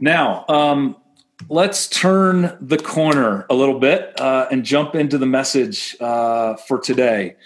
Now, 0.00 0.46
um, 0.48 0.96
let's 1.50 1.86
turn 1.86 2.56
the 2.60 2.78
corner 2.78 3.46
a 3.50 3.54
little 3.54 3.78
bit 3.78 4.18
uh, 4.18 4.46
and 4.50 4.64
jump 4.64 4.94
into 4.94 5.18
the 5.18 5.26
message 5.26 5.94
uh, 6.00 6.56
for 6.56 6.80
today. 6.80 7.36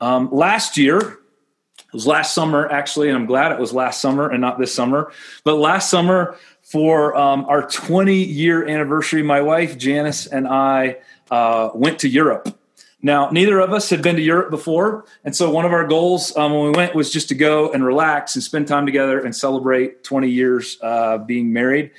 Um, 0.00 0.28
last 0.30 0.76
year, 0.76 0.98
it 0.98 1.92
was 1.92 2.06
last 2.06 2.32
summer 2.32 2.68
actually, 2.70 3.08
and 3.08 3.18
I'm 3.18 3.26
glad 3.26 3.50
it 3.50 3.58
was 3.58 3.72
last 3.72 4.00
summer 4.00 4.30
and 4.30 4.40
not 4.40 4.60
this 4.60 4.72
summer. 4.72 5.12
But 5.42 5.56
last 5.56 5.90
summer, 5.90 6.36
for 6.62 7.16
um, 7.16 7.44
our 7.46 7.68
20 7.68 8.14
year 8.14 8.66
anniversary, 8.66 9.22
my 9.22 9.40
wife 9.40 9.76
Janice 9.76 10.26
and 10.26 10.46
I 10.46 10.98
uh, 11.30 11.70
went 11.74 11.98
to 12.00 12.08
Europe. 12.08 12.56
Now, 13.04 13.28
neither 13.28 13.60
of 13.60 13.70
us 13.74 13.90
had 13.90 14.00
been 14.00 14.16
to 14.16 14.22
Europe 14.22 14.50
before. 14.50 15.04
And 15.24 15.36
so, 15.36 15.50
one 15.50 15.66
of 15.66 15.72
our 15.72 15.86
goals 15.86 16.34
um, 16.38 16.54
when 16.54 16.62
we 16.62 16.70
went 16.70 16.94
was 16.94 17.12
just 17.12 17.28
to 17.28 17.34
go 17.34 17.70
and 17.70 17.84
relax 17.84 18.34
and 18.34 18.42
spend 18.42 18.66
time 18.66 18.86
together 18.86 19.20
and 19.20 19.36
celebrate 19.36 20.02
20 20.04 20.30
years 20.30 20.78
uh, 20.80 21.18
being 21.18 21.52
married. 21.52 21.90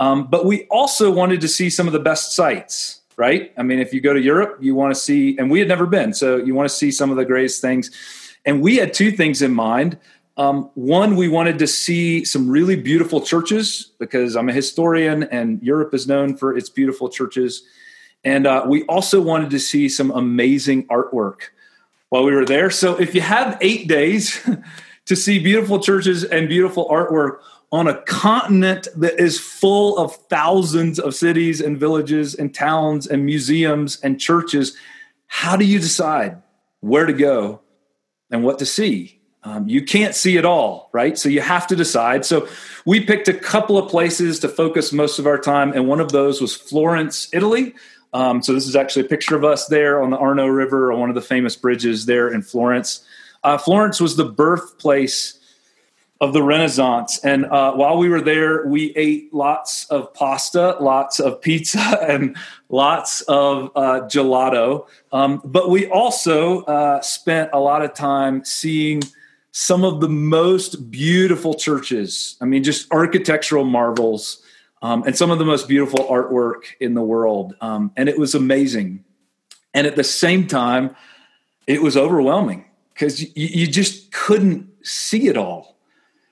Um, 0.00 0.26
but 0.26 0.46
we 0.46 0.64
also 0.70 1.10
wanted 1.10 1.42
to 1.42 1.48
see 1.48 1.68
some 1.68 1.86
of 1.86 1.92
the 1.92 1.98
best 1.98 2.34
sites, 2.34 3.02
right? 3.18 3.52
I 3.58 3.62
mean, 3.62 3.78
if 3.78 3.92
you 3.92 4.00
go 4.00 4.14
to 4.14 4.20
Europe, 4.20 4.56
you 4.58 4.74
want 4.74 4.94
to 4.94 4.98
see, 4.98 5.36
and 5.36 5.50
we 5.50 5.58
had 5.58 5.68
never 5.68 5.84
been, 5.84 6.14
so 6.14 6.38
you 6.38 6.54
want 6.54 6.66
to 6.66 6.74
see 6.74 6.90
some 6.90 7.10
of 7.10 7.18
the 7.18 7.26
greatest 7.26 7.60
things. 7.60 7.90
And 8.46 8.62
we 8.62 8.76
had 8.76 8.94
two 8.94 9.10
things 9.10 9.42
in 9.42 9.52
mind. 9.52 9.98
Um, 10.38 10.70
one, 10.74 11.14
we 11.14 11.28
wanted 11.28 11.58
to 11.58 11.66
see 11.66 12.24
some 12.24 12.48
really 12.48 12.74
beautiful 12.74 13.20
churches 13.20 13.92
because 13.98 14.34
I'm 14.34 14.48
a 14.48 14.54
historian 14.54 15.24
and 15.24 15.62
Europe 15.62 15.92
is 15.92 16.08
known 16.08 16.38
for 16.38 16.56
its 16.56 16.70
beautiful 16.70 17.10
churches. 17.10 17.64
And 18.24 18.46
uh, 18.46 18.64
we 18.66 18.84
also 18.84 19.20
wanted 19.20 19.50
to 19.50 19.58
see 19.58 19.88
some 19.88 20.10
amazing 20.10 20.86
artwork 20.86 21.50
while 22.08 22.24
we 22.24 22.34
were 22.34 22.44
there. 22.44 22.70
So 22.70 22.96
if 22.96 23.14
you 23.14 23.20
have 23.20 23.58
eight 23.60 23.88
days 23.88 24.40
to 25.06 25.16
see 25.16 25.38
beautiful 25.38 25.80
churches 25.80 26.24
and 26.24 26.48
beautiful 26.48 26.88
artwork 26.88 27.40
on 27.70 27.88
a 27.88 28.00
continent 28.02 28.88
that 28.96 29.20
is 29.20 29.38
full 29.40 29.98
of 29.98 30.14
thousands 30.28 30.98
of 30.98 31.14
cities 31.14 31.60
and 31.60 31.78
villages 31.78 32.34
and 32.34 32.54
towns 32.54 33.06
and 33.06 33.26
museums 33.26 34.00
and 34.00 34.20
churches, 34.20 34.76
how 35.26 35.56
do 35.56 35.64
you 35.64 35.78
decide 35.78 36.40
where 36.80 37.04
to 37.04 37.12
go 37.12 37.60
and 38.30 38.44
what 38.44 38.58
to 38.60 38.66
see? 38.66 39.20
Um, 39.42 39.68
you 39.68 39.82
can't 39.82 40.14
see 40.14 40.36
it 40.38 40.46
all, 40.46 40.88
right? 40.92 41.18
So 41.18 41.28
you 41.28 41.42
have 41.42 41.66
to 41.66 41.76
decide. 41.76 42.24
So 42.24 42.48
we 42.86 43.00
picked 43.00 43.28
a 43.28 43.34
couple 43.34 43.76
of 43.76 43.90
places 43.90 44.38
to 44.40 44.48
focus 44.48 44.92
most 44.92 45.18
of 45.18 45.26
our 45.26 45.38
time, 45.38 45.72
and 45.72 45.86
one 45.86 46.00
of 46.00 46.12
those 46.12 46.40
was 46.40 46.56
Florence, 46.56 47.28
Italy. 47.32 47.74
Um, 48.14 48.42
so 48.42 48.52
this 48.52 48.68
is 48.68 48.76
actually 48.76 49.04
a 49.04 49.08
picture 49.08 49.34
of 49.34 49.44
us 49.44 49.66
there 49.66 50.00
on 50.00 50.10
the 50.10 50.16
Arno 50.16 50.46
River, 50.46 50.92
on 50.92 51.00
one 51.00 51.08
of 51.08 51.16
the 51.16 51.20
famous 51.20 51.56
bridges 51.56 52.06
there 52.06 52.28
in 52.28 52.42
Florence. 52.42 53.04
Uh, 53.42 53.58
Florence 53.58 54.00
was 54.00 54.16
the 54.16 54.24
birthplace 54.24 55.40
of 56.20 56.32
the 56.32 56.42
Renaissance, 56.42 57.18
and 57.24 57.44
uh, 57.46 57.72
while 57.72 57.98
we 57.98 58.08
were 58.08 58.20
there, 58.20 58.64
we 58.66 58.94
ate 58.94 59.34
lots 59.34 59.86
of 59.90 60.14
pasta, 60.14 60.76
lots 60.80 61.18
of 61.18 61.40
pizza, 61.40 61.98
and 62.08 62.36
lots 62.68 63.22
of 63.22 63.72
uh, 63.74 64.02
gelato. 64.02 64.86
Um, 65.12 65.42
but 65.44 65.68
we 65.68 65.88
also 65.88 66.62
uh, 66.62 67.00
spent 67.02 67.50
a 67.52 67.58
lot 67.58 67.84
of 67.84 67.94
time 67.94 68.44
seeing 68.44 69.02
some 69.50 69.84
of 69.84 70.00
the 70.00 70.08
most 70.08 70.88
beautiful 70.90 71.54
churches. 71.54 72.36
I 72.40 72.44
mean, 72.44 72.62
just 72.62 72.90
architectural 72.92 73.64
marvels 73.64 74.43
um, 74.82 75.02
and 75.04 75.16
some 75.16 75.30
of 75.30 75.38
the 75.38 75.44
most 75.44 75.68
beautiful 75.68 76.00
artwork 76.06 76.64
in 76.80 76.94
the 76.94 77.02
world. 77.02 77.54
Um, 77.60 77.92
and 77.96 78.08
it 78.08 78.18
was 78.18 78.34
amazing. 78.34 79.04
And 79.72 79.86
at 79.86 79.96
the 79.96 80.04
same 80.04 80.46
time, 80.46 80.94
it 81.66 81.82
was 81.82 81.96
overwhelming 81.96 82.66
because 82.92 83.22
you, 83.22 83.28
you, 83.34 83.66
just 83.66 84.12
couldn't 84.12 84.68
see 84.86 85.28
it 85.28 85.36
all. 85.36 85.76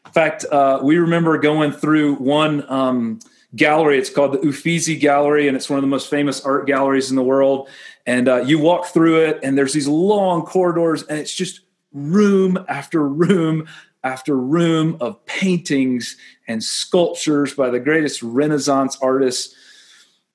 In 0.07 0.13
fact, 0.13 0.45
uh, 0.45 0.81
we 0.83 0.99
remember 0.99 1.39
going 1.39 1.73
through 1.73 2.17
one 2.17 2.71
um, 2.71 3.21
gallery. 3.57 3.99
It's 3.99 4.11
called 4.11 4.35
the 4.35 4.47
Uffizi 4.47 4.97
Gallery, 4.97 5.49
and 5.49 5.57
it's 5.57 5.69
one 5.69 5.79
of 5.79 5.83
the 5.83 5.89
most 5.89 6.11
famous 6.11 6.45
art 6.45 6.67
galleries 6.67 7.11
in 7.11 7.17
the 7.17 7.23
world. 7.23 7.69
And 8.07 8.29
uh, 8.29 8.43
you 8.43 8.59
walk 8.59 8.87
through 8.87 9.25
it, 9.25 9.41
and 9.43 9.57
there's 9.57 9.73
these 9.73 9.89
long 9.89 10.43
corridors, 10.43 11.03
and 11.05 11.19
it's 11.19 11.35
just 11.35 11.61
room 11.93 12.65
after 12.69 13.07
room 13.07 13.67
after 14.05 14.37
room 14.37 14.97
of 15.01 15.25
paintings 15.27 16.17
and 16.49 16.63
sculptures 16.63 17.55
by 17.55 17.71
the 17.71 17.81
greatest 17.81 18.23
Renaissance 18.23 18.99
artists. 19.01 19.55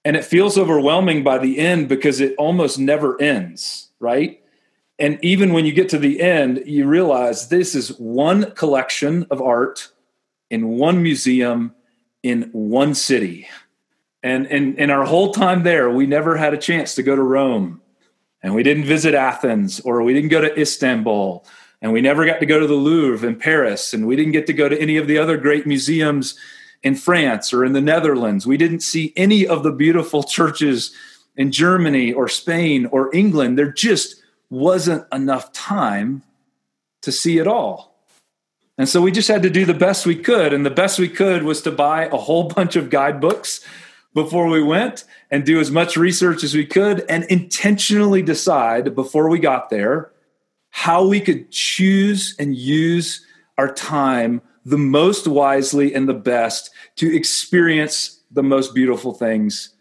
And 0.06 0.16
it 0.16 0.26
feels 0.26 0.58
overwhelming 0.58 1.24
by 1.24 1.38
the 1.38 1.60
end 1.60 1.90
because 1.90 2.22
it 2.22 2.36
almost 2.38 2.80
never 2.80 3.22
ends, 3.22 3.90
right? 4.00 4.42
And 5.00 5.20
even 5.24 5.54
when 5.54 5.66
you 5.66 5.74
get 5.74 5.90
to 5.90 6.00
the 6.00 6.22
end, 6.22 6.64
you 6.66 6.88
realize 6.88 7.50
this 7.50 7.76
is 7.76 7.90
one 8.00 8.52
collection 8.52 9.28
of 9.30 9.42
art 9.42 9.92
in 10.50 10.70
one 10.70 11.04
museum 11.04 11.74
in 12.24 12.50
one 12.52 12.96
city. 12.96 13.48
And 14.24 14.48
in 14.48 14.90
our 14.90 15.06
whole 15.06 15.32
time 15.32 15.64
there, 15.64 15.90
we 15.90 16.06
never 16.06 16.36
had 16.36 16.54
a 16.54 16.58
chance 16.58 16.96
to 16.96 17.04
go 17.04 17.16
to 17.16 17.22
Rome. 17.22 17.82
And 18.42 18.56
we 18.56 18.64
didn't 18.64 18.86
visit 18.86 19.14
Athens 19.14 19.80
or 19.80 20.04
we 20.04 20.14
didn't 20.14 20.30
go 20.30 20.42
to 20.42 20.60
Istanbul 20.60 21.46
and 21.82 21.94
we 21.94 22.02
never 22.02 22.26
got 22.26 22.40
to 22.40 22.46
go 22.46 22.60
to 22.60 22.68
the 22.68 22.74
Louvre 22.74 23.28
in 23.28 23.36
Paris, 23.36 23.94
and 23.94 24.08
we 24.08 24.16
didn't 24.16 24.32
get 24.32 24.48
to 24.48 24.54
go 24.54 24.68
to 24.68 24.80
any 24.82 24.98
of 24.98 25.08
the 25.08 25.18
other 25.18 25.38
great 25.38 25.68
museums 25.68 26.38
in 26.84 26.96
France 26.96 27.54
or 27.54 27.64
in 27.64 27.74
the 27.74 27.82
Netherlands. 27.82 28.48
We 28.48 28.58
didn't 28.58 28.82
see 28.82 29.14
any 29.16 29.46
of 29.46 29.64
the 29.64 29.72
beautiful 29.72 30.24
churches 30.24 30.94
in 31.36 31.52
Germany 31.52 32.14
or 32.14 32.28
Spain 32.28 32.88
or 32.88 33.14
England. 33.16 33.58
There 33.58 33.72
just 33.72 34.22
wasn't 34.50 35.06
enough 35.12 35.52
time 35.54 36.24
to 37.02 37.12
see 37.12 37.38
it 37.38 37.48
all. 37.48 37.96
And 38.78 38.88
so 38.88 39.02
we 39.02 39.12
just 39.12 39.28
had 39.28 39.44
to 39.44 39.50
do 39.50 39.66
the 39.66 39.74
best 39.74 40.06
we 40.06 40.16
could. 40.16 40.54
And 40.54 40.66
the 40.66 40.70
best 40.72 41.00
we 41.00 41.10
could 41.10 41.44
was 41.44 41.62
to 41.64 41.72
buy 41.72 42.06
a 42.06 42.18
whole 42.18 42.44
bunch 42.56 42.76
of 42.76 42.90
guidebooks 42.90 43.66
before 44.14 44.48
we 44.48 44.64
went 44.64 45.04
and 45.30 45.46
do 45.46 45.60
as 45.60 45.70
much 45.70 45.98
research 45.98 46.44
as 46.44 46.56
we 46.56 46.66
could 46.66 47.06
and 47.10 47.24
intentionally 47.26 48.22
decide 48.22 48.96
before 48.96 49.30
we 49.30 49.38
got 49.38 49.70
there 49.70 50.12
how 50.78 51.04
we 51.04 51.20
could 51.20 51.50
choose 51.50 52.36
and 52.38 52.56
use 52.56 53.26
our 53.58 53.74
time 53.74 54.40
the 54.64 54.78
most 54.78 55.28
wisely 55.28 55.92
and 55.96 56.08
the 56.08 56.14
best 56.14 56.70
to 56.96 57.16
experience 57.16 58.22
the 58.30 58.44
most 58.44 58.76
beautiful 58.76 59.12
things 59.12 59.72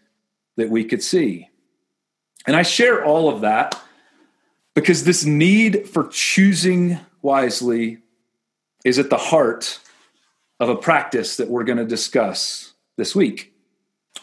that 0.55 0.71
we 0.71 0.83
could 0.83 1.03
see. 1.03 1.47
And 2.47 2.55
I 2.55 2.63
share 2.63 3.05
all 3.05 3.29
of 3.29 3.41
that 3.41 3.79
because 4.73 5.03
this 5.03 5.23
need 5.23 5.87
for 5.87 6.07
choosing 6.07 6.97
wisely 7.21 7.99
is 8.83 8.97
at 8.97 9.11
the 9.11 9.17
heart 9.17 9.79
of 10.59 10.67
a 10.67 10.75
practice 10.75 11.37
that 11.37 11.47
we're 11.47 11.63
going 11.63 11.77
to 11.77 11.85
discuss 11.85 12.73
this 12.97 13.15
week. 13.15 13.53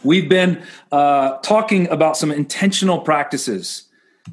We've 0.02 0.28
been 0.28 0.60
uh, 0.90 1.38
talking 1.38 1.88
about 1.90 2.16
some 2.16 2.32
intentional 2.32 2.98
practices 2.98 3.84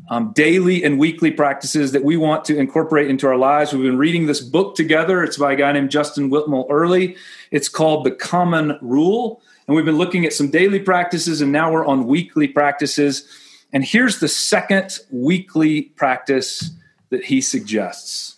um, 0.09 0.31
daily 0.33 0.83
and 0.83 0.99
weekly 0.99 1.31
practices 1.31 1.91
that 1.91 2.03
we 2.03 2.17
want 2.17 2.45
to 2.45 2.57
incorporate 2.57 3.09
into 3.09 3.27
our 3.27 3.37
lives. 3.37 3.73
We've 3.73 3.83
been 3.83 3.97
reading 3.97 4.25
this 4.25 4.41
book 4.41 4.75
together. 4.75 5.23
It's 5.23 5.37
by 5.37 5.53
a 5.53 5.55
guy 5.55 5.71
named 5.71 5.91
Justin 5.91 6.29
Whitmore 6.29 6.67
Earley. 6.69 7.15
It's 7.51 7.69
called 7.69 8.05
The 8.05 8.11
Common 8.11 8.77
Rule. 8.81 9.41
And 9.67 9.75
we've 9.75 9.85
been 9.85 9.97
looking 9.97 10.25
at 10.25 10.33
some 10.33 10.49
daily 10.49 10.79
practices, 10.79 11.39
and 11.39 11.51
now 11.51 11.71
we're 11.71 11.85
on 11.85 12.07
weekly 12.07 12.47
practices. 12.47 13.27
And 13.71 13.85
here's 13.85 14.19
the 14.19 14.27
second 14.27 14.99
weekly 15.11 15.83
practice 15.83 16.71
that 17.09 17.23
he 17.23 17.41
suggests, 17.41 18.37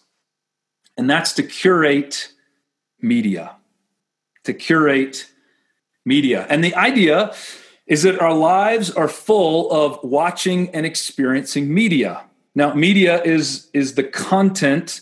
and 0.97 1.09
that's 1.09 1.33
to 1.33 1.43
curate 1.43 2.31
media. 3.01 3.55
To 4.43 4.53
curate 4.53 5.27
media. 6.05 6.45
And 6.49 6.63
the 6.63 6.75
idea 6.75 7.33
is 7.88 8.03
that 8.03 8.19
our 8.19 8.33
lives 8.33 8.91
are 8.91 9.07
full 9.07 9.71
of 9.71 9.99
watching 10.03 10.69
and 10.69 10.85
experiencing 10.85 11.73
media. 11.73 12.23
Now, 12.55 12.73
media 12.73 13.21
is 13.23 13.69
is 13.73 13.95
the 13.95 14.03
content 14.03 15.01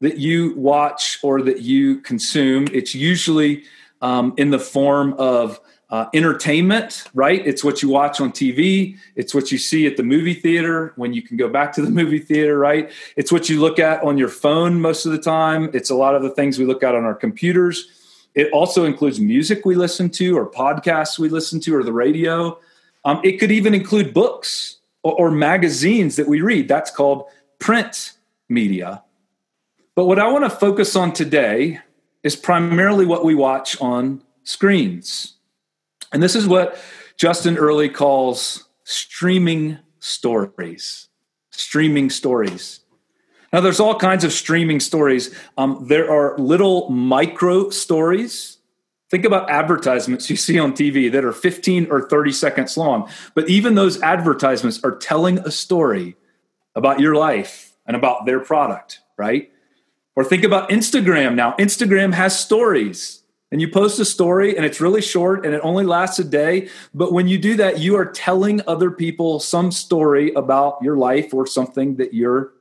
that 0.00 0.18
you 0.18 0.54
watch 0.56 1.18
or 1.22 1.42
that 1.42 1.60
you 1.60 2.00
consume. 2.00 2.68
It's 2.72 2.94
usually 2.94 3.64
um, 4.02 4.34
in 4.36 4.50
the 4.50 4.58
form 4.58 5.14
of 5.14 5.58
uh, 5.88 6.06
entertainment, 6.12 7.04
right? 7.14 7.46
It's 7.46 7.62
what 7.62 7.82
you 7.82 7.88
watch 7.88 8.20
on 8.20 8.32
TV. 8.32 8.98
It's 9.14 9.34
what 9.34 9.52
you 9.52 9.58
see 9.58 9.86
at 9.86 9.96
the 9.96 10.02
movie 10.02 10.34
theater 10.34 10.92
when 10.96 11.12
you 11.12 11.22
can 11.22 11.36
go 11.36 11.48
back 11.48 11.72
to 11.74 11.82
the 11.82 11.90
movie 11.90 12.18
theater, 12.18 12.58
right? 12.58 12.90
It's 13.16 13.30
what 13.30 13.48
you 13.48 13.60
look 13.60 13.78
at 13.78 14.02
on 14.02 14.18
your 14.18 14.28
phone 14.28 14.80
most 14.80 15.06
of 15.06 15.12
the 15.12 15.18
time. 15.18 15.70
It's 15.72 15.90
a 15.90 15.94
lot 15.94 16.14
of 16.14 16.22
the 16.22 16.30
things 16.30 16.58
we 16.58 16.66
look 16.66 16.82
at 16.82 16.94
on 16.94 17.04
our 17.04 17.14
computers. 17.14 17.88
It 18.36 18.52
also 18.52 18.84
includes 18.84 19.18
music 19.18 19.64
we 19.64 19.74
listen 19.74 20.10
to, 20.10 20.38
or 20.38 20.48
podcasts 20.48 21.18
we 21.18 21.30
listen 21.30 21.58
to, 21.60 21.74
or 21.74 21.82
the 21.82 21.92
radio. 21.92 22.60
Um, 23.04 23.20
it 23.24 23.40
could 23.40 23.50
even 23.50 23.74
include 23.74 24.12
books 24.12 24.76
or, 25.02 25.14
or 25.14 25.30
magazines 25.30 26.16
that 26.16 26.28
we 26.28 26.42
read. 26.42 26.68
That's 26.68 26.90
called 26.90 27.24
print 27.58 28.12
media. 28.48 29.02
But 29.94 30.04
what 30.04 30.18
I 30.18 30.28
want 30.28 30.44
to 30.44 30.50
focus 30.50 30.94
on 30.94 31.14
today 31.14 31.80
is 32.22 32.36
primarily 32.36 33.06
what 33.06 33.24
we 33.24 33.34
watch 33.34 33.80
on 33.80 34.22
screens. 34.44 35.34
And 36.12 36.22
this 36.22 36.36
is 36.36 36.46
what 36.46 36.78
Justin 37.16 37.56
Earley 37.56 37.88
calls 37.88 38.68
streaming 38.84 39.78
stories. 39.98 41.08
Streaming 41.50 42.10
stories. 42.10 42.80
Now, 43.56 43.62
there's 43.62 43.80
all 43.80 43.98
kinds 43.98 44.22
of 44.22 44.34
streaming 44.34 44.80
stories. 44.80 45.34
Um, 45.56 45.86
there 45.88 46.10
are 46.10 46.36
little 46.36 46.90
micro 46.90 47.70
stories 47.70 48.56
Think 49.08 49.24
about 49.24 49.48
advertisements 49.48 50.28
you 50.28 50.36
see 50.36 50.58
on 50.58 50.72
TV 50.72 51.10
that 51.12 51.24
are 51.24 51.32
15 51.32 51.86
or 51.90 52.08
30 52.08 52.32
seconds 52.32 52.76
long. 52.76 53.08
But 53.34 53.48
even 53.48 53.76
those 53.76 54.02
advertisements 54.02 54.82
are 54.82 54.96
telling 54.96 55.38
a 55.38 55.50
story 55.50 56.16
about 56.74 56.98
your 56.98 57.14
life 57.14 57.72
and 57.86 57.96
about 57.96 58.26
their 58.26 58.40
product, 58.40 59.00
right? 59.16 59.52
Or 60.16 60.24
think 60.24 60.42
about 60.42 60.70
Instagram 60.70 61.34
now. 61.34 61.52
Instagram 61.52 62.14
has 62.14 62.38
stories 62.38 63.22
and 63.52 63.60
you 63.60 63.70
post 63.70 64.00
a 64.00 64.04
story 64.04 64.56
and 64.56 64.66
it's 64.66 64.80
really 64.80 65.02
short 65.02 65.46
and 65.46 65.54
it 65.54 65.60
only 65.62 65.84
lasts 65.84 66.18
a 66.18 66.24
day. 66.24 66.68
But 66.92 67.12
when 67.12 67.28
you 67.28 67.38
do 67.38 67.54
that, 67.58 67.78
you 67.78 67.96
are 67.96 68.06
telling 68.06 68.60
other 68.66 68.90
people 68.90 69.38
some 69.38 69.70
story 69.70 70.32
about 70.32 70.78
your 70.82 70.96
life 70.96 71.32
or 71.32 71.46
something 71.46 71.94
that 71.96 72.12
you're 72.12 72.55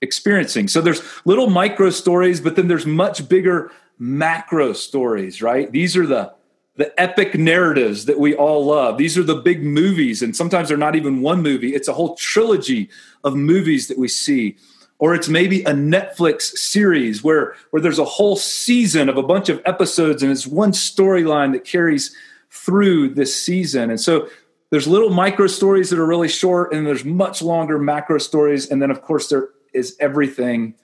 experiencing. 0.00 0.68
So 0.68 0.80
there's 0.80 1.02
little 1.24 1.50
micro 1.50 1.90
stories, 1.90 2.40
but 2.40 2.56
then 2.56 2.68
there's 2.68 2.86
much 2.86 3.28
bigger 3.28 3.70
macro 3.98 4.72
stories, 4.72 5.42
right? 5.42 5.70
These 5.70 5.96
are 5.96 6.06
the 6.06 6.32
the 6.76 6.98
epic 6.98 7.34
narratives 7.34 8.06
that 8.06 8.18
we 8.18 8.34
all 8.34 8.64
love. 8.64 8.96
These 8.96 9.18
are 9.18 9.22
the 9.22 9.34
big 9.34 9.62
movies, 9.62 10.22
and 10.22 10.34
sometimes 10.34 10.68
they're 10.68 10.78
not 10.78 10.96
even 10.96 11.20
one 11.20 11.42
movie. 11.42 11.74
It's 11.74 11.88
a 11.88 11.92
whole 11.92 12.14
trilogy 12.14 12.88
of 13.22 13.36
movies 13.36 13.88
that 13.88 13.98
we 13.98 14.08
see. 14.08 14.56
Or 14.98 15.14
it's 15.14 15.28
maybe 15.28 15.62
a 15.62 15.72
Netflix 15.72 16.42
series 16.56 17.24
where, 17.24 17.54
where 17.70 17.82
there's 17.82 17.98
a 17.98 18.04
whole 18.04 18.36
season 18.36 19.08
of 19.08 19.16
a 19.16 19.22
bunch 19.22 19.48
of 19.48 19.60
episodes 19.64 20.22
and 20.22 20.30
it's 20.30 20.46
one 20.46 20.72
storyline 20.72 21.52
that 21.52 21.64
carries 21.64 22.14
through 22.50 23.14
this 23.14 23.34
season. 23.34 23.90
And 23.90 24.00
so 24.00 24.28
there's 24.70 24.86
little 24.86 25.10
micro 25.10 25.46
stories 25.46 25.90
that 25.90 25.98
are 25.98 26.06
really 26.06 26.28
short, 26.28 26.72
and 26.72 26.86
there's 26.86 27.04
much 27.04 27.42
longer 27.42 27.78
macro 27.78 28.18
stories. 28.18 28.70
And 28.70 28.80
then, 28.80 28.90
of 28.90 29.02
course, 29.02 29.28
there 29.28 29.48
is 29.72 29.96
everything 30.00 30.74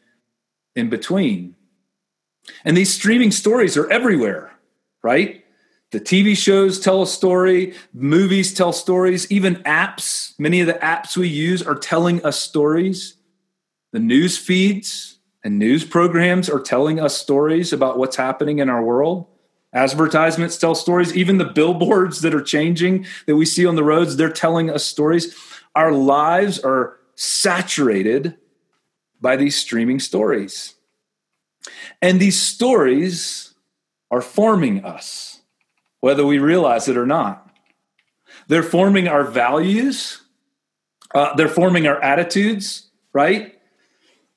in 0.74 0.88
between. 0.88 1.56
And 2.64 2.76
these 2.76 2.92
streaming 2.92 3.30
stories 3.30 3.76
are 3.76 3.90
everywhere, 3.90 4.52
right? 5.02 5.44
The 5.92 6.00
TV 6.00 6.36
shows 6.36 6.80
tell 6.80 7.02
a 7.02 7.06
story, 7.06 7.74
movies 7.92 8.52
tell 8.52 8.72
stories, 8.72 9.30
even 9.30 9.56
apps, 9.64 10.38
many 10.38 10.60
of 10.60 10.66
the 10.66 10.74
apps 10.74 11.16
we 11.16 11.28
use 11.28 11.62
are 11.62 11.76
telling 11.76 12.24
us 12.24 12.38
stories. 12.38 13.14
The 13.92 14.00
news 14.00 14.36
feeds 14.36 15.18
and 15.44 15.58
news 15.58 15.84
programs 15.84 16.50
are 16.50 16.60
telling 16.60 16.98
us 16.98 17.16
stories 17.16 17.72
about 17.72 17.98
what's 17.98 18.16
happening 18.16 18.58
in 18.58 18.68
our 18.68 18.82
world. 18.82 19.26
Advertisements 19.72 20.58
tell 20.58 20.74
stories. 20.74 21.14
Even 21.14 21.38
the 21.38 21.44
billboards 21.44 22.22
that 22.22 22.34
are 22.34 22.42
changing 22.42 23.06
that 23.26 23.36
we 23.36 23.44
see 23.44 23.64
on 23.64 23.76
the 23.76 23.84
roads, 23.84 24.16
they're 24.16 24.28
telling 24.30 24.70
us 24.70 24.84
stories. 24.84 25.36
Our 25.74 25.92
lives 25.92 26.58
are 26.58 26.96
saturated 27.14 28.36
by 29.20 29.36
these 29.36 29.56
streaming 29.56 30.00
stories. 30.00 30.74
And 32.00 32.20
these 32.20 32.40
stories 32.40 33.54
are 34.10 34.20
forming 34.20 34.84
us, 34.84 35.40
whether 36.00 36.24
we 36.24 36.38
realize 36.38 36.88
it 36.88 36.96
or 36.96 37.06
not. 37.06 37.50
They're 38.48 38.62
forming 38.62 39.08
our 39.08 39.24
values, 39.24 40.22
uh, 41.14 41.34
they're 41.34 41.48
forming 41.48 41.86
our 41.86 42.00
attitudes, 42.02 42.88
right? 43.12 43.56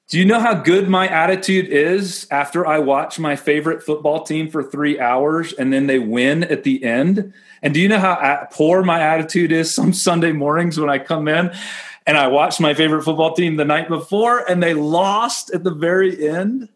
Do 0.09 0.17
you 0.17 0.25
know 0.25 0.39
how 0.39 0.55
good 0.55 0.89
my 0.89 1.07
attitude 1.07 1.67
is 1.67 2.25
after 2.31 2.65
I 2.65 2.79
watch 2.79 3.19
my 3.19 3.35
favorite 3.35 3.83
football 3.83 4.23
team 4.23 4.49
for 4.49 4.63
three 4.63 4.99
hours 4.99 5.53
and 5.53 5.71
then 5.71 5.85
they 5.85 5.99
win 5.99 6.43
at 6.45 6.63
the 6.63 6.83
end? 6.83 7.31
And 7.61 7.75
do 7.75 7.79
you 7.79 7.87
know 7.87 7.99
how 7.99 8.47
poor 8.51 8.81
my 8.81 8.99
attitude 8.99 9.51
is 9.51 9.71
some 9.71 9.93
Sunday 9.93 10.31
mornings 10.31 10.79
when 10.79 10.89
I 10.89 10.97
come 10.97 11.27
in 11.27 11.51
and 12.09 12.17
I 12.17 12.25
watched 12.25 12.59
my 12.59 12.73
favorite 12.73 13.03
football 13.03 13.35
team 13.35 13.55
the 13.55 13.65
night 13.65 13.87
before 13.87 14.39
and 14.49 14.63
they 14.63 14.73
lost 14.73 15.53
at 15.53 15.63
the 15.63 15.69
very 15.69 16.27
end? 16.27 16.67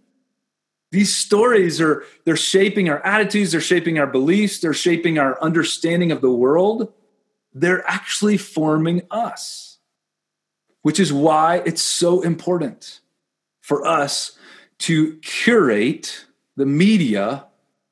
These 0.91 1.15
stories 1.15 1.81
are 1.81 2.03
they're 2.24 2.35
shaping 2.35 2.88
our 2.88 3.03
attitudes, 3.03 3.51
they're 3.51 3.59
shaping 3.59 3.97
our 3.97 4.06
beliefs, 4.06 4.59
they're 4.59 4.75
shaping 4.75 5.18
our 5.18 5.41
understanding 5.41 6.12
of 6.12 6.21
the 6.21 6.30
world. 6.30 6.94
They're 7.51 7.83
actually 7.89 8.38
forming 8.38 9.01
us, 9.09 9.80
which 10.83 11.00
is 11.00 11.12
why 11.12 11.63
it's 11.65 11.81
so 11.81 12.21
important 12.21 13.00
for 13.59 13.88
us 13.88 14.38
to 14.81 15.15
curate 15.18 16.27
the 16.57 16.68
media 16.68 17.47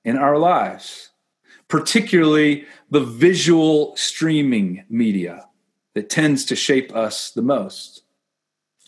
in 0.06 0.16
our 0.16 0.38
lives, 0.38 1.10
particularly 1.68 2.66
the 2.92 3.00
visual 3.00 3.96
streaming 3.96 4.86
media 4.92 5.48
that 5.94 6.10
tends 6.10 6.46
to 6.46 6.56
shape 6.56 6.96
us 6.96 7.32
the 7.32 7.42
most. 7.42 8.04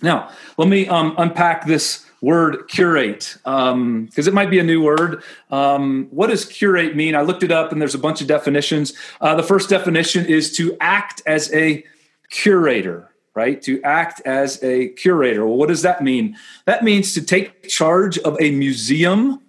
Now, 0.02 0.32
let 0.58 0.68
me 0.68 0.88
um, 0.88 1.16
unpack 1.18 1.66
this 1.66 2.06
word 2.22 2.68
curate 2.70 3.38
because 3.44 3.72
um, 3.74 4.10
it 4.16 4.34
might 4.34 4.50
be 4.50 4.60
a 4.60 4.64
new 4.64 4.82
word. 4.82 5.24
Um, 5.52 6.08
what 6.12 6.30
does 6.30 6.46
curate 6.46 6.96
mean? 6.96 7.16
I 7.16 7.22
looked 7.22 7.44
it 7.44 7.52
up 7.52 7.72
and 7.72 7.82
there's 7.82 7.96
a 7.96 8.00
bunch 8.00 8.22
of 8.22 8.28
definitions. 8.28 8.94
Uh, 9.22 9.36
the 9.36 9.44
first 9.44 9.70
definition 9.70 10.26
is 10.26 10.56
to 10.58 10.76
act 10.80 11.22
as 11.26 11.54
a 11.54 11.86
curator 12.30 13.10
right? 13.36 13.62
To 13.64 13.82
act 13.82 14.22
as 14.26 14.64
a 14.64 14.90
curator. 14.90 15.46
Well, 15.46 15.58
what 15.58 15.70
does 15.70 15.82
that 15.82 16.04
mean? 16.04 16.38
That 16.66 16.84
means 16.84 17.14
to 17.16 17.22
take 17.22 17.68
charge 17.68 18.18
of 18.20 18.38
a 18.40 18.52
museum 18.52 19.42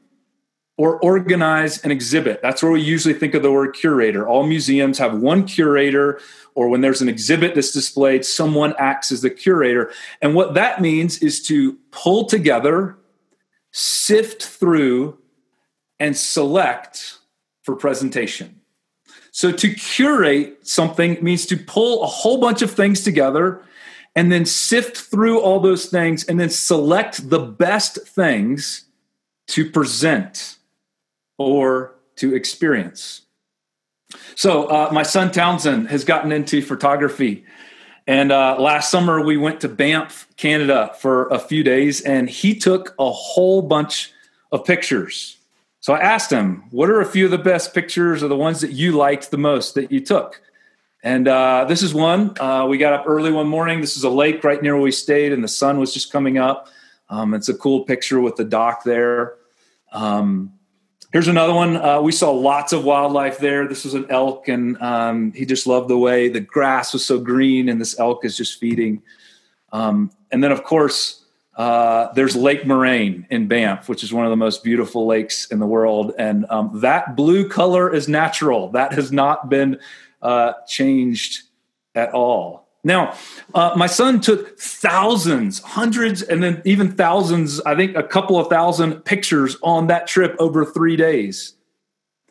or 0.77 0.99
organize 1.01 1.85
an 1.85 1.91
exhibit. 1.91 2.41
That's 2.43 2.63
where 2.63 2.73
we 2.73 2.81
usually 2.81 3.15
think 3.15 3.35
of 3.35 3.43
the 3.43 3.53
word 3.53 3.75
curator. 3.75 4.27
All 4.27 4.45
museums 4.45 4.99
have 4.99 5.19
one 5.19 5.45
curator, 5.45 6.21
or 6.55 6.69
when 6.69 6.81
there's 6.81 7.03
an 7.03 7.09
exhibit 7.09 7.55
that's 7.55 7.73
displayed, 7.73 8.25
someone 8.25 8.75
acts 8.79 9.11
as 9.11 9.23
the 9.23 9.31
curator. 9.31 9.93
And 10.23 10.35
what 10.35 10.55
that 10.55 10.81
means 10.81 11.19
is 11.19 11.43
to 11.49 11.75
pull 11.91 12.27
together, 12.27 12.97
sift 13.73 14.45
through, 14.45 15.19
and 15.99 16.17
select 16.17 17.19
for 17.63 17.75
presentation. 17.75 18.61
So 19.33 19.51
to 19.51 19.75
curate 19.75 20.67
something 20.67 21.19
means 21.23 21.47
to 21.47 21.57
pull 21.57 22.05
a 22.05 22.07
whole 22.07 22.39
bunch 22.39 22.63
of 22.63 22.71
things 22.71 23.03
together 23.03 23.63
and 24.15 24.31
then 24.31 24.45
sift 24.45 24.97
through 24.97 25.41
all 25.41 25.59
those 25.59 25.87
things 25.87 26.25
and 26.25 26.39
then 26.39 26.51
select 26.51 27.29
the 27.31 27.41
best 27.41 28.07
things 28.07 28.85
to 29.49 29.69
present 29.69 30.59
or 31.37 31.97
to 32.17 32.35
experience. 32.35 33.23
So, 34.35 34.67
uh, 34.67 34.91
my 34.93 35.03
son 35.03 35.31
Townsend 35.31 35.89
has 35.89 36.05
gotten 36.05 36.33
into 36.33 36.63
photography. 36.63 37.45
And 38.07 38.33
uh, 38.33 38.57
last 38.59 38.91
summer, 38.91 39.25
we 39.25 39.37
went 39.37 39.61
to 39.63 39.69
Banff, 39.69 40.29
Canada 40.37 40.95
for 40.99 41.29
a 41.29 41.39
few 41.39 41.63
days, 41.63 42.03
and 42.03 42.29
he 42.29 42.55
took 42.55 42.95
a 42.99 43.11
whole 43.11 43.63
bunch 43.63 44.13
of 44.53 44.65
pictures. 44.65 45.39
So 45.81 45.93
I 45.95 46.01
asked 46.01 46.31
him, 46.31 46.65
What 46.71 46.91
are 46.91 47.01
a 47.01 47.07
few 47.07 47.25
of 47.25 47.31
the 47.31 47.39
best 47.39 47.75
pictures 47.75 48.23
or 48.23 48.29
the 48.29 48.37
ones 48.37 48.61
that 48.61 48.73
you 48.73 48.93
liked 48.93 49.31
the 49.31 49.39
most 49.39 49.75
that 49.75 49.91
you 49.91 50.01
took? 50.01 50.41
And 51.03 51.29
uh, 51.29 51.67
this 51.67 51.83
is 51.83 51.93
one. 51.93 52.39
Uh, 52.41 52.67
we 52.67 52.79
got 52.79 52.95
up 52.95 53.05
early 53.07 53.31
one 53.31 53.49
morning. 53.49 53.83
This 53.83 53.97
is 53.97 54.05
a 54.05 54.11
lake 54.11 54.43
right 54.43 54.63
near 54.63 54.75
where 54.75 54.83
we 54.83 54.91
stayed, 54.91 55.33
and 55.33 55.45
the 55.45 55.49
sun 55.49 55.79
was 55.79 55.93
just 55.93 56.11
coming 56.11 56.39
up. 56.39 56.69
Um, 57.11 57.35
it's 57.35 57.51
a 57.51 57.55
cool 57.55 57.85
picture 57.85 58.21
with 58.21 58.37
the 58.37 58.45
dock 58.45 58.85
there. 58.85 59.35
Um, 59.93 60.55
here's 61.15 61.29
another 61.29 61.55
one. 61.55 61.77
Uh, 61.77 62.01
we 62.01 62.11
saw 62.11 62.33
lots 62.33 62.73
of 62.73 62.83
wildlife 62.83 63.39
there. 63.39 63.69
This 63.69 63.85
was 63.85 63.95
an 63.95 64.05
elk, 64.11 64.49
and 64.49 64.77
um, 64.83 65.31
he 65.31 65.47
just 65.47 65.65
loved 65.65 65.89
the 65.89 65.97
way 65.97 66.29
the 66.29 66.41
grass 66.41 66.93
was 66.93 67.05
so 67.05 67.21
green, 67.21 67.69
and 67.69 67.81
this 67.81 67.97
elk 68.01 68.25
is 68.25 68.37
just 68.37 68.59
feeding. 68.59 69.01
Um, 69.73 70.11
and 70.33 70.43
then, 70.43 70.51
of 70.51 70.65
course, 70.65 71.25
uh, 71.55 72.13
there's 72.15 72.35
Lake 72.35 72.67
Moraine 72.67 73.29
in 73.31 73.47
Banff, 73.47 73.89
which 73.89 74.03
is 74.03 74.13
one 74.13 74.27
of 74.27 74.31
the 74.31 74.37
most 74.37 74.65
beautiful 74.65 75.07
lakes 75.07 75.47
in 75.53 75.61
the 75.61 75.67
world. 75.67 76.13
And 76.19 76.47
um, 76.51 76.81
that 76.81 77.15
blue 77.15 77.49
color 77.49 77.95
is 77.95 78.09
natural. 78.09 78.71
That 78.73 78.93
has 78.95 79.13
not 79.13 79.49
been 79.49 79.79
uh, 80.21 80.55
changed 80.67 81.45
at 81.95 82.13
all. 82.13 82.64
Now, 82.85 83.17
uh, 83.55 83.73
my 83.77 83.87
son 83.87 84.21
took 84.21 84.59
thousands, 84.61 85.61
hundreds, 85.61 86.21
and 86.21 86.43
then 86.43 86.61
even 86.67 86.93
thousands, 86.93 87.61
I 87.63 87.75
think 87.75 87.97
a 87.97 88.03
couple 88.03 88.39
of 88.39 88.49
thousand 88.49 89.01
pictures 89.07 89.57
on 89.63 89.87
that 89.87 90.07
trip 90.07 90.37
over 90.39 90.67
three 90.67 90.95
days. 90.95 91.55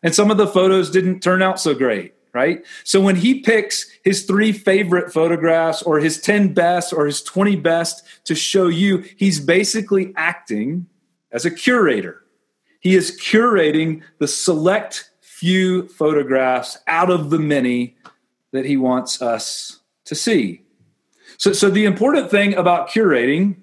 And 0.04 0.14
some 0.14 0.30
of 0.30 0.38
the 0.38 0.48
photos 0.48 0.92
didn't 0.92 1.22
turn 1.22 1.42
out 1.42 1.60
so 1.60 1.74
great, 1.74 2.14
right? 2.34 2.64
So 2.84 3.02
when 3.02 3.16
he 3.16 3.40
picks 3.40 3.90
his 4.04 4.26
three 4.26 4.52
favorite 4.52 5.12
photographs 5.12 5.82
or 5.82 6.00
his 6.00 6.22
10 6.22 6.54
best 6.54 6.94
or 6.94 7.08
his 7.08 7.24
20 7.24 7.56
best 7.56 8.04
to 8.26 8.36
show 8.36 8.68
you, 8.68 9.04
he's 9.18 9.40
basically 9.40 10.14
acting 10.16 10.86
as 11.32 11.46
a 11.46 11.52
curator. 11.52 12.24
He 12.80 12.96
is 12.96 13.20
curating 13.20 14.04
the 14.20 14.28
select 14.28 15.10
few 15.22 15.88
photographs 15.88 16.78
out 16.86 17.10
of 17.10 17.32
the 17.32 17.40
many 17.40 17.96
that 18.52 18.66
he 18.66 18.78
wants 18.78 19.20
us 19.22 19.80
to 20.06 20.16
see. 20.16 20.62
So, 21.38 21.54
so 21.54 21.70
the 21.70 21.86
important 21.86 22.30
thing 22.30 22.54
about 22.54 22.90
curating 22.90 23.58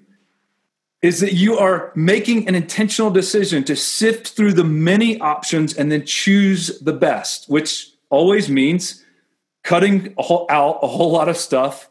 is 1.01 1.19
that 1.19 1.33
you 1.33 1.57
are 1.57 1.91
making 1.95 2.47
an 2.47 2.53
intentional 2.53 3.09
decision 3.09 3.63
to 3.63 3.75
sift 3.75 4.29
through 4.29 4.53
the 4.53 4.63
many 4.63 5.19
options 5.19 5.73
and 5.75 5.91
then 5.91 6.05
choose 6.05 6.79
the 6.79 6.93
best, 6.93 7.49
which 7.49 7.91
always 8.09 8.49
means 8.49 9.03
cutting 9.63 10.13
out 10.49 10.79
a 10.83 10.87
whole 10.87 11.11
lot 11.11 11.27
of 11.27 11.37
stuff 11.37 11.89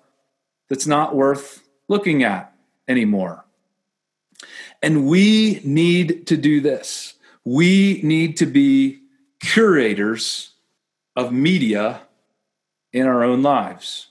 that's 0.68 0.86
not 0.86 1.16
worth 1.16 1.66
looking 1.88 2.22
at 2.22 2.54
anymore. 2.86 3.44
And 4.82 5.06
we 5.06 5.60
need 5.64 6.26
to 6.28 6.36
do 6.36 6.60
this. 6.60 7.14
We 7.44 8.00
need 8.02 8.36
to 8.38 8.46
be 8.46 9.02
curators 9.40 10.52
of 11.16 11.32
media 11.32 12.02
in 12.92 13.06
our 13.06 13.24
own 13.24 13.42
lives. 13.42 14.09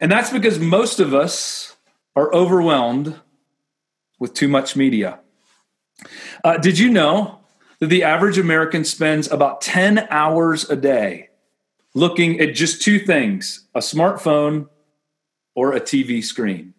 And 0.00 0.10
that's 0.10 0.30
because 0.30 0.58
most 0.58 1.00
of 1.00 1.14
us 1.14 1.76
are 2.14 2.32
overwhelmed 2.32 3.14
with 4.18 4.34
too 4.34 4.48
much 4.48 4.76
media. 4.76 5.20
Uh, 6.44 6.58
did 6.58 6.78
you 6.78 6.90
know 6.90 7.40
that 7.80 7.88
the 7.88 8.02
average 8.02 8.38
American 8.38 8.84
spends 8.84 9.30
about 9.30 9.60
10 9.60 10.06
hours 10.10 10.68
a 10.70 10.76
day 10.76 11.28
looking 11.94 12.40
at 12.40 12.54
just 12.54 12.82
two 12.82 12.98
things 12.98 13.66
a 13.74 13.80
smartphone 13.80 14.68
or 15.54 15.72
a 15.72 15.80
TV 15.80 16.22
screen? 16.22 16.74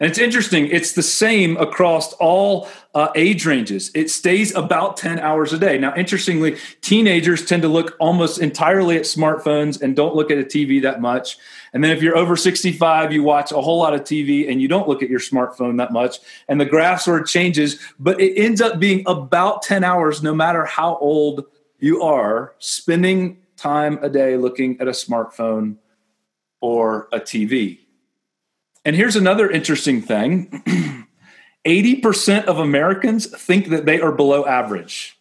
And 0.00 0.10
it's 0.10 0.18
interesting, 0.18 0.66
it's 0.68 0.92
the 0.92 1.02
same 1.02 1.56
across 1.56 2.12
all 2.14 2.68
uh, 2.94 3.08
age 3.14 3.46
ranges. 3.46 3.90
It 3.94 4.10
stays 4.10 4.54
about 4.54 4.96
10 4.96 5.20
hours 5.20 5.52
a 5.52 5.58
day. 5.58 5.78
Now, 5.78 5.94
interestingly, 5.94 6.56
teenagers 6.80 7.44
tend 7.44 7.62
to 7.62 7.68
look 7.68 7.96
almost 8.00 8.40
entirely 8.40 8.96
at 8.96 9.02
smartphones 9.02 9.80
and 9.80 9.94
don't 9.94 10.14
look 10.14 10.30
at 10.30 10.38
a 10.38 10.42
TV 10.42 10.82
that 10.82 11.00
much. 11.00 11.38
And 11.72 11.82
then 11.82 11.90
if 11.90 12.02
you're 12.02 12.16
over 12.16 12.36
65, 12.36 13.12
you 13.12 13.22
watch 13.22 13.52
a 13.52 13.60
whole 13.60 13.78
lot 13.78 13.94
of 13.94 14.02
TV 14.02 14.50
and 14.50 14.60
you 14.60 14.68
don't 14.68 14.88
look 14.88 15.02
at 15.02 15.10
your 15.10 15.20
smartphone 15.20 15.78
that 15.78 15.92
much. 15.92 16.18
And 16.48 16.60
the 16.60 16.66
graph 16.66 17.02
sort 17.02 17.22
of 17.22 17.28
changes, 17.28 17.80
but 17.98 18.20
it 18.20 18.40
ends 18.40 18.60
up 18.60 18.78
being 18.80 19.04
about 19.06 19.62
10 19.62 19.84
hours, 19.84 20.22
no 20.22 20.34
matter 20.34 20.64
how 20.64 20.96
old 20.98 21.44
you 21.78 22.02
are, 22.02 22.54
spending 22.58 23.38
time 23.56 23.98
a 24.02 24.08
day 24.08 24.36
looking 24.36 24.80
at 24.80 24.88
a 24.88 24.92
smartphone 24.92 25.76
or 26.60 27.08
a 27.12 27.20
TV. 27.20 27.83
And 28.84 28.94
here's 28.94 29.16
another 29.16 29.50
interesting 29.50 30.02
thing 30.02 30.62
80% 31.66 32.44
of 32.44 32.58
Americans 32.58 33.26
think 33.26 33.68
that 33.68 33.86
they 33.86 34.00
are 34.00 34.12
below 34.12 34.44
average. 34.44 35.18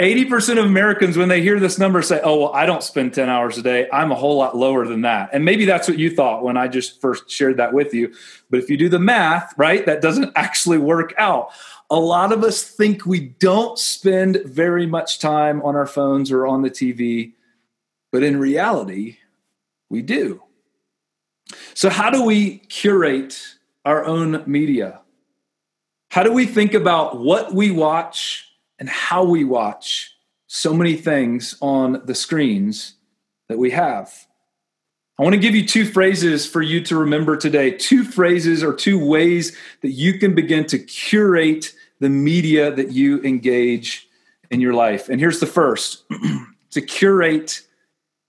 80% 0.00 0.58
of 0.58 0.64
Americans, 0.64 1.16
when 1.16 1.28
they 1.28 1.40
hear 1.40 1.60
this 1.60 1.78
number, 1.78 2.02
say, 2.02 2.20
Oh, 2.24 2.40
well, 2.40 2.52
I 2.52 2.66
don't 2.66 2.82
spend 2.82 3.14
10 3.14 3.28
hours 3.28 3.58
a 3.58 3.62
day. 3.62 3.88
I'm 3.92 4.10
a 4.10 4.16
whole 4.16 4.36
lot 4.36 4.56
lower 4.56 4.86
than 4.86 5.02
that. 5.02 5.30
And 5.32 5.44
maybe 5.44 5.64
that's 5.64 5.88
what 5.88 5.98
you 5.98 6.14
thought 6.14 6.42
when 6.42 6.56
I 6.56 6.66
just 6.66 7.00
first 7.00 7.30
shared 7.30 7.58
that 7.58 7.72
with 7.72 7.94
you. 7.94 8.12
But 8.50 8.58
if 8.58 8.68
you 8.68 8.76
do 8.76 8.88
the 8.88 8.98
math, 8.98 9.54
right, 9.56 9.86
that 9.86 10.00
doesn't 10.00 10.32
actually 10.36 10.78
work 10.78 11.14
out. 11.16 11.50
A 11.90 11.98
lot 11.98 12.32
of 12.32 12.42
us 12.42 12.64
think 12.64 13.06
we 13.06 13.20
don't 13.20 13.78
spend 13.78 14.42
very 14.44 14.86
much 14.86 15.20
time 15.20 15.62
on 15.62 15.76
our 15.76 15.86
phones 15.86 16.32
or 16.32 16.46
on 16.46 16.62
the 16.62 16.70
TV, 16.70 17.32
but 18.10 18.22
in 18.24 18.38
reality, 18.38 19.18
we 19.90 20.02
do. 20.02 20.43
So, 21.74 21.90
how 21.90 22.10
do 22.10 22.24
we 22.24 22.58
curate 22.58 23.40
our 23.84 24.04
own 24.04 24.42
media? 24.46 25.00
How 26.10 26.22
do 26.22 26.32
we 26.32 26.46
think 26.46 26.74
about 26.74 27.18
what 27.18 27.54
we 27.54 27.70
watch 27.70 28.48
and 28.78 28.88
how 28.88 29.24
we 29.24 29.44
watch 29.44 30.12
so 30.46 30.72
many 30.72 30.94
things 30.94 31.56
on 31.60 32.02
the 32.04 32.14
screens 32.14 32.94
that 33.48 33.58
we 33.58 33.70
have? 33.72 34.26
I 35.18 35.22
want 35.22 35.34
to 35.34 35.40
give 35.40 35.54
you 35.54 35.66
two 35.66 35.84
phrases 35.84 36.46
for 36.46 36.60
you 36.60 36.80
to 36.82 36.96
remember 36.96 37.36
today. 37.36 37.70
Two 37.70 38.02
phrases 38.02 38.64
or 38.64 38.74
two 38.74 39.04
ways 39.04 39.56
that 39.82 39.90
you 39.90 40.18
can 40.18 40.34
begin 40.34 40.66
to 40.66 40.78
curate 40.78 41.72
the 42.00 42.08
media 42.08 42.72
that 42.72 42.90
you 42.90 43.22
engage 43.22 44.08
in 44.50 44.60
your 44.60 44.74
life. 44.74 45.08
And 45.08 45.20
here's 45.20 45.40
the 45.40 45.46
first 45.46 46.04
to 46.70 46.80
curate 46.80 47.62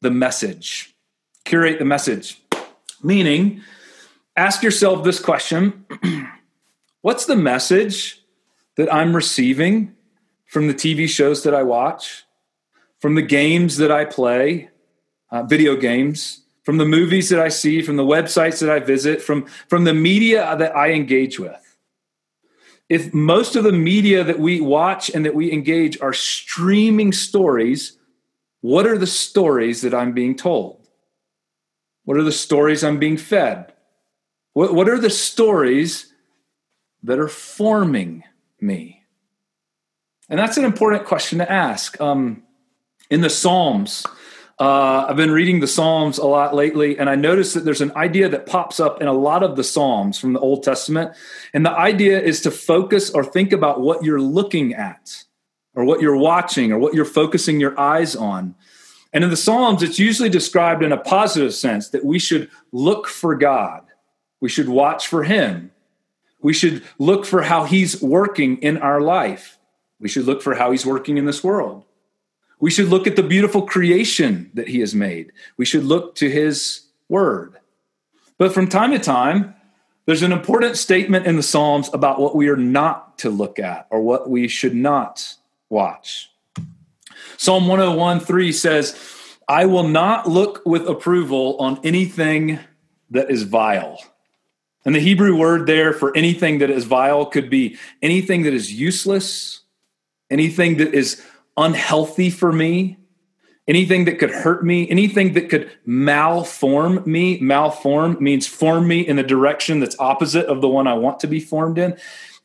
the 0.02 0.12
message. 0.12 0.96
Curate 1.44 1.80
the 1.80 1.86
message. 1.86 2.40
Meaning, 3.06 3.62
ask 4.36 4.64
yourself 4.64 5.04
this 5.04 5.20
question 5.20 5.86
What's 7.02 7.28
the 7.28 7.36
message 7.36 8.20
that 8.78 8.92
I'm 8.92 9.16
receiving 9.16 9.94
from 10.48 10.68
the 10.68 10.74
TV 10.74 11.08
shows 11.08 11.44
that 11.44 11.54
I 11.54 11.62
watch, 11.62 12.24
from 13.00 13.14
the 13.14 13.22
games 13.22 13.78
that 13.78 13.92
I 13.92 14.06
play, 14.06 14.70
uh, 15.30 15.44
video 15.44 15.76
games, 15.76 16.46
from 16.64 16.80
the 16.80 16.86
movies 16.86 17.30
that 17.30 17.40
I 17.40 17.50
see, 17.50 17.84
from 17.84 17.96
the 17.96 18.04
websites 18.04 18.60
that 18.60 18.72
I 18.72 18.80
visit, 18.80 19.22
from, 19.22 19.46
from 19.70 19.84
the 19.84 19.94
media 19.94 20.56
that 20.58 20.76
I 20.76 20.90
engage 20.90 21.40
with? 21.40 21.78
If 22.90 23.14
most 23.14 23.56
of 23.56 23.64
the 23.64 23.72
media 23.72 24.24
that 24.24 24.40
we 24.40 24.62
watch 24.62 25.12
and 25.12 25.24
that 25.26 25.36
we 25.36 25.52
engage 25.52 26.02
are 26.02 26.14
streaming 26.14 27.12
stories, 27.12 28.00
what 28.62 28.88
are 28.88 28.98
the 28.98 29.06
stories 29.06 29.82
that 29.82 29.94
I'm 29.94 30.14
being 30.14 30.36
told? 30.36 30.85
What 32.06 32.18
are 32.18 32.24
the 32.24 32.32
stories 32.32 32.84
I'm 32.84 33.00
being 33.00 33.18
fed? 33.18 33.74
What, 34.54 34.74
what 34.74 34.88
are 34.88 35.00
the 35.00 35.10
stories 35.10 36.14
that 37.04 37.20
are 37.20 37.28
forming 37.28 38.24
me? 38.62 39.04
And 40.30 40.40
that's 40.40 40.58
an 40.58 40.66
important 40.66 41.06
question 41.06 41.40
to 41.40 41.52
ask. 41.52 42.00
Um, 42.00 42.44
in 43.10 43.22
the 43.22 43.30
Psalms, 43.30 44.06
uh, 44.60 45.06
I've 45.10 45.18
been 45.18 45.32
reading 45.32 45.60
the 45.60 45.68
Psalms 45.68 46.18
a 46.18 46.26
lot 46.26 46.56
lately, 46.56 46.98
and 46.98 47.10
I 47.10 47.16
noticed 47.16 47.54
that 47.56 47.66
there's 47.66 47.82
an 47.82 47.92
idea 47.96 48.30
that 48.30 48.46
pops 48.46 48.80
up 48.80 49.02
in 49.02 49.08
a 49.08 49.14
lot 49.14 49.44
of 49.44 49.56
the 49.56 49.64
Psalms 49.64 50.18
from 50.18 50.34
the 50.34 50.40
Old 50.40 50.64
Testament. 50.64 51.12
And 51.54 51.66
the 51.66 51.72
idea 51.72 52.20
is 52.20 52.42
to 52.42 52.52
focus 52.52 53.10
or 53.10 53.24
think 53.24 53.52
about 53.52 53.82
what 53.82 54.04
you're 54.04 54.22
looking 54.22 54.74
at, 54.74 55.26
or 55.76 55.84
what 55.84 56.02
you're 56.02 56.18
watching, 56.18 56.72
or 56.72 56.80
what 56.80 56.94
you're 56.94 57.06
focusing 57.06 57.60
your 57.60 57.78
eyes 57.80 58.16
on. 58.16 58.56
And 59.16 59.24
in 59.24 59.30
the 59.30 59.38
Psalms, 59.38 59.82
it's 59.82 59.98
usually 59.98 60.28
described 60.28 60.84
in 60.84 60.92
a 60.92 60.98
positive 60.98 61.54
sense 61.54 61.88
that 61.92 62.04
we 62.04 62.20
should 62.20 62.50
look 62.74 63.08
for 63.08 63.34
God, 63.34 63.84
we 64.42 64.50
should 64.50 64.68
watch 64.68 65.08
for 65.08 65.24
Him, 65.24 65.72
we 66.42 66.52
should 66.52 66.84
look 67.00 67.26
for 67.26 67.42
how 67.42 67.64
He's 67.64 68.02
working 68.02 68.58
in 68.58 68.78
our 68.78 69.00
life, 69.00 69.58
we 70.02 70.10
should 70.10 70.26
look 70.26 70.42
for 70.42 70.54
how 70.54 70.72
He's 70.72 70.86
working 70.86 71.18
in 71.18 71.24
this 71.24 71.46
world. 71.46 71.86
We 72.60 72.70
should 72.70 72.90
look 72.90 73.08
at 73.08 73.16
the 73.16 73.24
beautiful 73.24 73.62
creation 73.62 74.52
that 74.54 74.68
He 74.68 74.82
has 74.82 74.94
made, 74.94 75.32
we 75.56 75.64
should 75.64 75.86
look 75.86 76.16
to 76.16 76.30
His 76.30 76.82
Word. 77.08 77.56
But 78.38 78.54
from 78.54 78.68
time 78.68 78.92
to 78.92 79.00
time, 79.00 79.56
there's 80.08 80.24
an 80.24 80.34
important 80.34 80.76
statement 80.76 81.26
in 81.26 81.38
the 81.38 81.44
Psalms 81.44 81.90
about 81.94 82.20
what 82.20 82.36
we 82.36 82.50
are 82.50 82.58
not 82.58 83.18
to 83.20 83.30
look 83.30 83.60
at 83.60 83.88
or 83.92 84.02
what 84.02 84.30
we 84.30 84.50
should 84.50 84.76
not 84.76 85.36
watch. 85.70 86.30
Psalm 87.38 87.68
101 87.68 88.20
3 88.20 88.52
says, 88.52 89.38
I 89.48 89.66
will 89.66 89.88
not 89.88 90.28
look 90.28 90.62
with 90.66 90.88
approval 90.88 91.58
on 91.58 91.80
anything 91.84 92.60
that 93.12 93.30
is 93.30 93.44
vile. 93.44 94.00
And 94.86 94.94
the 94.94 95.00
Hebrew 95.00 95.36
word 95.36 95.68
there 95.68 95.94
for 95.94 96.16
anything 96.16 96.60
that 96.60 96.70
is 96.70 96.86
vile 96.86 97.26
could 97.26 97.50
be 97.50 97.78
anything 98.02 98.44
that 98.44 98.54
is 98.54 98.72
useless, 98.72 99.62
anything 100.30 100.78
that 100.78 100.94
is 100.94 101.24
unhealthy 101.58 102.30
for 102.30 102.52
me, 102.52 102.98
anything 103.68 104.06
that 104.06 104.20
could 104.20 104.32
hurt 104.32 104.64
me, 104.64 104.90
anything 104.90 105.34
that 105.34 105.50
could 105.50 105.72
malform 105.88 107.06
me. 107.06 107.40
Malform 107.40 108.20
means 108.20 108.46
form 108.46 108.88
me 108.88 109.02
in 109.02 109.16
the 109.16 109.24
direction 109.24 109.80
that's 109.80 110.00
opposite 110.00 110.46
of 110.46 110.62
the 110.62 110.70
one 110.70 110.88
I 110.88 110.94
want 110.94 111.20
to 111.22 111.28
be 111.28 111.40
formed 111.40 111.78
in. 111.78 111.98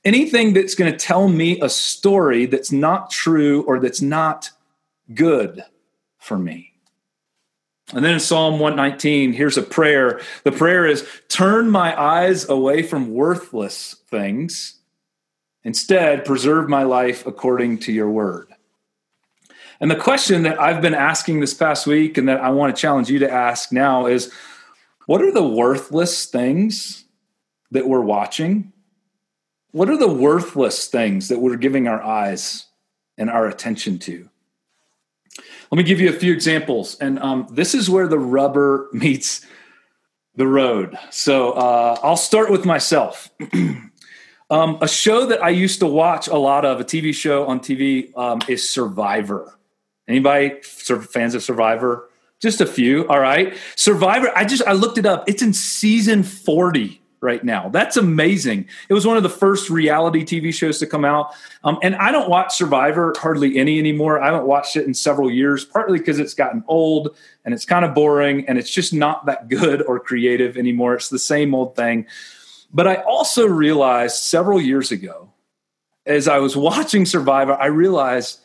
Anything 0.03 0.55
that's 0.55 0.75
going 0.75 0.91
to 0.91 0.99
tell 0.99 1.29
me 1.29 1.61
a 1.61 1.69
story 1.69 2.47
that's 2.47 2.73
not 2.73 3.11
true 3.11 3.63
or 3.65 3.79
that's 3.79 4.01
not 4.01 4.51
good 5.15 5.65
for 6.19 6.39
me. 6.39 6.71
And 7.93 8.05
then 8.05 8.15
in 8.15 8.21
Psalm 8.21 8.61
119, 8.61 9.33
here's 9.33 9.57
a 9.57 9.63
prayer. 9.63 10.21
The 10.45 10.53
prayer 10.53 10.87
is 10.87 11.07
Turn 11.29 11.71
my 11.71 12.01
eyes 12.01 12.49
away 12.49 12.83
from 12.83 13.13
worthless 13.13 13.97
things. 14.09 14.79
Instead, 15.65 16.25
preserve 16.25 16.69
my 16.69 16.85
life 16.85 17.27
according 17.27 17.79
to 17.81 17.93
your 17.93 18.09
word. 18.09 18.49
And 19.81 19.91
the 19.91 19.97
question 19.97 20.43
that 20.43 20.61
I've 20.61 20.83
been 20.83 20.95
asking 20.95 21.41
this 21.41 21.55
past 21.55 21.87
week 21.87 22.19
and 22.19 22.29
that 22.29 22.41
I 22.41 22.51
want 22.51 22.75
to 22.75 22.81
challenge 22.81 23.11
you 23.11 23.19
to 23.21 23.31
ask 23.31 23.73
now 23.73 24.07
is 24.07 24.33
what 25.07 25.23
are 25.23 25.33
the 25.33 25.47
worthless 25.47 26.27
things 26.27 27.05
that 27.71 27.89
we're 27.89 28.01
watching? 28.01 28.73
What 29.73 29.89
are 29.89 29.97
the 29.97 30.13
worthless 30.13 30.87
things 30.89 31.29
that 31.29 31.41
we're 31.41 31.57
giving 31.57 31.89
our 31.89 32.03
eyes 32.03 32.67
and 33.17 33.31
our 33.31 33.47
attention 33.47 33.99
to? 34.01 34.29
Let 35.71 35.79
me 35.79 35.85
give 35.85 36.01
you 36.01 36.09
a 36.09 36.13
few 36.13 36.33
examples. 36.33 36.97
And 36.97 37.19
um, 37.21 37.47
this 37.53 37.75
is 37.75 37.89
where 37.89 38.09
the 38.09 38.19
rubber 38.19 38.89
meets 38.93 39.47
the 40.35 40.47
road. 40.47 40.99
So 41.11 41.53
uh, 41.53 41.97
I'll 42.03 42.17
start 42.17 42.51
with 42.51 42.65
myself. 42.65 43.31
um, 44.51 44.79
a 44.81 44.89
show 44.89 45.27
that 45.27 45.43
I 45.43 45.51
used 45.51 45.79
to 45.81 45.87
watch 45.87 46.27
a 46.27 46.37
lot 46.37 46.65
of, 46.65 46.81
a 46.81 46.85
TV 46.85 47.15
show 47.15 47.47
on 47.47 47.61
TV, 47.61 48.17
um, 48.17 48.41
is 48.49 48.69
Survivor. 48.69 49.57
Anybody 50.09 50.61
fans 50.63 51.37
of 51.37 51.43
Survivor? 51.43 52.09
Just 52.41 52.61
a 52.61 52.67
few. 52.67 53.07
All 53.07 53.21
right. 53.21 53.57
Survivor, 53.77 54.33
I 54.35 54.45
just 54.45 54.65
I 54.67 54.73
looked 54.73 54.99
it 54.99 55.07
up. 55.07 55.29
It's 55.29 55.43
in 55.43 55.53
season 55.53 56.23
40 56.23 57.01
right 57.21 57.45
now. 57.45 57.69
That's 57.69 57.97
amazing. 57.97 58.67
It 58.89 58.95
was 58.95 59.07
one 59.07 59.17
of 59.17 59.23
the 59.23 59.29
first 59.29 59.69
reality 59.69 60.25
TV 60.25 60.55
shows 60.55 60.79
to 60.79 60.87
come 60.87 61.05
out. 61.05 61.35
Um, 61.65 61.79
and 61.83 61.95
I 61.97 62.13
don't 62.13 62.31
watch 62.31 62.57
Survivor 62.57 63.13
hardly 63.19 63.59
any 63.59 63.79
anymore. 63.79 64.21
I 64.21 64.27
haven't 64.27 64.47
watched 64.47 64.77
it 64.77 64.87
in 64.87 64.95
several 64.95 65.31
years, 65.31 65.65
partly 65.65 65.99
because 65.99 66.19
it's 66.19 66.35
gotten 66.35 66.65
old 66.67 67.15
and 67.45 67.53
it's 67.53 67.67
kind 67.67 67.85
of 67.85 67.95
boring 67.95 68.47
and 68.49 68.59
it's 68.59 68.71
just 68.71 68.95
not 68.95 69.27
that 69.27 69.49
good 69.49 69.83
or 69.83 70.01
creative 70.01 70.57
anymore. 70.57 70.95
It's 70.95 71.11
the 71.11 71.19
same 71.19 71.55
old 71.55 71.77
thing. 71.77 72.07
But 72.73 72.87
I 72.87 72.97
also 72.97 73.47
realized 73.47 74.17
several 74.17 74.61
years 74.61 74.91
ago, 74.91 75.31
as 76.07 76.27
I 76.27 76.39
was 76.39 76.57
watching 76.57 77.05
Survivor, 77.05 77.55
I 77.55 77.67
realized 77.67 78.41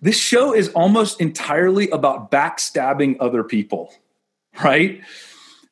this 0.00 0.18
show 0.18 0.52
is 0.52 0.70
almost 0.70 1.20
entirely 1.20 1.88
about 1.90 2.32
backstabbing 2.32 3.18
other 3.20 3.44
people, 3.44 3.94
right? 4.64 5.00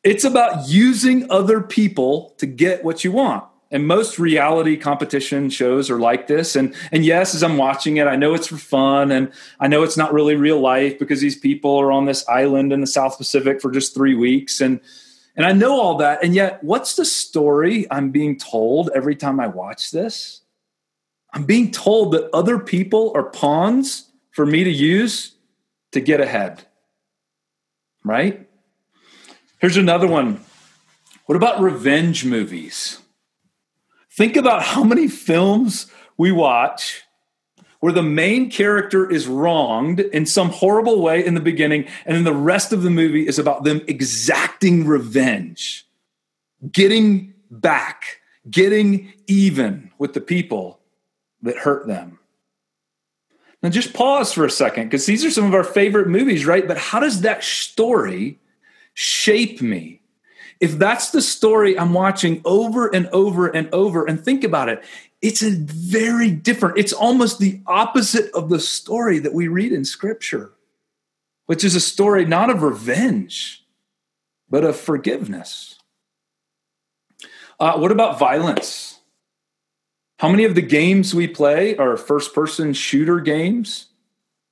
It's 0.02 0.24
about 0.24 0.68
using 0.68 1.30
other 1.30 1.60
people 1.60 2.34
to 2.38 2.46
get 2.46 2.84
what 2.84 3.04
you 3.04 3.12
want. 3.12 3.44
And 3.72 3.86
most 3.86 4.18
reality 4.18 4.76
competition 4.76 5.48
shows 5.48 5.90
are 5.90 6.00
like 6.00 6.26
this. 6.26 6.56
And, 6.56 6.74
and 6.90 7.04
yes, 7.04 7.34
as 7.36 7.42
I'm 7.44 7.56
watching 7.56 7.98
it, 7.98 8.08
I 8.08 8.16
know 8.16 8.34
it's 8.34 8.48
for 8.48 8.56
fun 8.56 9.12
and 9.12 9.32
I 9.60 9.68
know 9.68 9.84
it's 9.84 9.96
not 9.96 10.12
really 10.12 10.34
real 10.34 10.58
life 10.58 10.98
because 10.98 11.20
these 11.20 11.38
people 11.38 11.76
are 11.76 11.92
on 11.92 12.06
this 12.06 12.28
island 12.28 12.72
in 12.72 12.80
the 12.80 12.86
South 12.86 13.16
Pacific 13.16 13.60
for 13.60 13.70
just 13.70 13.94
three 13.94 14.16
weeks. 14.16 14.60
And, 14.60 14.80
and 15.36 15.46
I 15.46 15.52
know 15.52 15.80
all 15.80 15.98
that. 15.98 16.24
And 16.24 16.34
yet, 16.34 16.64
what's 16.64 16.96
the 16.96 17.04
story 17.04 17.86
I'm 17.92 18.10
being 18.10 18.36
told 18.36 18.90
every 18.92 19.14
time 19.14 19.38
I 19.38 19.46
watch 19.46 19.92
this? 19.92 20.40
I'm 21.32 21.44
being 21.44 21.70
told 21.70 22.12
that 22.12 22.28
other 22.34 22.58
people 22.58 23.12
are 23.14 23.30
pawns 23.30 24.10
for 24.32 24.44
me 24.44 24.64
to 24.64 24.70
use 24.70 25.36
to 25.92 26.00
get 26.00 26.20
ahead. 26.20 26.66
Right? 28.04 28.49
Here's 29.60 29.76
another 29.76 30.06
one. 30.06 30.40
What 31.26 31.36
about 31.36 31.60
revenge 31.60 32.24
movies? 32.24 32.98
Think 34.10 34.36
about 34.36 34.62
how 34.62 34.82
many 34.82 35.06
films 35.06 35.86
we 36.16 36.32
watch 36.32 37.02
where 37.80 37.92
the 37.92 38.02
main 38.02 38.50
character 38.50 39.10
is 39.10 39.26
wronged 39.26 40.00
in 40.00 40.26
some 40.26 40.50
horrible 40.50 41.00
way 41.00 41.24
in 41.24 41.34
the 41.34 41.40
beginning, 41.40 41.86
and 42.04 42.14
then 42.14 42.24
the 42.24 42.34
rest 42.34 42.72
of 42.72 42.82
the 42.82 42.90
movie 42.90 43.26
is 43.26 43.38
about 43.38 43.64
them 43.64 43.80
exacting 43.86 44.86
revenge, 44.86 45.86
getting 46.70 47.32
back, 47.50 48.20
getting 48.50 49.12
even 49.26 49.90
with 49.98 50.12
the 50.12 50.20
people 50.20 50.78
that 51.42 51.56
hurt 51.56 51.86
them. 51.86 52.18
Now, 53.62 53.70
just 53.70 53.94
pause 53.94 54.32
for 54.32 54.44
a 54.44 54.50
second 54.50 54.84
because 54.84 55.06
these 55.06 55.24
are 55.24 55.30
some 55.30 55.44
of 55.44 55.54
our 55.54 55.64
favorite 55.64 56.08
movies, 56.08 56.46
right? 56.46 56.66
But 56.66 56.78
how 56.78 57.00
does 57.00 57.22
that 57.22 57.44
story 57.44 58.38
shape 58.94 59.60
me? 59.60 60.00
If 60.60 60.72
that's 60.78 61.10
the 61.10 61.22
story 61.22 61.78
I'm 61.78 61.94
watching 61.94 62.42
over 62.44 62.88
and 62.88 63.06
over 63.08 63.48
and 63.48 63.68
over, 63.72 64.04
and 64.04 64.22
think 64.22 64.44
about 64.44 64.68
it, 64.68 64.84
it's 65.22 65.42
a 65.42 65.50
very 65.50 66.30
different, 66.30 66.78
it's 66.78 66.92
almost 66.92 67.38
the 67.38 67.60
opposite 67.66 68.30
of 68.32 68.48
the 68.48 68.60
story 68.60 69.18
that 69.18 69.34
we 69.34 69.48
read 69.48 69.72
in 69.72 69.84
Scripture, 69.84 70.52
which 71.46 71.64
is 71.64 71.74
a 71.74 71.80
story 71.80 72.24
not 72.24 72.50
of 72.50 72.62
revenge, 72.62 73.64
but 74.48 74.64
of 74.64 74.76
forgiveness. 74.76 75.78
Uh, 77.58 77.78
what 77.78 77.92
about 77.92 78.18
violence? 78.18 78.98
How 80.18 80.28
many 80.28 80.44
of 80.44 80.54
the 80.54 80.62
games 80.62 81.14
we 81.14 81.26
play 81.26 81.76
are 81.76 81.96
first 81.96 82.34
person 82.34 82.72
shooter 82.72 83.20
games? 83.20 83.89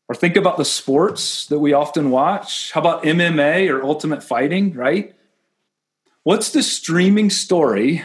Or 0.09 0.15
think 0.15 0.37
about 0.37 0.57
the 0.57 0.65
sports 0.65 1.47
that 1.47 1.59
we 1.59 1.75
often 1.75 2.11
watch. 2.11 2.73
How 2.73 2.81
about 2.81 3.03
MMA 3.03 3.71
or 3.71 3.85
ultimate 3.85 4.23
fighting, 4.23 4.73
right? 4.73 5.15
What's 6.23 6.51
the 6.51 6.63
streaming 6.63 7.31
story 7.31 8.03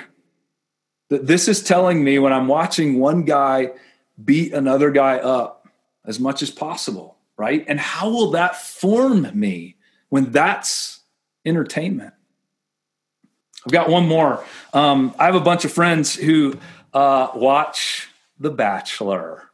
that 1.10 1.28
this 1.28 1.48
is 1.48 1.64
telling 1.64 2.04
me 2.04 2.20
when 2.20 2.34
I'm 2.34 2.48
watching 2.48 3.00
one 3.00 3.24
guy 3.24 3.72
beat 4.24 4.54
another 4.54 4.92
guy 4.92 5.18
up 5.18 5.68
as 6.06 6.20
much 6.20 6.42
as 6.42 6.52
possible, 6.52 7.18
right? 7.38 7.64
And 7.68 7.80
how 7.80 8.10
will 8.10 8.32
that 8.32 8.56
form 8.56 9.28
me 9.38 9.78
when 10.10 10.32
that's 10.32 11.02
entertainment? 11.46 12.14
I've 13.66 13.72
got 13.72 13.90
one 13.90 14.08
more. 14.08 14.44
Um, 14.74 15.16
I 15.18 15.26
have 15.26 15.36
a 15.36 15.40
bunch 15.40 15.64
of 15.64 15.72
friends 15.72 16.16
who 16.16 16.58
uh, 16.94 17.30
watch 17.34 18.10
The 18.40 18.50
Bachelor. 18.50 19.50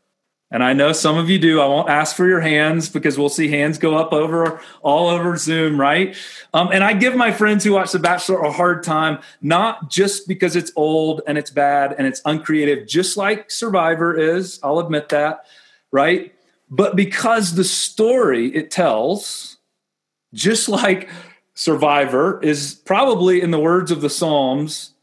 And 0.51 0.63
I 0.63 0.73
know 0.73 0.93
some 0.93 1.17
of 1.17 1.29
you 1.29 1.37
do. 1.37 1.61
I 1.61 1.67
won't 1.67 1.89
ask 1.89 2.15
for 2.15 2.27
your 2.27 2.39
hands 2.39 2.89
because 2.89 3.19
we'll 3.19 3.29
see 3.29 3.49
hands 3.49 3.77
go 3.77 3.95
up 3.95 4.11
over 4.11 4.59
all 4.81 5.07
over 5.07 5.37
Zoom, 5.37 5.79
right? 5.79 6.15
Um, 6.55 6.69
and 6.73 6.83
I 6.83 6.93
give 6.93 7.15
my 7.15 7.31
friends 7.31 7.63
who 7.63 7.73
watch 7.73 7.91
The 7.91 7.99
Bachelor 7.99 8.41
a 8.41 8.51
hard 8.51 8.83
time, 8.83 9.19
not 9.43 9.91
just 9.91 10.27
because 10.27 10.55
it's 10.55 10.71
old 10.75 11.21
and 11.27 11.37
it's 11.37 11.51
bad 11.51 11.93
and 11.97 12.07
it's 12.07 12.21
uncreative, 12.25 12.87
just 12.87 13.15
like 13.15 13.51
Survivor 13.51 14.17
is. 14.17 14.59
I'll 14.63 14.79
admit 14.79 15.09
that, 15.09 15.45
right? 15.91 16.33
But 16.71 16.95
because 16.95 17.53
the 17.53 17.63
story 17.63 18.47
it 18.47 18.71
tells, 18.71 19.57
just 20.33 20.67
like 20.67 21.09
Survivor, 21.53 22.41
is 22.41 22.73
probably, 22.85 23.41
in 23.41 23.51
the 23.51 23.59
words 23.59 23.91
of 23.91 24.01
the 24.01 24.09
Psalms, 24.09 24.93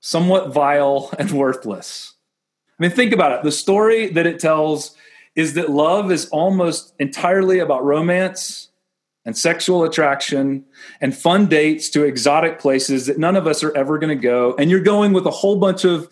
somewhat 0.00 0.52
vile 0.52 1.10
and 1.18 1.30
worthless. 1.30 2.14
I 2.78 2.82
mean, 2.82 2.90
think 2.90 3.12
about 3.12 3.32
it. 3.32 3.42
The 3.42 3.52
story 3.52 4.08
that 4.10 4.26
it 4.26 4.38
tells 4.38 4.94
is 5.34 5.54
that 5.54 5.70
love 5.70 6.10
is 6.10 6.28
almost 6.30 6.94
entirely 6.98 7.58
about 7.58 7.84
romance 7.84 8.68
and 9.24 9.36
sexual 9.36 9.84
attraction 9.84 10.64
and 11.00 11.16
fun 11.16 11.46
dates 11.46 11.90
to 11.90 12.04
exotic 12.04 12.58
places 12.58 13.06
that 13.06 13.18
none 13.18 13.36
of 13.36 13.46
us 13.46 13.62
are 13.62 13.76
ever 13.76 13.98
going 13.98 14.16
to 14.16 14.22
go. 14.22 14.54
And 14.58 14.70
you're 14.70 14.80
going 14.80 15.12
with 15.12 15.26
a 15.26 15.30
whole 15.30 15.56
bunch 15.56 15.84
of 15.84 16.08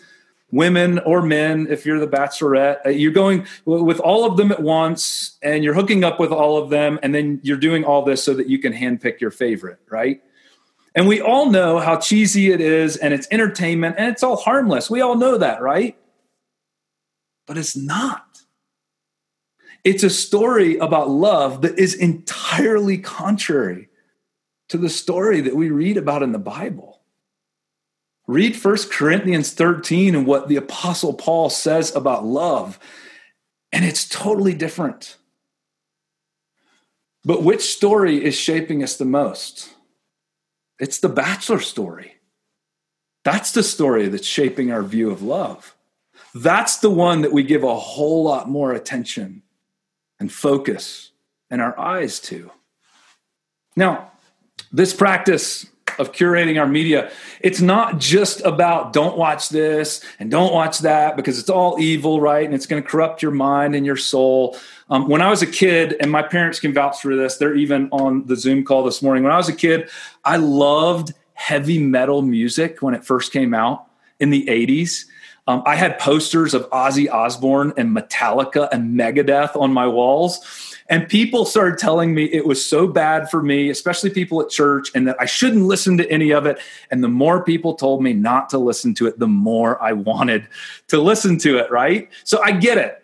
women 0.52 0.98
or 1.00 1.22
men 1.22 1.66
if 1.70 1.85
you're 1.85 1.98
the 1.98 2.07
bachelorette 2.07 2.79
uh, 2.87 2.88
you're 2.88 3.12
going 3.12 3.44
with 3.64 3.98
all 3.98 4.24
of 4.24 4.37
them 4.37 4.52
at 4.52 4.62
once 4.62 5.37
and 5.42 5.64
you're 5.64 5.74
hooking 5.74 6.05
up 6.05 6.20
with 6.20 6.31
all 6.31 6.57
of 6.57 6.70
them 6.70 7.00
and 7.02 7.12
then 7.12 7.40
you're 7.42 7.57
doing 7.57 7.85
all 7.85 8.05
this 8.05 8.22
so 8.22 8.33
that 8.33 8.48
you 8.48 8.57
can 8.59 8.72
handpick 8.72 9.20
your 9.20 9.33
favorite 9.33 9.79
right 9.90 10.22
and 10.94 11.09
we 11.09 11.20
all 11.20 11.50
know 11.50 11.81
how 11.81 11.98
cheesy 11.98 12.52
it 12.52 12.61
is 12.61 12.96
and 12.96 13.12
it's 13.12 13.26
entertainment 13.33 13.96
and 13.98 14.09
it's 14.09 14.22
all 14.22 14.37
harmless 14.37 14.88
we 14.88 15.00
all 15.00 15.16
know 15.16 15.37
that 15.37 15.61
right 15.61 15.96
but 17.47 17.57
it's 17.57 17.77
not. 17.77 18.41
It's 19.85 20.03
a 20.03 20.11
story 20.11 20.79
about 20.79 21.09
love 21.09 21.63
that 21.63 21.79
is 21.79 21.95
entirely 21.95 22.99
contrary 22.99 23.89
to 24.69 24.79
the 24.79 24.89
story 24.89 25.41
that 25.43 25.55
we 25.55 25.71
read 25.71 25.97
about 25.97 26.25
in 26.25 26.33
the 26.33 26.39
Bible. 26.41 27.01
Read 28.27 28.57
1 28.57 28.77
Corinthians 28.91 29.53
13 29.53 30.17
and 30.17 30.27
what 30.27 30.49
the 30.49 30.57
Apostle 30.57 31.15
Paul 31.15 31.49
says 31.49 31.95
about 31.95 32.25
love, 32.25 32.81
and 33.71 33.85
it's 33.85 34.09
totally 34.09 34.55
different. 34.55 35.17
But 37.25 37.45
which 37.45 37.63
story 37.63 38.25
is 38.25 38.35
shaping 38.35 38.83
us 38.83 38.97
the 38.97 39.05
most? 39.05 39.73
It's 40.81 40.99
the 40.99 41.09
bachelor 41.09 41.61
story. 41.61 42.15
That's 43.25 43.53
the 43.53 43.63
story 43.63 44.09
that's 44.09 44.27
shaping 44.27 44.73
our 44.73 44.83
view 44.83 45.11
of 45.11 45.23
love. 45.23 45.76
That's 46.42 46.79
the 46.79 46.90
one 46.90 47.22
that 47.22 47.33
we 47.33 47.42
give 47.42 47.64
a 47.64 47.75
whole 47.75 48.25
lot 48.25 48.49
more 48.49 48.72
attention 48.72 49.42
and 50.20 50.31
focus 50.31 51.12
and 51.51 51.62
our 51.62 51.79
eyes 51.79 52.20
to. 52.20 52.51
Now, 53.75 54.11
this 54.70 54.92
practice 54.92 55.66
of 55.99 56.12
curating 56.12 56.61
our 56.61 56.66
media, 56.66 57.11
it's 57.40 57.62
not 57.62 57.99
just 57.99 58.42
about 58.42 58.92
don't 58.92 59.16
watch 59.16 59.49
this 59.49 60.05
and 60.18 60.31
don't 60.31 60.53
watch 60.53 60.81
that 60.81 61.16
because 61.16 61.38
it's 61.38 61.49
all 61.49 61.81
evil, 61.81 62.20
right? 62.20 62.44
And 62.44 62.55
it's 62.55 62.66
going 62.66 62.83
to 62.83 62.88
corrupt 62.88 63.22
your 63.22 63.31
mind 63.31 63.75
and 63.75 63.87
your 63.87 63.96
soul. 63.96 64.59
Um, 64.90 65.09
when 65.09 65.22
I 65.22 65.31
was 65.31 65.40
a 65.40 65.46
kid, 65.46 65.96
and 66.01 66.11
my 66.11 66.22
parents 66.22 66.61
can 66.61 66.75
vouch 66.75 67.01
for 67.01 67.16
this, 67.16 67.38
they're 67.38 67.55
even 67.55 67.88
on 67.92 68.27
the 68.27 68.37
Zoom 68.37 68.62
call 68.62 68.85
this 68.85 69.01
morning. 69.01 69.22
When 69.22 69.33
I 69.33 69.38
was 69.38 69.49
a 69.49 69.57
kid, 69.57 69.88
I 70.22 70.37
loved 70.37 71.14
heavy 71.33 71.79
metal 71.79 72.20
music 72.20 72.83
when 72.83 72.92
it 72.92 73.05
first 73.05 73.33
came 73.33 73.55
out 73.55 73.87
in 74.20 74.29
the 74.29 74.44
80s. 74.46 75.07
Um, 75.49 75.63
I 75.65 75.77
had 75.77 75.99
posters 75.99 76.55
of 76.55 76.69
Ozzy 76.71 77.09
Osbourne 77.11 77.73
and 77.77 77.97
Metallica 77.97 78.69
and 78.73 78.99
Megadeth 78.99 79.55
on 79.55 79.73
my 79.73 79.87
walls. 79.87 80.41
And 80.89 81.09
people 81.09 81.45
started 81.45 81.79
telling 81.79 82.15
me 82.15 82.25
it 82.25 82.47
was 82.47 82.65
so 82.65 82.87
bad 82.87 83.31
for 83.31 83.43
me, 83.43 83.71
especially 83.71 84.11
people 84.11 84.41
at 84.41 84.51
church, 84.51 84.91
and 84.95 85.07
that 85.09 85.17
I 85.21 85.27
shouldn't 85.27 85.65
listen 85.65 85.97
to 85.99 86.11
any 86.11 86.33
of 86.33 86.47
it. 86.47 86.59
And 86.91 87.03
the 87.03 87.09
more 87.09 87.45
people 87.45 87.75
told 87.75 88.03
me 88.03 88.13
not 88.13 88.49
to 88.51 88.59
listen 88.59 88.95
to 88.95 89.07
it, 89.07 89.19
the 89.19 89.27
more 89.27 89.83
I 89.83 89.93
wanted 89.93 90.49
to 90.89 91.01
listen 91.01 91.39
to 91.39 91.59
it, 91.59 91.71
right? 91.71 92.09
So 92.25 92.41
I 92.43 92.53
get 92.53 92.79
it. 92.79 93.03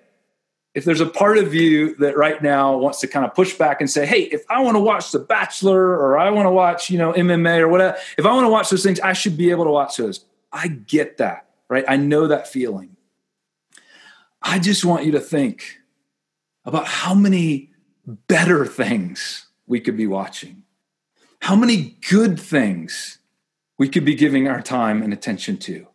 If 0.74 0.84
there's 0.84 1.00
a 1.00 1.06
part 1.06 1.38
of 1.38 1.54
you 1.54 1.94
that 1.96 2.16
right 2.16 2.42
now 2.42 2.76
wants 2.76 3.00
to 3.00 3.06
kind 3.06 3.26
of 3.26 3.34
push 3.34 3.54
back 3.54 3.80
and 3.80 3.90
say, 3.90 4.06
hey, 4.06 4.22
if 4.22 4.42
I 4.48 4.60
want 4.60 4.76
to 4.76 4.80
watch 4.80 5.12
The 5.12 5.18
Bachelor 5.18 5.90
or 5.90 6.18
I 6.18 6.30
want 6.30 6.46
to 6.46 6.50
watch, 6.50 6.88
you 6.88 6.98
know, 6.98 7.12
MMA 7.12 7.58
or 7.58 7.68
whatever, 7.68 7.98
if 8.16 8.24
I 8.24 8.32
want 8.32 8.44
to 8.46 8.50
watch 8.50 8.70
those 8.70 8.82
things, 8.82 8.98
I 9.00 9.12
should 9.12 9.36
be 9.36 9.50
able 9.50 9.64
to 9.64 9.70
watch 9.70 9.98
those. 9.98 10.24
I 10.50 10.68
get 10.68 11.18
that 11.18 11.46
right? 11.72 11.84
I 11.88 11.96
know 11.96 12.26
that 12.26 12.46
feeling. 12.46 12.96
I 14.42 14.58
just 14.58 14.84
want 14.84 15.06
you 15.06 15.12
to 15.12 15.20
think 15.20 15.78
about 16.66 16.86
how 16.86 17.14
many 17.14 17.70
better 18.28 18.66
things 18.66 19.46
we 19.66 19.80
could 19.80 19.96
be 19.96 20.06
watching, 20.06 20.64
how 21.40 21.56
many 21.56 21.96
good 22.10 22.38
things 22.38 23.18
we 23.78 23.88
could 23.88 24.04
be 24.04 24.14
giving 24.14 24.48
our 24.48 24.60
time 24.60 25.02
and 25.02 25.14
attention 25.14 25.56
to. 25.58 25.86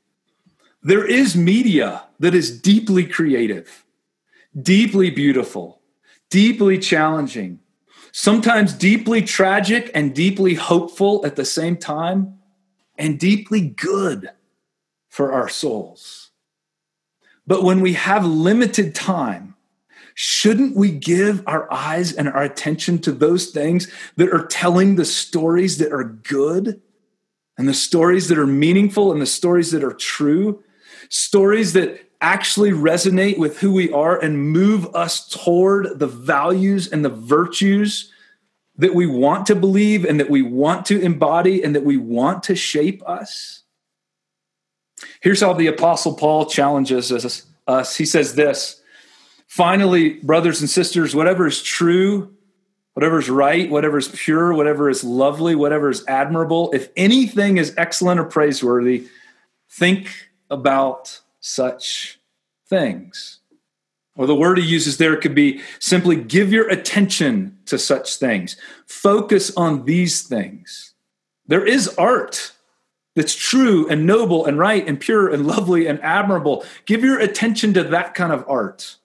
There 0.81 1.05
is 1.05 1.35
media 1.35 2.05
that 2.19 2.33
is 2.33 2.59
deeply 2.59 3.05
creative, 3.05 3.85
deeply 4.59 5.11
beautiful, 5.11 5.81
deeply 6.31 6.79
challenging, 6.79 7.59
sometimes 8.11 8.73
deeply 8.73 9.21
tragic 9.21 9.91
and 9.93 10.15
deeply 10.15 10.55
hopeful 10.55 11.23
at 11.23 11.35
the 11.35 11.45
same 11.45 11.77
time, 11.77 12.39
and 12.97 13.19
deeply 13.19 13.61
good 13.61 14.31
for 15.17 15.33
our 15.33 15.49
souls. 15.49 16.29
But 17.47 17.63
when 17.63 17.81
we 17.81 17.93
have 17.93 18.23
limited 18.23 18.93
time 18.93 19.55
shouldn't 20.19 20.75
we 20.75 20.89
give 20.89 21.43
our 21.45 21.71
eyes 21.71 22.11
and 22.11 22.27
our 22.27 22.41
attention 22.41 22.97
to 22.97 23.11
those 23.11 23.51
things 23.51 23.87
that 24.15 24.33
are 24.33 24.47
telling 24.47 24.95
the 24.95 25.05
stories 25.05 25.77
that 25.77 25.93
are 25.93 26.03
good 26.03 26.81
and 27.55 27.67
the 27.69 27.73
stories 27.73 28.27
that 28.27 28.37
are 28.39 28.47
meaningful 28.47 29.11
and 29.11 29.21
the 29.21 29.27
stories 29.27 29.71
that 29.71 29.83
are 29.83 29.93
true? 29.93 30.63
Stories 31.09 31.73
that 31.73 32.09
actually 32.19 32.71
resonate 32.71 33.37
with 33.37 33.59
who 33.59 33.71
we 33.71 33.91
are 33.91 34.19
and 34.19 34.51
move 34.51 34.87
us 34.95 35.27
toward 35.27 35.99
the 35.99 36.07
values 36.07 36.91
and 36.91 37.05
the 37.05 37.09
virtues 37.09 38.11
that 38.75 38.95
we 38.95 39.05
want 39.05 39.45
to 39.45 39.55
believe 39.55 40.03
and 40.03 40.19
that 40.19 40.31
we 40.31 40.41
want 40.41 40.85
to 40.87 40.99
embody 40.99 41.63
and 41.63 41.75
that 41.75 41.85
we 41.85 41.97
want 41.97 42.41
to 42.43 42.55
shape 42.55 43.07
us? 43.07 43.63
Here's 45.21 45.41
how 45.41 45.53
the 45.53 45.67
Apostle 45.67 46.15
Paul 46.15 46.45
challenges 46.45 47.11
us. 47.11 47.45
us. 47.67 47.95
He 47.95 48.05
says 48.05 48.35
this 48.35 48.81
Finally, 49.47 50.15
brothers 50.19 50.59
and 50.59 50.69
sisters, 50.69 51.15
whatever 51.15 51.47
is 51.47 51.61
true, 51.63 52.33
whatever 52.93 53.19
is 53.19 53.29
right, 53.29 53.69
whatever 53.69 53.97
is 53.97 54.09
pure, 54.09 54.53
whatever 54.53 54.89
is 54.89 55.03
lovely, 55.03 55.55
whatever 55.55 55.89
is 55.89 56.03
admirable, 56.07 56.71
if 56.73 56.89
anything 56.97 57.57
is 57.57 57.73
excellent 57.77 58.19
or 58.19 58.25
praiseworthy, 58.25 59.07
think 59.69 60.09
about 60.49 61.21
such 61.39 62.19
things. 62.67 63.39
Or 64.17 64.25
the 64.25 64.35
word 64.35 64.57
he 64.57 64.65
uses 64.65 64.97
there 64.97 65.15
could 65.15 65.35
be 65.35 65.61
simply 65.79 66.15
give 66.15 66.51
your 66.51 66.67
attention 66.69 67.57
to 67.67 67.77
such 67.77 68.15
things. 68.15 68.57
Focus 68.87 69.55
on 69.55 69.85
these 69.85 70.23
things. 70.23 70.93
There 71.45 71.65
is 71.65 71.87
art 71.97 72.51
that's 73.17 73.35
true 73.35 73.89
and 73.89 74.05
noble 74.05 74.45
and 74.45 74.59
right 74.59 74.87
and 74.87 74.99
pure 74.99 75.27
and 75.27 75.47
lovely 75.47 75.87
and 75.87 75.99
admirable. 76.03 76.63
Give 76.85 77.03
your 77.03 77.19
attention 77.19 77.73
to 77.73 77.83
that 77.85 78.13
kind 78.13 78.31
of 78.31 78.45
art. 78.47 78.97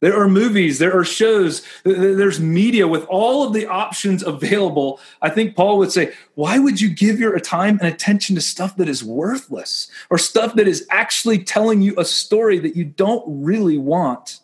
There 0.00 0.18
are 0.18 0.26
movies, 0.26 0.78
there 0.78 0.98
are 0.98 1.04
shows, 1.04 1.62
there's 1.84 2.40
media 2.40 2.88
with 2.88 3.04
all 3.04 3.46
of 3.46 3.52
the 3.52 3.66
options 3.66 4.24
available. 4.24 4.98
I 5.20 5.28
think 5.28 5.54
Paul 5.54 5.76
would 5.78 5.92
say, 5.92 6.14
why 6.34 6.58
would 6.58 6.80
you 6.80 6.88
give 6.88 7.20
your 7.20 7.38
time 7.38 7.78
and 7.78 7.92
attention 7.92 8.34
to 8.36 8.40
stuff 8.40 8.74
that 8.76 8.88
is 8.88 9.04
worthless 9.04 9.88
or 10.08 10.16
stuff 10.16 10.54
that 10.54 10.66
is 10.66 10.86
actually 10.90 11.44
telling 11.44 11.82
you 11.82 11.94
a 11.98 12.06
story 12.06 12.58
that 12.58 12.74
you 12.74 12.84
don't 12.84 13.22
really 13.44 13.76
want 13.76 14.40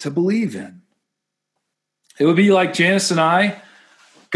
to 0.00 0.10
believe 0.10 0.56
in? 0.56 0.80
It 2.18 2.24
would 2.24 2.34
be 2.36 2.50
like 2.50 2.72
Janice 2.72 3.10
and 3.10 3.20
I 3.20 3.60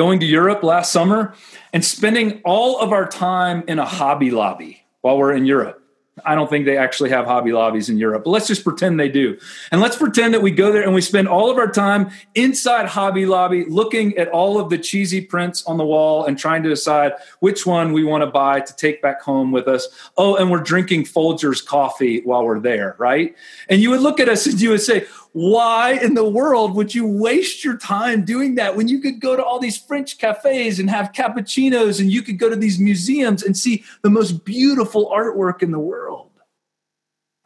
going 0.01 0.19
to 0.19 0.25
Europe 0.25 0.63
last 0.63 0.93
summer 0.93 1.35
and 1.75 1.85
spending 1.85 2.41
all 2.43 2.81
of 2.81 2.91
our 2.91 3.07
time 3.07 3.63
in 3.69 3.79
a 3.79 3.85
Hobby 3.85 4.31
Lobby 4.31 4.83
while 5.03 5.19
we're 5.19 5.35
in 5.35 5.45
Europe. 5.45 5.77
I 6.25 6.35
don't 6.35 6.49
think 6.49 6.65
they 6.65 6.79
actually 6.79 7.11
have 7.11 7.27
Hobby 7.27 7.53
Lobbies 7.53 7.91
in 7.91 7.99
Europe, 7.99 8.25
but 8.25 8.31
let's 8.31 8.47
just 8.47 8.65
pretend 8.65 8.99
they 8.99 9.11
do. 9.11 9.39
And 9.71 9.79
let's 9.79 9.97
pretend 9.97 10.33
that 10.33 10.41
we 10.41 10.53
go 10.53 10.73
there 10.73 10.83
and 10.83 10.95
we 10.95 11.03
spend 11.03 11.29
all 11.29 11.51
of 11.51 11.59
our 11.59 11.71
time 11.71 12.11
inside 12.35 12.87
Hobby 12.87 13.27
Lobby 13.27 13.67
looking 13.67 14.17
at 14.17 14.29
all 14.29 14.59
of 14.59 14.71
the 14.71 14.79
cheesy 14.79 15.21
prints 15.21 15.65
on 15.67 15.77
the 15.77 15.85
wall 15.85 16.25
and 16.25 16.39
trying 16.39 16.63
to 16.63 16.71
decide 16.71 17.13
which 17.41 17.67
one 17.67 17.93
we 17.93 18.03
want 18.03 18.23
to 18.23 18.27
buy 18.27 18.61
to 18.61 18.77
take 18.77 19.03
back 19.03 19.21
home 19.21 19.53
with 19.53 19.69
us. 19.69 19.87
Oh, 20.17 20.37
and 20.37 20.51
we're 20.51 20.63
drinking 20.63 21.05
Folgers 21.05 21.65
coffee 21.65 22.23
while 22.23 22.45
we're 22.45 22.61
there, 22.61 22.97
right? 22.99 23.37
And 23.69 23.83
you 23.83 23.91
would 23.91 24.01
look 24.01 24.19
at 24.19 24.31
us 24.31 24.47
and 24.47 24.59
you 24.59 24.71
would 24.71 24.81
say, 24.81 25.07
why 25.33 25.93
in 25.93 26.15
the 26.15 26.29
world 26.29 26.75
would 26.75 26.95
you 26.95 27.07
waste 27.07 27.65
your 27.65 27.77
time 27.77 28.25
doing 28.25 28.57
that 28.57 28.77
when 28.77 28.89
you 28.89 29.01
could 29.01 29.21
go 29.21 29.37
to 29.37 29.45
all 29.45 29.61
these 29.61 29.79
French 29.79 30.19
cafes 30.19 30.79
and 30.79 30.91
have 30.91 31.13
cappuccinos 31.13 32.01
and 32.01 32.11
you 32.11 32.23
could 32.23 32.39
go 32.39 32.49
to 32.49 32.57
these 32.57 32.81
museums 32.81 33.43
and 33.43 33.57
see 33.57 33.85
the 34.03 34.11
most 34.11 34.45
beautiful 34.45 35.09
artwork 35.11 35.63
in 35.63 35.71
the 35.71 35.79
world? 35.79 36.31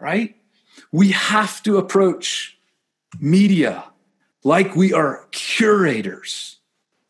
Right? 0.01 0.37
We 0.93 1.11
have 1.11 1.63
to 1.65 1.77
approach 1.77 2.59
media 3.21 3.85
like 4.45 4.77
we 4.77 4.93
are 4.93 5.27
curators, 5.31 6.59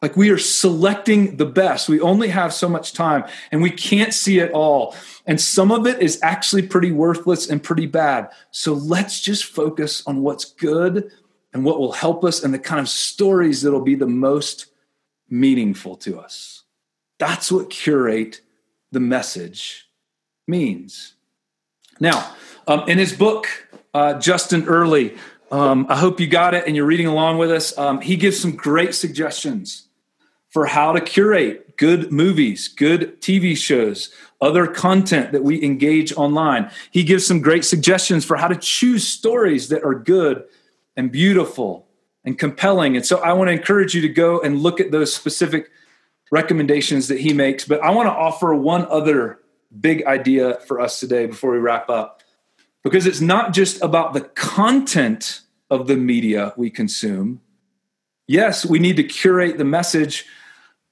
like 0.03 0.17
we 0.17 0.31
are 0.31 0.39
selecting 0.39 1.37
the 1.37 1.47
best. 1.47 1.89
We 1.89 2.01
only 2.01 2.29
have 2.29 2.53
so 2.53 2.69
much 2.69 2.93
time 2.93 3.25
and 3.53 3.63
we 3.63 3.71
can't 3.71 4.15
see 4.15 4.39
it 4.39 4.53
all. 4.53 4.95
And 5.27 5.41
some 5.41 5.73
of 5.73 5.87
it 5.87 6.03
is 6.03 6.19
actually 6.23 6.63
pretty 6.63 6.93
worthless 6.93 7.49
and 7.49 7.63
pretty 7.63 7.87
bad. 7.87 8.31
So 8.51 8.75
let's 8.75 9.21
just 9.21 9.45
focus 9.45 10.03
on 10.07 10.23
what's 10.23 10.45
good 10.45 11.11
and 11.53 11.65
what 11.65 11.79
will 11.79 11.93
help 11.93 12.25
us 12.25 12.43
and 12.43 12.53
the 12.53 12.59
kind 12.59 12.81
of 12.81 12.89
stories 12.89 13.63
that'll 13.63 13.81
be 13.81 13.95
the 13.95 14.07
most 14.07 14.67
meaningful 15.31 15.97
to 15.97 16.19
us. 16.19 16.63
That's 17.19 17.51
what 17.51 17.71
curate 17.71 18.41
the 18.93 19.01
message 19.01 19.89
means. 20.47 21.15
Now, 22.01 22.35
um, 22.67 22.89
in 22.89 22.99
his 22.99 23.13
book, 23.13 23.47
uh, 23.95 24.19
Justin 24.19 24.67
Earley, 24.67 25.17
um, 25.51 25.87
I 25.89 25.97
hope 25.97 26.21
you 26.21 26.27
got 26.27 26.55
it 26.55 26.67
and 26.67 26.75
you're 26.75 26.85
reading 26.85 27.07
along 27.07 27.39
with 27.39 27.51
us. 27.51 27.77
Um, 27.79 28.01
he 28.01 28.17
gives 28.17 28.39
some 28.39 28.57
great 28.57 28.95
suggestions 28.95 29.89
for 30.51 30.67
how 30.67 30.93
to 30.93 31.01
curate 31.01 31.77
good 31.77 32.13
movies, 32.13 32.69
good 32.69 33.21
TV 33.21 33.57
shows, 33.57 34.11
other 34.45 34.67
content 34.67 35.33
that 35.33 35.43
we 35.43 35.63
engage 35.63 36.13
online. 36.13 36.71
He 36.91 37.03
gives 37.03 37.27
some 37.27 37.41
great 37.41 37.65
suggestions 37.65 38.25
for 38.25 38.37
how 38.37 38.49
to 38.49 38.57
choose 38.57 39.09
stories 39.09 39.71
that 39.71 39.83
are 39.83 39.95
good 39.95 40.45
and 40.97 41.11
beautiful 41.11 41.89
and 42.25 42.39
compelling. 42.39 42.95
And 42.95 43.05
so 43.05 43.19
I 43.19 43.33
want 43.33 43.49
to 43.49 43.53
encourage 43.53 43.95
you 43.95 44.03
to 44.03 44.09
go 44.09 44.41
and 44.41 44.61
look 44.61 44.81
at 44.81 44.91
those 44.91 45.15
specific 45.15 45.71
recommendations 46.31 47.09
that 47.09 47.21
he 47.21 47.33
makes. 47.33 47.65
But 47.65 47.83
I 47.83 47.91
want 47.91 48.07
to 48.07 48.13
offer 48.13 48.55
one 48.55 48.87
other 48.87 49.41
big 49.81 50.07
idea 50.07 50.61
for 50.67 50.81
us 50.81 51.01
today 51.01 51.27
before 51.27 51.53
we 51.53 51.59
wrap 51.59 51.89
up, 51.91 52.23
because 52.83 53.07
it's 53.07 53.21
not 53.21 53.53
just 53.53 53.83
about 53.83 54.13
the 54.13 54.21
content 54.21 55.41
of 55.71 55.87
the 55.87 55.97
media 55.97 56.53
we 56.57 56.71
consume. 56.71 57.41
Yes, 58.27 58.65
we 58.65 58.79
need 58.79 58.97
to 58.97 59.05
curate 59.05 59.59
the 59.59 59.65
message, 59.65 60.27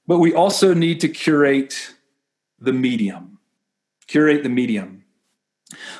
but 0.05 0.19
we 0.19 0.33
also 0.33 0.73
need 0.73 0.99
to 1.01 1.07
curate 1.07 1.93
the 2.59 2.73
medium 2.73 3.32
curate 4.13 4.43
the 4.43 4.49
medium. 4.49 5.03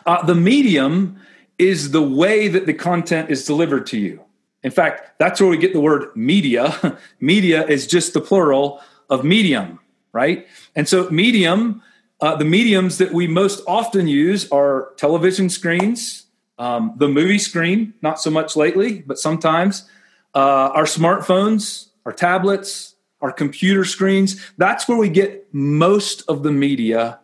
Uh, 0.05 0.23
the 0.23 0.35
medium 0.35 1.19
is 1.57 1.89
the 1.89 2.01
way 2.03 2.47
that 2.47 2.67
the 2.67 2.73
content 2.73 3.31
is 3.31 3.43
delivered 3.43 3.87
to 3.87 3.97
you. 3.97 4.21
In 4.61 4.69
fact, 4.69 5.17
that's 5.17 5.41
where 5.41 5.49
we 5.49 5.57
get 5.57 5.73
the 5.73 5.81
word 5.81 6.15
media. 6.15 6.97
media 7.19 7.65
is 7.65 7.87
just 7.87 8.13
the 8.13 8.21
plural 8.21 8.81
of 9.09 9.23
medium, 9.23 9.79
right? 10.11 10.45
And 10.75 10.87
so, 10.87 11.09
medium, 11.09 11.81
uh, 12.21 12.35
the 12.35 12.45
mediums 12.45 12.99
that 12.99 13.11
we 13.11 13.25
most 13.27 13.63
often 13.67 14.07
use 14.07 14.47
are 14.51 14.93
television 14.97 15.49
screens, 15.49 16.27
um, 16.59 16.93
the 16.97 17.09
movie 17.09 17.39
screen, 17.39 17.95
not 18.03 18.21
so 18.21 18.29
much 18.29 18.55
lately, 18.55 19.01
but 19.07 19.17
sometimes, 19.17 19.89
uh, 20.35 20.69
our 20.77 20.85
smartphones, 20.85 21.89
our 22.05 22.13
tablets, 22.13 22.93
our 23.21 23.31
computer 23.31 23.83
screens. 23.83 24.39
That's 24.59 24.87
where 24.87 24.99
we 24.99 25.09
get 25.09 25.51
most 25.51 26.21
of 26.27 26.43
the 26.43 26.51
media 26.51 27.19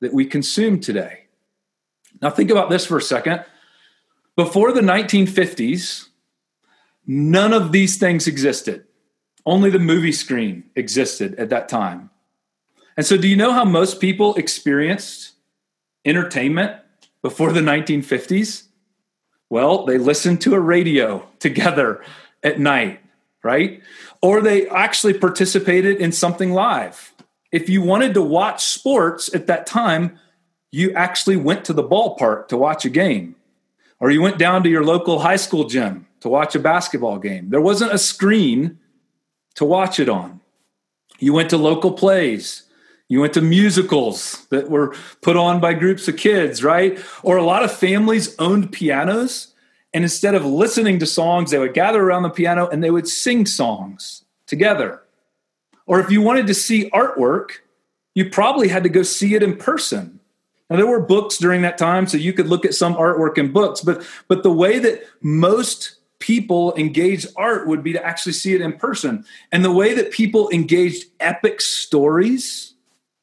that 0.00 0.12
we 0.12 0.24
consume 0.24 0.80
today. 0.80 1.26
Now, 2.20 2.30
think 2.30 2.50
about 2.50 2.70
this 2.70 2.86
for 2.86 2.98
a 2.98 3.02
second. 3.02 3.44
Before 4.36 4.72
the 4.72 4.80
1950s, 4.80 6.08
none 7.06 7.52
of 7.52 7.72
these 7.72 7.98
things 7.98 8.26
existed. 8.26 8.84
Only 9.44 9.70
the 9.70 9.78
movie 9.78 10.12
screen 10.12 10.64
existed 10.74 11.34
at 11.36 11.50
that 11.50 11.68
time. 11.68 12.10
And 12.96 13.06
so, 13.06 13.16
do 13.16 13.28
you 13.28 13.36
know 13.36 13.52
how 13.52 13.64
most 13.64 14.00
people 14.00 14.34
experienced 14.34 15.32
entertainment 16.04 16.76
before 17.22 17.52
the 17.52 17.60
1950s? 17.60 18.64
Well, 19.50 19.86
they 19.86 19.98
listened 19.98 20.40
to 20.42 20.54
a 20.54 20.60
radio 20.60 21.26
together 21.38 22.02
at 22.42 22.58
night, 22.58 23.00
right? 23.42 23.82
Or 24.20 24.40
they 24.40 24.68
actually 24.68 25.14
participated 25.14 25.98
in 25.98 26.12
something 26.12 26.52
live 26.52 27.14
if 27.52 27.68
you 27.68 27.82
wanted 27.82 28.14
to 28.14 28.22
watch 28.22 28.64
sports 28.64 29.34
at 29.34 29.46
that 29.46 29.66
time, 29.66 30.18
you 30.70 30.92
actually 30.92 31.36
went 31.36 31.64
to 31.64 31.72
the 31.72 31.82
ballpark 31.84 32.48
to 32.48 32.56
watch 32.56 32.84
a 32.84 32.90
game, 32.90 33.36
or 34.00 34.10
you 34.10 34.20
went 34.20 34.38
down 34.38 34.62
to 34.62 34.68
your 34.68 34.84
local 34.84 35.20
high 35.20 35.36
school 35.36 35.64
gym 35.64 36.06
to 36.20 36.28
watch 36.28 36.54
a 36.54 36.58
basketball 36.58 37.18
game. 37.18 37.50
There 37.50 37.60
wasn't 37.60 37.92
a 37.92 37.98
screen 37.98 38.78
to 39.54 39.64
watch 39.64 39.98
it 39.98 40.08
on. 40.08 40.40
You 41.18 41.32
went 41.32 41.50
to 41.50 41.56
local 41.56 41.92
plays. 41.92 42.64
You 43.08 43.20
went 43.20 43.32
to 43.34 43.40
musicals 43.40 44.46
that 44.50 44.68
were 44.68 44.94
put 45.22 45.36
on 45.36 45.60
by 45.60 45.72
groups 45.72 46.06
of 46.08 46.16
kids, 46.16 46.62
right? 46.62 46.98
Or 47.22 47.38
a 47.38 47.42
lot 47.42 47.64
of 47.64 47.72
families 47.72 48.36
owned 48.38 48.70
pianos. 48.72 49.54
And 49.94 50.04
instead 50.04 50.34
of 50.34 50.44
listening 50.44 50.98
to 50.98 51.06
songs, 51.06 51.50
they 51.50 51.58
would 51.58 51.72
gather 51.72 52.02
around 52.02 52.22
the 52.22 52.30
piano 52.30 52.68
and 52.68 52.84
they 52.84 52.90
would 52.90 53.08
sing 53.08 53.46
songs 53.46 54.24
together. 54.46 55.02
Or 55.88 55.98
if 56.00 56.10
you 56.10 56.20
wanted 56.20 56.46
to 56.46 56.54
see 56.54 56.90
artwork, 56.90 57.52
you 58.14 58.28
probably 58.28 58.68
had 58.68 58.82
to 58.84 58.90
go 58.90 59.02
see 59.02 59.34
it 59.34 59.42
in 59.42 59.56
person. 59.56 60.20
Now 60.68 60.76
there 60.76 60.86
were 60.86 61.00
books 61.00 61.38
during 61.38 61.62
that 61.62 61.78
time, 61.78 62.06
so 62.06 62.18
you 62.18 62.34
could 62.34 62.46
look 62.46 62.66
at 62.66 62.74
some 62.74 62.94
artwork 62.94 63.38
in 63.38 63.52
books, 63.52 63.80
but 63.80 64.06
but 64.28 64.42
the 64.42 64.52
way 64.52 64.78
that 64.78 65.02
most 65.22 65.94
people 66.18 66.74
engaged 66.76 67.28
art 67.36 67.66
would 67.66 67.82
be 67.82 67.94
to 67.94 68.04
actually 68.04 68.32
see 68.32 68.54
it 68.54 68.60
in 68.60 68.74
person. 68.74 69.24
And 69.50 69.64
the 69.64 69.72
way 69.72 69.94
that 69.94 70.10
people 70.10 70.50
engaged 70.50 71.06
epic 71.20 71.62
stories, 71.62 72.74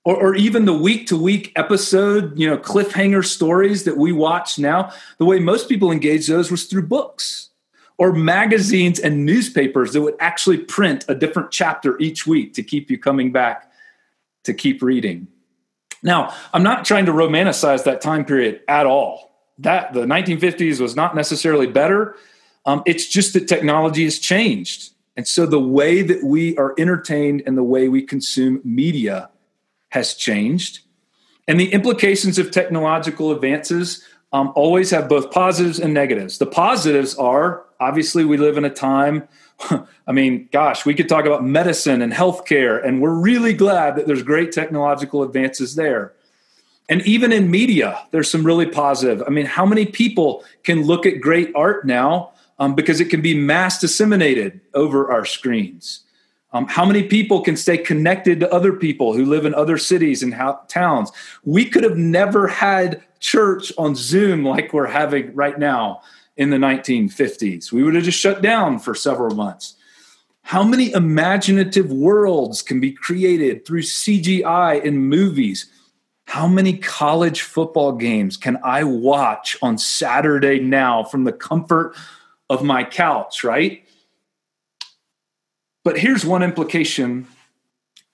or, 0.04 0.16
or 0.16 0.36
even 0.36 0.66
the 0.66 0.74
week 0.74 1.08
to 1.08 1.18
week 1.22 1.52
episode, 1.56 2.40
you 2.40 2.50
know, 2.50 2.58
cliffhanger 2.58 3.24
stories 3.24 3.84
that 3.84 3.98
we 3.98 4.12
watch 4.12 4.58
now, 4.58 4.92
the 5.20 5.26
way 5.26 5.40
most 5.40 5.70
people 5.70 5.92
engage 5.92 6.26
those 6.26 6.50
was 6.50 6.66
through 6.66 6.88
books 6.88 7.50
or 7.98 8.14
magazines 8.14 9.00
and 9.00 9.26
newspapers 9.26 9.94
that 9.94 10.02
would 10.02 10.16
actually 10.20 10.58
print 10.58 11.06
a 11.08 11.16
different 11.16 11.52
chapter 11.52 11.98
each 12.00 12.28
week 12.28 12.54
to 12.54 12.64
keep 12.64 12.90
you 12.90 12.98
coming 12.98 13.32
back 13.32 13.72
to 14.44 14.54
keep 14.54 14.82
reading. 14.82 15.28
Now, 16.04 16.34
I'm 16.54 16.64
not 16.64 16.86
trying 16.86 17.06
to 17.08 17.12
romanticize 17.12 17.84
that 17.86 18.02
time 18.02 18.26
period 18.26 18.62
at 18.68 18.86
all. 18.86 19.32
That 19.60 19.94
the 19.94 20.02
1950s 20.02 20.80
was 20.80 20.96
not 20.96 21.16
necessarily 21.16 21.68
better. 21.68 22.16
Um, 22.66 22.84
it's 22.86 23.08
just 23.08 23.34
that 23.34 23.48
technology 23.48 24.04
has 24.04 24.20
changed. 24.20 24.92
And 25.18 25.28
so 25.28 25.46
the 25.46 25.60
way 25.60 26.02
that 26.02 26.24
we 26.24 26.58
are 26.58 26.76
entertained 26.78 27.44
and 27.46 27.58
the 27.58 27.64
way 27.64 27.88
we 27.88 28.02
consume 28.02 28.62
media 28.64 29.30
has 29.90 30.14
changed. 30.14 30.82
And 31.48 31.60
the 31.60 31.72
implications 31.72 32.38
of 32.38 32.52
technological 32.52 33.32
advances 33.32 34.04
um, 34.34 34.52
always 34.56 34.92
have 34.92 35.08
both 35.08 35.32
positives 35.32 35.80
and 35.80 35.94
negatives. 35.94 36.38
The 36.38 36.46
positives 36.46 37.16
are 37.16 37.65
obviously 37.80 38.26
we 38.26 38.38
live 38.38 38.58
in 38.58 38.66
a 38.66 38.70
time. 38.70 39.28
I 40.08 40.12
mean, 40.12 40.50
gosh, 40.52 40.86
we 40.86 40.94
could 40.94 41.10
talk 41.10 41.26
about 41.26 41.44
medicine 41.44 42.02
and 42.02 42.14
healthcare, 42.14 42.84
and 42.86 43.02
we're 43.02 43.14
really 43.14 43.54
glad 43.54 43.96
that 43.96 44.08
there's 44.08 44.24
great 44.24 44.52
technological 44.52 45.24
advances 45.24 45.76
there. 45.76 46.14
And 46.88 47.02
even 47.08 47.32
in 47.32 47.50
media, 47.50 48.06
there's 48.12 48.30
some 48.30 48.46
really 48.46 48.68
positive. 48.68 49.24
I 49.26 49.32
mean, 49.32 49.46
how 49.46 49.66
many 49.66 49.86
people 49.86 50.44
can 50.64 50.84
look 50.84 51.06
at 51.06 51.20
great 51.20 51.52
art 51.56 51.86
now 51.86 52.34
um, 52.60 52.76
because 52.76 53.02
it 53.02 53.10
can 53.10 53.22
be 53.22 53.34
mass 53.34 53.80
disseminated 53.80 54.62
over 54.74 55.12
our 55.12 55.26
screens? 55.26 56.02
Um, 56.54 56.68
how 56.68 56.86
many 56.86 57.04
people 57.04 57.42
can 57.42 57.58
stay 57.58 57.78
connected 57.78 58.40
to 58.40 58.54
other 58.54 58.72
people 58.72 59.14
who 59.14 59.26
live 59.26 59.46
in 59.46 59.54
other 59.54 59.78
cities 59.78 60.24
and 60.24 60.34
towns? 60.70 61.12
We 61.44 61.66
could 61.66 61.84
have 61.84 61.98
never 61.98 62.48
had 62.48 63.04
church 63.20 63.74
on 63.78 63.96
Zoom 63.96 64.46
like 64.46 64.72
we're 64.72 64.86
having 64.86 65.34
right 65.34 65.58
now 65.58 66.02
in 66.38 66.50
the 66.50 66.58
1950s. 66.58 67.72
We 67.72 67.84
would 67.84 67.96
have 67.96 68.04
just 68.04 68.20
shut 68.20 68.42
down 68.42 68.80
for 68.80 68.94
several 68.94 69.36
months. 69.36 69.76
How 70.42 70.64
many 70.64 70.92
imaginative 70.92 71.92
worlds 71.92 72.62
can 72.62 72.80
be 72.80 72.92
created 72.92 73.66
through 73.66 73.82
CGI 73.82 74.84
in 74.84 74.98
movies? 74.98 75.72
How 76.28 76.48
many 76.48 76.78
college 76.78 77.42
football 77.42 77.94
games 77.94 78.38
can 78.38 78.60
I 78.64 78.84
watch 78.84 79.58
on 79.62 79.78
Saturday 79.78 80.60
now 80.60 81.04
from 81.04 81.24
the 81.24 81.32
comfort 81.32 81.96
of 82.50 82.64
my 82.64 82.84
couch, 82.84 83.44
right? 83.44 83.84
But 85.84 86.00
here's 86.00 86.26
one 86.26 86.44
implication 86.44 87.28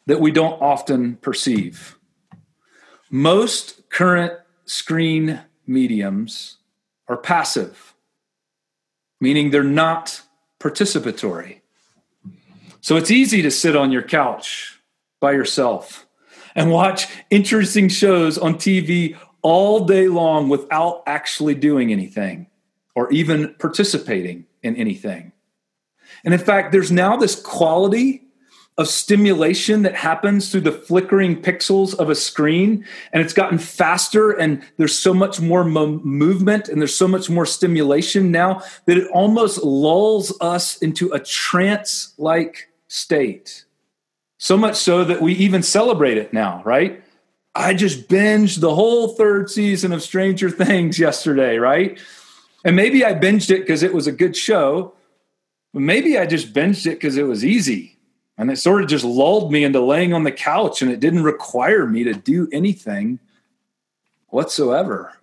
that 0.05 0.19
we 0.19 0.31
don't 0.31 0.62
often 0.62 1.15
perceive 1.17 1.97
most 3.10 3.89
current 3.89 4.34
screen 4.65 5.41
mediums 5.67 6.57
are 7.10 7.17
passive, 7.17 7.93
meaning 9.21 9.51
they're 9.51 9.63
not 9.63 10.21
participatory. 10.60 11.62
So 12.81 12.97
it's 12.97 13.12
easy 13.12 13.41
to 13.43 13.51
sit 13.51 13.75
on 13.75 13.91
your 13.91 14.01
couch 14.01 14.79
by 15.21 15.31
yourself 15.31 16.07
and 16.55 16.71
watch 16.71 17.07
interesting 17.29 17.88
shows 17.88 18.38
on 18.38 18.55
TV 18.55 19.17
all 19.41 19.86
day 19.86 20.07
long 20.07 20.49
without 20.49 21.03
actually 21.05 21.55
doing 21.55 21.91
anything 21.91 22.47
or 22.95 23.12
even 23.12 23.53
participating 23.60 24.45
in 24.63 24.75
anything. 24.75 25.31
And 26.23 26.34
in 26.34 26.39
fact, 26.39 26.71
there's 26.71 26.91
now 26.91 27.15
this 27.15 27.39
quality 27.39 28.23
of 28.77 28.88
stimulation 28.88 29.81
that 29.84 29.95
happens 29.95 30.49
through 30.49 30.62
the 30.62 30.71
flickering 30.71 31.39
pixels 31.41 31.93
of 31.95 32.10
a 32.10 32.15
screen 32.15 32.86
and 33.12 33.21
it's 33.21 33.34
gotten 33.34 33.57
faster 33.57 34.31
and 34.31 34.63
there's 34.77 34.97
so 34.97 35.13
much 35.13 35.41
more 35.41 35.63
mo- 35.63 35.99
movement 36.03 36.69
and 36.69 36.79
there's 36.79 36.95
so 36.95 37.07
much 37.07 37.29
more 37.29 37.45
stimulation 37.45 38.31
now 38.31 38.62
that 38.86 38.97
it 38.97 39.07
almost 39.10 39.63
lulls 39.63 40.36
us 40.41 40.77
into 40.77 41.12
a 41.12 41.19
trance 41.19 42.13
like 42.17 42.69
state. 42.88 43.65
So 44.38 44.57
much 44.57 44.77
so 44.77 45.03
that 45.03 45.21
we 45.21 45.34
even 45.34 45.63
celebrate 45.63 46.17
it 46.17 46.34
now 46.34 46.62
right? 46.63 47.03
I 47.53 47.73
just 47.73 48.07
binged 48.07 48.62
the 48.62 48.73
whole 48.73 49.10
third 49.10 49.49
season 49.49 49.91
of 49.91 50.01
stranger 50.01 50.49
things 50.49 50.97
yesterday 50.97 51.57
right? 51.57 51.99
And 52.63 52.75
maybe 52.75 53.03
i 53.03 53.13
binged 53.13 53.49
it 53.49 53.60
because 53.62 53.84
it 53.84 53.93
was 53.93 54.07
a 54.07 54.12
good 54.12 54.36
show 54.36 54.93
but 55.73 55.81
maybe 55.81 56.17
I 56.17 56.25
just 56.25 56.53
binged 56.53 56.86
it 56.86 56.95
because 56.95 57.17
it 57.17 57.23
was 57.23 57.45
easy. 57.45 57.90
And 58.41 58.49
it 58.49 58.58
sort 58.58 58.82
of 58.82 58.89
just 58.89 59.06
lulled 59.06 59.51
me 59.51 59.63
into 59.63 59.80
laying 59.80 60.15
on 60.15 60.23
the 60.23 60.32
couch 60.32 60.82
and 60.82 60.89
it 60.89 60.99
didn't 60.99 61.21
require 61.21 61.86
me 61.86 62.04
to 62.06 62.13
do 62.15 62.49
anything 62.51 63.19
whatsoever. 64.30 65.13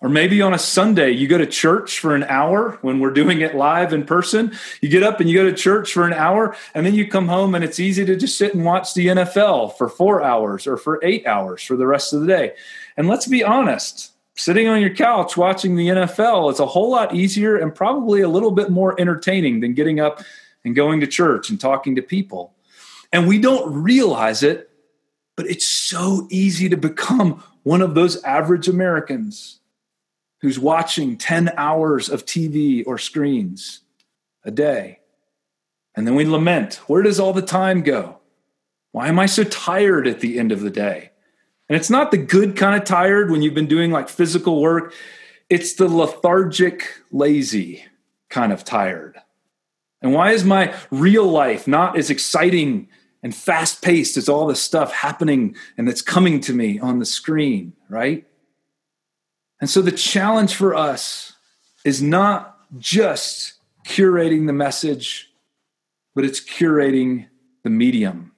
Or 0.00 0.08
maybe 0.08 0.40
on 0.40 0.54
a 0.54 0.58
Sunday, 0.58 1.10
you 1.10 1.28
go 1.28 1.36
to 1.36 1.44
church 1.44 1.98
for 1.98 2.14
an 2.14 2.24
hour 2.24 2.78
when 2.80 2.98
we're 2.98 3.12
doing 3.12 3.42
it 3.42 3.54
live 3.54 3.92
in 3.92 4.06
person. 4.06 4.56
You 4.80 4.88
get 4.88 5.02
up 5.02 5.20
and 5.20 5.28
you 5.28 5.36
go 5.36 5.44
to 5.44 5.54
church 5.54 5.92
for 5.92 6.06
an 6.06 6.14
hour, 6.14 6.56
and 6.74 6.86
then 6.86 6.94
you 6.94 7.06
come 7.06 7.28
home, 7.28 7.54
and 7.54 7.62
it's 7.62 7.78
easy 7.78 8.06
to 8.06 8.16
just 8.16 8.38
sit 8.38 8.54
and 8.54 8.64
watch 8.64 8.94
the 8.94 9.08
NFL 9.08 9.76
for 9.76 9.86
four 9.86 10.22
hours 10.22 10.66
or 10.66 10.78
for 10.78 10.98
eight 11.04 11.26
hours 11.26 11.62
for 11.62 11.76
the 11.76 11.86
rest 11.86 12.14
of 12.14 12.22
the 12.22 12.26
day. 12.26 12.52
And 12.96 13.06
let's 13.06 13.26
be 13.26 13.44
honest, 13.44 14.12
sitting 14.34 14.66
on 14.66 14.80
your 14.80 14.94
couch 14.94 15.36
watching 15.36 15.76
the 15.76 15.88
NFL 15.88 16.50
is 16.50 16.58
a 16.58 16.66
whole 16.66 16.90
lot 16.90 17.14
easier 17.14 17.58
and 17.58 17.74
probably 17.74 18.22
a 18.22 18.28
little 18.28 18.50
bit 18.50 18.70
more 18.70 18.98
entertaining 18.98 19.60
than 19.60 19.74
getting 19.74 20.00
up 20.00 20.22
and 20.64 20.74
going 20.74 21.00
to 21.00 21.06
church 21.06 21.50
and 21.50 21.60
talking 21.60 21.96
to 21.96 22.02
people. 22.02 22.54
And 23.12 23.26
we 23.26 23.38
don't 23.38 23.82
realize 23.82 24.42
it, 24.42 24.70
but 25.36 25.46
it's 25.46 25.66
so 25.66 26.26
easy 26.30 26.68
to 26.68 26.76
become 26.76 27.42
one 27.62 27.82
of 27.82 27.94
those 27.94 28.22
average 28.24 28.68
Americans 28.68 29.60
who's 30.40 30.58
watching 30.58 31.16
10 31.16 31.52
hours 31.56 32.08
of 32.08 32.26
TV 32.26 32.82
or 32.86 32.98
screens 32.98 33.80
a 34.44 34.50
day. 34.50 34.98
And 35.94 36.06
then 36.06 36.14
we 36.14 36.24
lament 36.24 36.76
where 36.86 37.02
does 37.02 37.20
all 37.20 37.32
the 37.32 37.42
time 37.42 37.82
go? 37.82 38.18
Why 38.92 39.08
am 39.08 39.18
I 39.18 39.26
so 39.26 39.44
tired 39.44 40.06
at 40.06 40.20
the 40.20 40.38
end 40.38 40.52
of 40.52 40.60
the 40.60 40.70
day? 40.70 41.10
And 41.68 41.76
it's 41.76 41.90
not 41.90 42.10
the 42.10 42.18
good 42.18 42.56
kind 42.56 42.76
of 42.76 42.84
tired 42.84 43.30
when 43.30 43.40
you've 43.40 43.54
been 43.54 43.66
doing 43.66 43.90
like 43.90 44.08
physical 44.08 44.60
work, 44.60 44.92
it's 45.48 45.74
the 45.74 45.88
lethargic, 45.88 46.86
lazy 47.10 47.84
kind 48.28 48.52
of 48.52 48.64
tired. 48.64 49.18
And 50.02 50.12
why 50.12 50.32
is 50.32 50.44
my 50.44 50.74
real 50.90 51.26
life 51.26 51.66
not 51.66 51.96
as 51.96 52.10
exciting 52.10 52.88
and 53.22 53.34
fast 53.34 53.82
paced 53.82 54.16
as 54.16 54.28
all 54.28 54.46
this 54.46 54.60
stuff 54.60 54.92
happening 54.92 55.54
and 55.78 55.86
that's 55.86 56.02
coming 56.02 56.40
to 56.40 56.52
me 56.52 56.78
on 56.80 56.98
the 56.98 57.06
screen, 57.06 57.72
right? 57.88 58.26
And 59.60 59.70
so 59.70 59.80
the 59.80 59.92
challenge 59.92 60.56
for 60.56 60.74
us 60.74 61.34
is 61.84 62.02
not 62.02 62.58
just 62.78 63.54
curating 63.86 64.46
the 64.46 64.52
message, 64.52 65.30
but 66.14 66.24
it's 66.24 66.40
curating 66.40 67.28
the 67.62 67.70
medium 67.70 68.32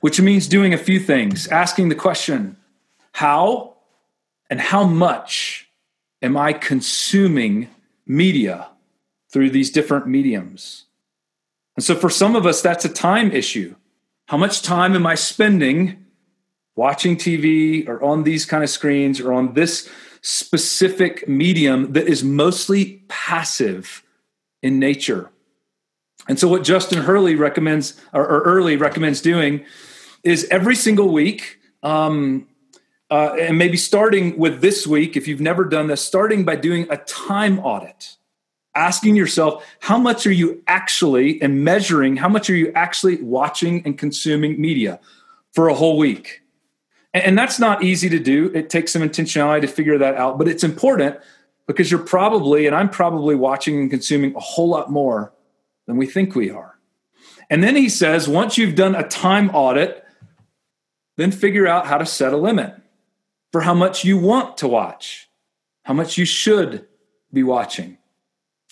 which 0.00 0.20
means 0.20 0.46
doing 0.48 0.72
a 0.72 0.78
few 0.78 0.98
things 0.98 1.46
asking 1.48 1.88
the 1.88 1.94
question, 1.94 2.56
how 3.12 3.76
and 4.48 4.60
how 4.60 4.84
much 4.84 5.68
am 6.22 6.36
I 6.36 6.52
consuming 6.52 7.68
media 8.06 8.68
through 9.30 9.50
these 9.50 9.70
different 9.70 10.06
mediums? 10.06 10.84
And 11.76 11.84
so 11.84 11.94
for 11.94 12.10
some 12.10 12.36
of 12.36 12.46
us, 12.46 12.60
that's 12.60 12.84
a 12.84 12.88
time 12.88 13.32
issue. 13.32 13.74
How 14.26 14.36
much 14.36 14.62
time 14.62 14.94
am 14.94 15.06
I 15.06 15.14
spending 15.14 16.04
watching 16.76 17.16
TV 17.16 17.88
or 17.88 18.02
on 18.02 18.22
these 18.22 18.44
kind 18.44 18.62
of 18.62 18.70
screens 18.70 19.20
or 19.20 19.32
on 19.32 19.54
this 19.54 19.90
specific 20.22 21.26
medium 21.28 21.92
that 21.94 22.06
is 22.06 22.22
mostly 22.22 23.02
passive 23.08 24.02
in 24.62 24.78
nature? 24.78 25.30
And 26.28 26.38
so, 26.38 26.46
what 26.48 26.62
Justin 26.62 27.02
Hurley 27.02 27.34
recommends, 27.34 28.00
or, 28.12 28.24
or 28.24 28.42
Earley 28.42 28.76
recommends 28.76 29.20
doing, 29.20 29.64
is 30.22 30.46
every 30.50 30.76
single 30.76 31.08
week, 31.08 31.58
um, 31.82 32.46
uh, 33.10 33.34
and 33.40 33.58
maybe 33.58 33.76
starting 33.76 34.38
with 34.38 34.60
this 34.60 34.86
week, 34.86 35.16
if 35.16 35.26
you've 35.26 35.40
never 35.40 35.64
done 35.64 35.88
this, 35.88 36.00
starting 36.00 36.44
by 36.44 36.56
doing 36.56 36.86
a 36.90 36.98
time 36.98 37.58
audit, 37.58 38.16
asking 38.74 39.16
yourself, 39.16 39.66
how 39.80 39.98
much 39.98 40.26
are 40.26 40.32
you 40.32 40.62
actually, 40.66 41.40
and 41.42 41.64
measuring 41.64 42.16
how 42.16 42.28
much 42.28 42.48
are 42.48 42.56
you 42.56 42.72
actually 42.74 43.20
watching 43.22 43.82
and 43.84 43.98
consuming 43.98 44.60
media 44.60 45.00
for 45.52 45.68
a 45.68 45.74
whole 45.74 45.98
week? 45.98 46.42
And, 47.12 47.24
and 47.24 47.38
that's 47.38 47.58
not 47.58 47.82
easy 47.82 48.08
to 48.08 48.18
do. 48.18 48.50
It 48.54 48.70
takes 48.70 48.92
some 48.92 49.02
intentionality 49.02 49.62
to 49.62 49.66
figure 49.66 49.98
that 49.98 50.14
out, 50.14 50.38
but 50.38 50.48
it's 50.48 50.64
important 50.64 51.18
because 51.66 51.90
you're 51.90 52.00
probably, 52.00 52.66
and 52.66 52.74
I'm 52.74 52.88
probably 52.88 53.34
watching 53.34 53.80
and 53.80 53.90
consuming 53.90 54.34
a 54.34 54.40
whole 54.40 54.68
lot 54.68 54.90
more 54.90 55.32
than 55.86 55.96
we 55.96 56.06
think 56.06 56.34
we 56.34 56.50
are. 56.50 56.78
And 57.48 57.64
then 57.64 57.74
he 57.74 57.88
says, 57.88 58.28
once 58.28 58.56
you've 58.56 58.76
done 58.76 58.94
a 58.94 59.06
time 59.08 59.50
audit, 59.50 60.04
then 61.16 61.32
figure 61.32 61.66
out 61.66 61.86
how 61.86 61.98
to 61.98 62.06
set 62.06 62.32
a 62.32 62.36
limit 62.36 62.74
for 63.50 63.60
how 63.60 63.74
much 63.74 64.04
you 64.04 64.16
want 64.16 64.56
to 64.58 64.68
watch, 64.68 65.28
how 65.82 65.92
much 65.92 66.16
you 66.16 66.24
should 66.24 66.86
be 67.32 67.42
watching. 67.42 67.98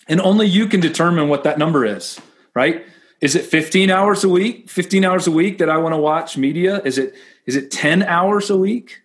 And 0.08 0.20
only 0.20 0.46
you 0.46 0.66
can 0.66 0.80
determine 0.80 1.28
what 1.28 1.44
that 1.44 1.58
number 1.58 1.84
is, 1.84 2.18
right? 2.54 2.84
Is 3.20 3.34
it 3.34 3.44
15 3.44 3.90
hours 3.90 4.24
a 4.24 4.28
week? 4.28 4.70
15 4.70 5.04
hours 5.04 5.26
a 5.26 5.30
week 5.30 5.58
that 5.58 5.68
I 5.68 5.76
want 5.78 5.92
to 5.92 5.98
watch 5.98 6.36
media? 6.36 6.80
Is 6.84 6.98
it 6.98 7.14
is 7.46 7.56
it 7.56 7.70
10 7.70 8.02
hours 8.02 8.50
a 8.50 8.56
week? 8.56 9.02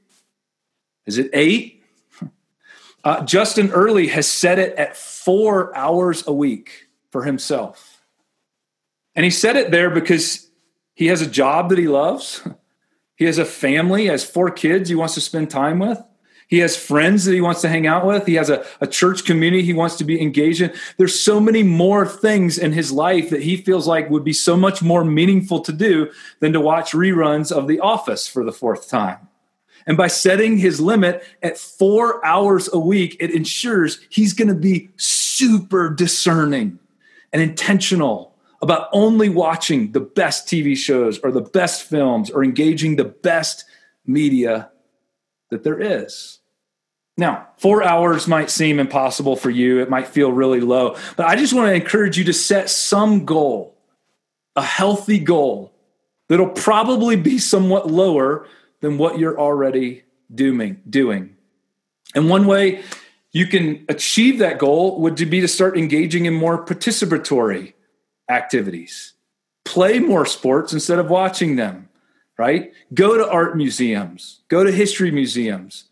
Is 1.06 1.18
it 1.18 1.30
8? 1.34 1.82
Uh, 3.06 3.22
Justin 3.26 3.70
Earley 3.74 4.08
has 4.08 4.26
set 4.26 4.58
it 4.60 4.74
at 4.78 4.96
four 4.96 5.76
hours 5.76 6.26
a 6.26 6.32
week 6.32 6.88
for 7.12 7.26
himself. 7.26 8.02
And 9.14 9.26
he 9.26 9.30
said 9.30 9.58
it 9.58 9.72
there 9.72 9.90
because 9.90 10.50
he 10.94 11.08
has 11.08 11.22
a 11.22 11.28
job 11.28 11.68
that 11.70 11.78
he 11.78 11.90
loves. 11.90 12.48
He 13.16 13.26
has 13.26 13.38
a 13.38 13.46
family, 13.46 14.08
has 14.08 14.24
four 14.24 14.50
kids 14.50 14.90
he 14.90 14.96
wants 14.96 15.14
to 15.14 15.22
spend 15.22 15.52
time 15.52 15.78
with. 15.78 16.02
He 16.48 16.60
has 16.60 16.78
friends 16.78 17.26
that 17.26 17.34
he 17.34 17.42
wants 17.42 17.62
to 17.62 17.70
hang 17.70 17.88
out 17.88 18.06
with. 18.06 18.26
He 18.26 18.36
has 18.36 18.50
a, 18.50 18.66
a 18.82 18.88
church 18.88 19.26
community 19.26 19.64
he 19.64 19.74
wants 19.74 19.96
to 19.98 20.04
be 20.04 20.22
engaged 20.22 20.62
in. 20.62 20.74
There's 20.98 21.20
so 21.20 21.40
many 21.40 21.64
more 21.64 22.06
things 22.06 22.58
in 22.58 22.74
his 22.74 22.92
life 22.92 23.30
that 23.30 23.42
he 23.42 23.58
feels 23.58 23.88
like 23.88 24.10
would 24.10 24.24
be 24.24 24.34
so 24.34 24.56
much 24.56 24.82
more 24.82 25.04
meaningful 25.04 25.62
to 25.62 25.74
do 25.74 26.12
than 26.40 26.54
to 26.54 26.62
watch 26.62 26.92
reruns 26.92 27.52
of 27.52 27.68
The 27.68 27.80
Office 27.80 28.28
for 28.28 28.44
the 28.44 28.52
fourth 28.52 28.90
time. 28.90 29.28
And 29.86 29.98
by 29.98 30.08
setting 30.08 30.58
his 30.58 30.80
limit 30.80 31.24
at 31.42 31.58
four 31.58 32.26
hours 32.26 32.70
a 32.72 32.80
week, 32.80 33.18
it 33.20 33.32
ensures 33.32 34.00
he's 34.10 34.34
going 34.34 34.48
to 34.48 34.54
be 34.54 34.90
super 34.96 35.90
discerning 35.90 36.80
and 37.34 37.42
intentional 37.42 38.34
about 38.62 38.88
only 38.94 39.28
watching 39.28 39.92
the 39.92 40.00
best 40.00 40.48
TV 40.48 40.78
shows 40.78 41.20
or 41.20 41.32
the 41.32 41.42
best 41.42 41.84
films 41.84 42.30
or 42.30 42.44
engaging 42.44 42.96
the 42.96 43.04
best 43.04 43.66
media 44.06 44.70
that 45.54 45.64
there 45.64 45.80
is. 45.80 46.40
Now, 47.18 47.48
four 47.58 47.84
hours 47.84 48.28
might 48.28 48.50
seem 48.50 48.80
impossible 48.80 49.36
for 49.36 49.50
you. 49.50 49.82
It 49.82 49.90
might 49.90 50.08
feel 50.08 50.32
really 50.32 50.60
low, 50.60 50.98
but 51.16 51.28
I 51.28 51.36
just 51.36 51.54
want 51.54 51.68
to 51.68 51.74
encourage 51.74 52.18
you 52.18 52.24
to 52.26 52.34
set 52.34 52.70
some 52.70 53.26
goal, 53.26 53.78
a 54.56 54.64
healthy 54.64 55.20
goal 55.20 55.72
that'll 56.28 56.50
probably 56.50 57.16
be 57.16 57.38
somewhat 57.38 57.90
lower 57.90 58.48
than 58.82 58.98
what 58.98 59.20
you're 59.20 59.40
already 59.40 60.04
doing. 60.34 60.82
doing. 60.90 61.36
And 62.16 62.30
one 62.30 62.48
way 62.48 62.84
you 63.32 63.46
can 63.46 63.86
achieve 63.90 64.40
that 64.40 64.58
goal 64.58 65.00
would 65.02 65.16
be 65.16 65.42
to 65.42 65.48
start 65.48 65.78
engaging 65.78 66.26
in 66.26 66.34
more 66.34 66.66
participatory 66.66 67.74
activities. 68.30 69.14
Play 69.66 70.00
more 70.00 70.26
sports 70.26 70.74
instead 70.74 71.00
of 71.00 71.10
watching 71.10 71.56
them 71.56 71.90
right? 72.38 72.72
Go 72.94 73.18
to 73.18 73.30
art 73.30 73.56
museums, 73.56 74.42
go 74.48 74.64
to 74.64 74.72
history 74.72 75.12
museums, 75.12 75.86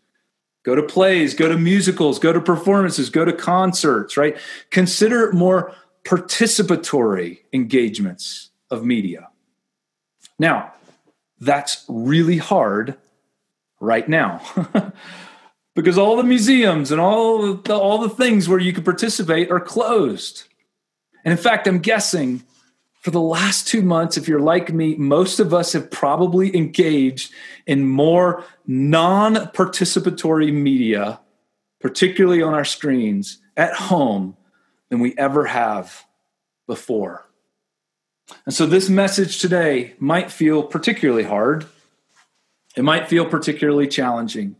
go 0.64 0.74
to 0.74 0.82
plays, 0.82 1.34
go 1.34 1.48
to 1.48 1.58
musicals, 1.58 2.18
go 2.18 2.32
to 2.32 2.40
performances, 2.40 3.10
go 3.10 3.24
to 3.24 3.32
concerts, 3.32 4.16
right? 4.16 4.36
Consider 4.70 5.32
more 5.32 5.74
participatory 6.04 7.38
engagements 7.52 8.50
of 8.70 8.84
media. 8.84 9.28
Now, 10.38 10.72
that's 11.40 11.84
really 11.88 12.38
hard 12.38 12.96
right 13.80 14.08
now. 14.08 14.40
because 15.74 15.96
all 15.96 16.16
the 16.16 16.24
museums 16.24 16.92
and 16.92 17.00
all 17.00 17.54
the, 17.54 17.74
all 17.74 17.98
the 17.98 18.08
things 18.08 18.48
where 18.48 18.58
you 18.58 18.72
can 18.72 18.84
participate 18.84 19.50
are 19.50 19.60
closed. 19.60 20.44
And 21.24 21.32
in 21.32 21.38
fact, 21.38 21.66
I'm 21.66 21.78
guessing 21.78 22.42
for 23.02 23.10
the 23.10 23.20
last 23.20 23.66
two 23.66 23.82
months, 23.82 24.16
if 24.16 24.28
you're 24.28 24.40
like 24.40 24.72
me, 24.72 24.94
most 24.94 25.40
of 25.40 25.52
us 25.52 25.72
have 25.72 25.90
probably 25.90 26.56
engaged 26.56 27.32
in 27.66 27.88
more 27.88 28.44
non 28.64 29.34
participatory 29.34 30.52
media, 30.52 31.20
particularly 31.80 32.42
on 32.42 32.54
our 32.54 32.64
screens 32.64 33.42
at 33.56 33.74
home, 33.74 34.36
than 34.88 35.00
we 35.00 35.18
ever 35.18 35.46
have 35.46 36.04
before. 36.68 37.26
And 38.46 38.54
so, 38.54 38.66
this 38.66 38.88
message 38.88 39.40
today 39.40 39.94
might 39.98 40.30
feel 40.30 40.62
particularly 40.62 41.24
hard. 41.24 41.66
It 42.76 42.84
might 42.84 43.08
feel 43.08 43.26
particularly 43.26 43.88
challenging. 43.88 44.54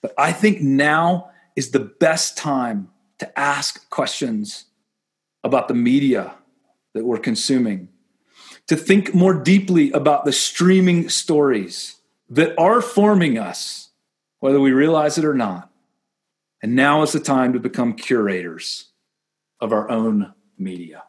But 0.00 0.14
I 0.16 0.32
think 0.32 0.62
now 0.62 1.30
is 1.54 1.72
the 1.72 1.80
best 1.80 2.38
time 2.38 2.88
to 3.18 3.38
ask 3.38 3.88
questions 3.90 4.64
about 5.44 5.68
the 5.68 5.74
media 5.74 6.32
that 6.96 7.04
we're 7.04 7.18
consuming, 7.18 7.88
to 8.66 8.76
think 8.76 9.14
more 9.14 9.34
deeply 9.34 9.92
about 9.92 10.24
the 10.24 10.32
streaming 10.32 11.08
stories 11.08 11.96
that 12.28 12.58
are 12.58 12.80
forming 12.80 13.38
us, 13.38 13.90
whether 14.40 14.60
we 14.60 14.72
realize 14.72 15.18
it 15.18 15.24
or 15.24 15.34
not. 15.34 15.70
And 16.62 16.74
now 16.74 17.02
is 17.02 17.12
the 17.12 17.20
time 17.20 17.52
to 17.52 17.60
become 17.60 17.92
curators 17.92 18.86
of 19.60 19.72
our 19.72 19.88
own 19.88 20.34
media. 20.58 21.04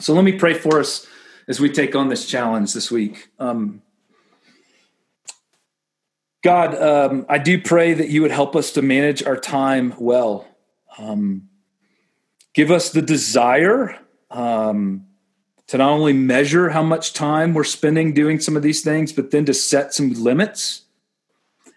So 0.00 0.12
let 0.12 0.24
me 0.24 0.32
pray 0.32 0.54
for 0.54 0.80
us 0.80 1.06
as 1.48 1.60
we 1.60 1.70
take 1.70 1.94
on 1.94 2.08
this 2.08 2.26
challenge 2.26 2.74
this 2.74 2.90
week. 2.90 3.28
Um, 3.38 3.82
God, 6.42 6.74
um, 6.74 7.26
I 7.28 7.38
do 7.38 7.60
pray 7.60 7.94
that 7.94 8.08
you 8.08 8.22
would 8.22 8.30
help 8.30 8.54
us 8.54 8.72
to 8.72 8.82
manage 8.82 9.22
our 9.22 9.36
time 9.36 9.94
well. 9.98 10.46
Um, 10.98 11.48
give 12.54 12.70
us 12.70 12.90
the 12.90 13.02
desire 13.02 13.98
um, 14.30 15.06
to 15.68 15.78
not 15.78 15.90
only 15.90 16.12
measure 16.12 16.70
how 16.70 16.82
much 16.82 17.12
time 17.12 17.54
we're 17.54 17.64
spending 17.64 18.14
doing 18.14 18.40
some 18.40 18.56
of 18.56 18.62
these 18.62 18.82
things, 18.82 19.12
but 19.12 19.30
then 19.30 19.44
to 19.46 19.54
set 19.54 19.94
some 19.94 20.12
limits 20.12 20.82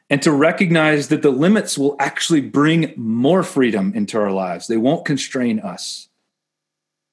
and 0.09 0.21
to 0.21 0.31
recognize 0.31 1.09
that 1.09 1.21
the 1.21 1.31
limits 1.31 1.77
will 1.77 1.95
actually 1.99 2.41
bring 2.41 2.93
more 2.95 3.43
freedom 3.43 3.93
into 3.95 4.19
our 4.19 4.31
lives. 4.31 4.67
They 4.67 4.77
won't 4.77 5.05
constrain 5.05 5.59
us. 5.59 6.07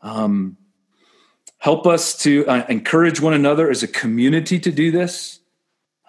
Um, 0.01 0.57
help 1.59 1.87
us 1.87 2.17
to 2.19 2.47
uh, 2.47 2.65
encourage 2.69 3.21
one 3.21 3.35
another 3.35 3.71
as 3.71 3.83
a 3.83 3.89
community 3.89 4.59
to 4.61 4.71
do 4.71 4.91
this. 4.91 5.41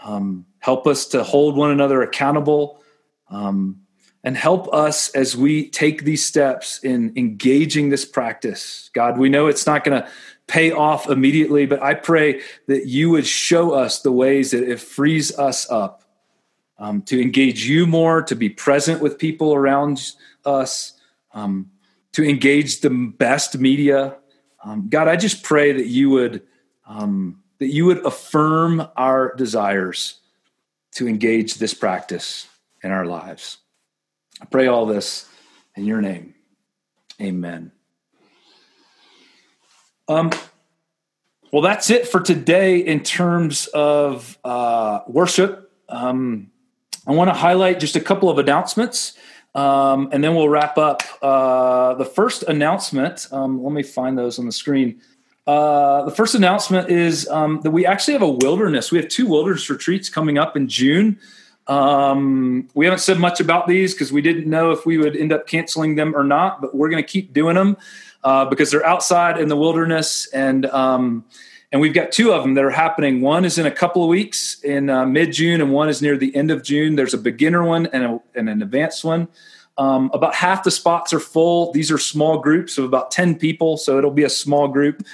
Um, 0.03 0.45
help 0.59 0.87
us 0.87 1.07
to 1.07 1.23
hold 1.23 1.57
one 1.57 1.71
another 1.71 2.01
accountable. 2.01 2.81
Um, 3.29 3.81
and 4.27 4.35
help 4.35 4.67
us 4.73 5.07
as 5.11 5.37
we 5.37 5.69
take 5.69 6.03
these 6.03 6.25
steps 6.25 6.79
in 6.83 7.13
engaging 7.15 7.87
this 7.87 8.03
practice. 8.03 8.89
God, 8.93 9.17
we 9.17 9.29
know 9.29 9.47
it's 9.47 9.65
not 9.65 9.85
going 9.85 10.01
to 10.01 10.09
pay 10.47 10.69
off 10.69 11.09
immediately, 11.09 11.65
but 11.65 11.81
I 11.81 11.93
pray 11.93 12.41
that 12.65 12.87
you 12.87 13.09
would 13.11 13.25
show 13.25 13.71
us 13.71 14.01
the 14.01 14.11
ways 14.11 14.51
that 14.51 14.69
it 14.69 14.81
frees 14.81 15.31
us 15.39 15.71
up 15.71 16.03
um, 16.77 17.03
to 17.03 17.21
engage 17.21 17.69
you 17.69 17.87
more, 17.87 18.21
to 18.23 18.35
be 18.35 18.49
present 18.49 19.01
with 19.01 19.17
people 19.17 19.53
around 19.53 20.11
us, 20.43 20.99
um, 21.33 21.71
to 22.11 22.27
engage 22.27 22.81
the 22.81 22.89
best 22.89 23.57
media. 23.57 24.17
Um, 24.61 24.89
God, 24.89 25.07
I 25.07 25.15
just 25.15 25.41
pray 25.41 25.71
that 25.71 25.87
you 25.87 26.09
would 26.09 26.43
um, 26.85 27.41
that 27.59 27.67
you 27.67 27.85
would 27.85 28.05
affirm 28.05 28.85
our 28.97 29.33
desires 29.35 30.19
to 30.95 31.07
engage 31.07 31.55
this 31.55 31.73
practice 31.73 32.49
in 32.83 32.91
our 32.91 33.05
lives. 33.05 33.59
I 34.41 34.45
pray 34.45 34.67
all 34.67 34.85
this 34.85 35.29
in 35.75 35.85
your 35.85 36.01
name. 36.01 36.35
Amen. 37.21 37.71
Um, 40.07 40.31
well, 41.51 41.61
that's 41.61 41.89
it 41.89 42.07
for 42.07 42.19
today 42.19 42.79
in 42.79 43.03
terms 43.03 43.67
of 43.67 44.37
uh, 44.43 45.01
worship. 45.07 45.71
Um, 45.89 46.51
I 47.05 47.11
want 47.11 47.29
to 47.29 47.33
highlight 47.33 47.79
just 47.79 47.95
a 47.95 48.01
couple 48.01 48.29
of 48.29 48.37
announcements, 48.37 49.17
um, 49.55 50.09
and 50.11 50.23
then 50.23 50.35
we'll 50.35 50.49
wrap 50.49 50.77
up. 50.77 51.03
Uh, 51.21 51.95
the 51.95 52.05
first 52.05 52.43
announcement, 52.43 53.27
um, 53.31 53.63
let 53.63 53.71
me 53.71 53.81
find 53.81 54.17
those 54.17 54.39
on 54.39 54.45
the 54.45 54.51
screen. 54.51 55.01
Uh, 55.47 56.03
the 56.03 56.11
first 56.11 56.35
announcement 56.35 56.89
is 56.89 57.27
um, 57.29 57.61
that 57.61 57.71
we 57.71 57.85
actually 57.85 58.13
have 58.13 58.21
a 58.21 58.29
wilderness. 58.29 58.91
We 58.91 58.97
have 58.97 59.07
two 59.07 59.25
wilderness 59.25 59.69
retreats 59.69 60.09
coming 60.09 60.37
up 60.37 60.57
in 60.57 60.67
June. 60.67 61.17
Um, 61.67 62.69
we 62.73 62.85
haven't 62.85 62.99
said 62.99 63.19
much 63.19 63.39
about 63.39 63.67
these 63.67 63.93
because 63.93 64.11
we 64.11 64.21
didn't 64.21 64.49
know 64.49 64.71
if 64.71 64.85
we 64.85 64.97
would 64.97 65.15
end 65.15 65.33
up 65.33 65.47
canceling 65.47 65.95
them 65.95 66.15
or 66.15 66.23
not, 66.23 66.61
but 66.61 66.73
we're 66.73 66.89
going 66.89 67.03
to 67.03 67.07
keep 67.07 67.33
doing 67.33 67.55
them 67.55 67.77
uh, 68.23 68.45
because 68.45 68.71
they're 68.71 68.85
outside 68.85 69.37
in 69.37 69.49
the 69.49 69.57
wilderness 69.57 70.27
and 70.33 70.65
um, 70.67 71.25
and 71.71 71.81
we've 71.81 71.93
got 71.93 72.11
two 72.11 72.31
of 72.31 72.43
them 72.43 72.53
that 72.53 72.63
are 72.63 72.69
happening. 72.69 73.19
One 73.21 73.43
is 73.43 73.57
in 73.57 73.65
a 73.65 73.71
couple 73.71 74.01
of 74.03 74.09
weeks 74.09 74.61
in 74.63 74.89
uh, 74.89 75.05
mid 75.05 75.33
June, 75.33 75.59
and 75.59 75.73
one 75.73 75.89
is 75.89 76.01
near 76.01 76.17
the 76.17 76.33
end 76.33 76.49
of 76.49 76.63
June. 76.63 76.95
There's 76.95 77.13
a 77.13 77.17
beginner 77.17 77.63
one 77.63 77.87
and, 77.87 78.03
a, 78.05 78.19
and 78.35 78.49
an 78.49 78.61
advanced 78.61 79.03
one. 79.03 79.27
Um, 79.77 80.09
about 80.13 80.33
half 80.33 80.63
the 80.63 80.71
spots 80.71 81.13
are 81.13 81.19
full. 81.19 81.71
These 81.73 81.91
are 81.91 81.97
small 81.97 82.39
groups 82.39 82.77
of 82.77 82.85
about 82.85 83.11
10 83.11 83.35
people, 83.37 83.77
so 83.77 83.97
it'll 83.97 84.11
be 84.11 84.23
a 84.23 84.29
small 84.29 84.67
group. 84.67 85.05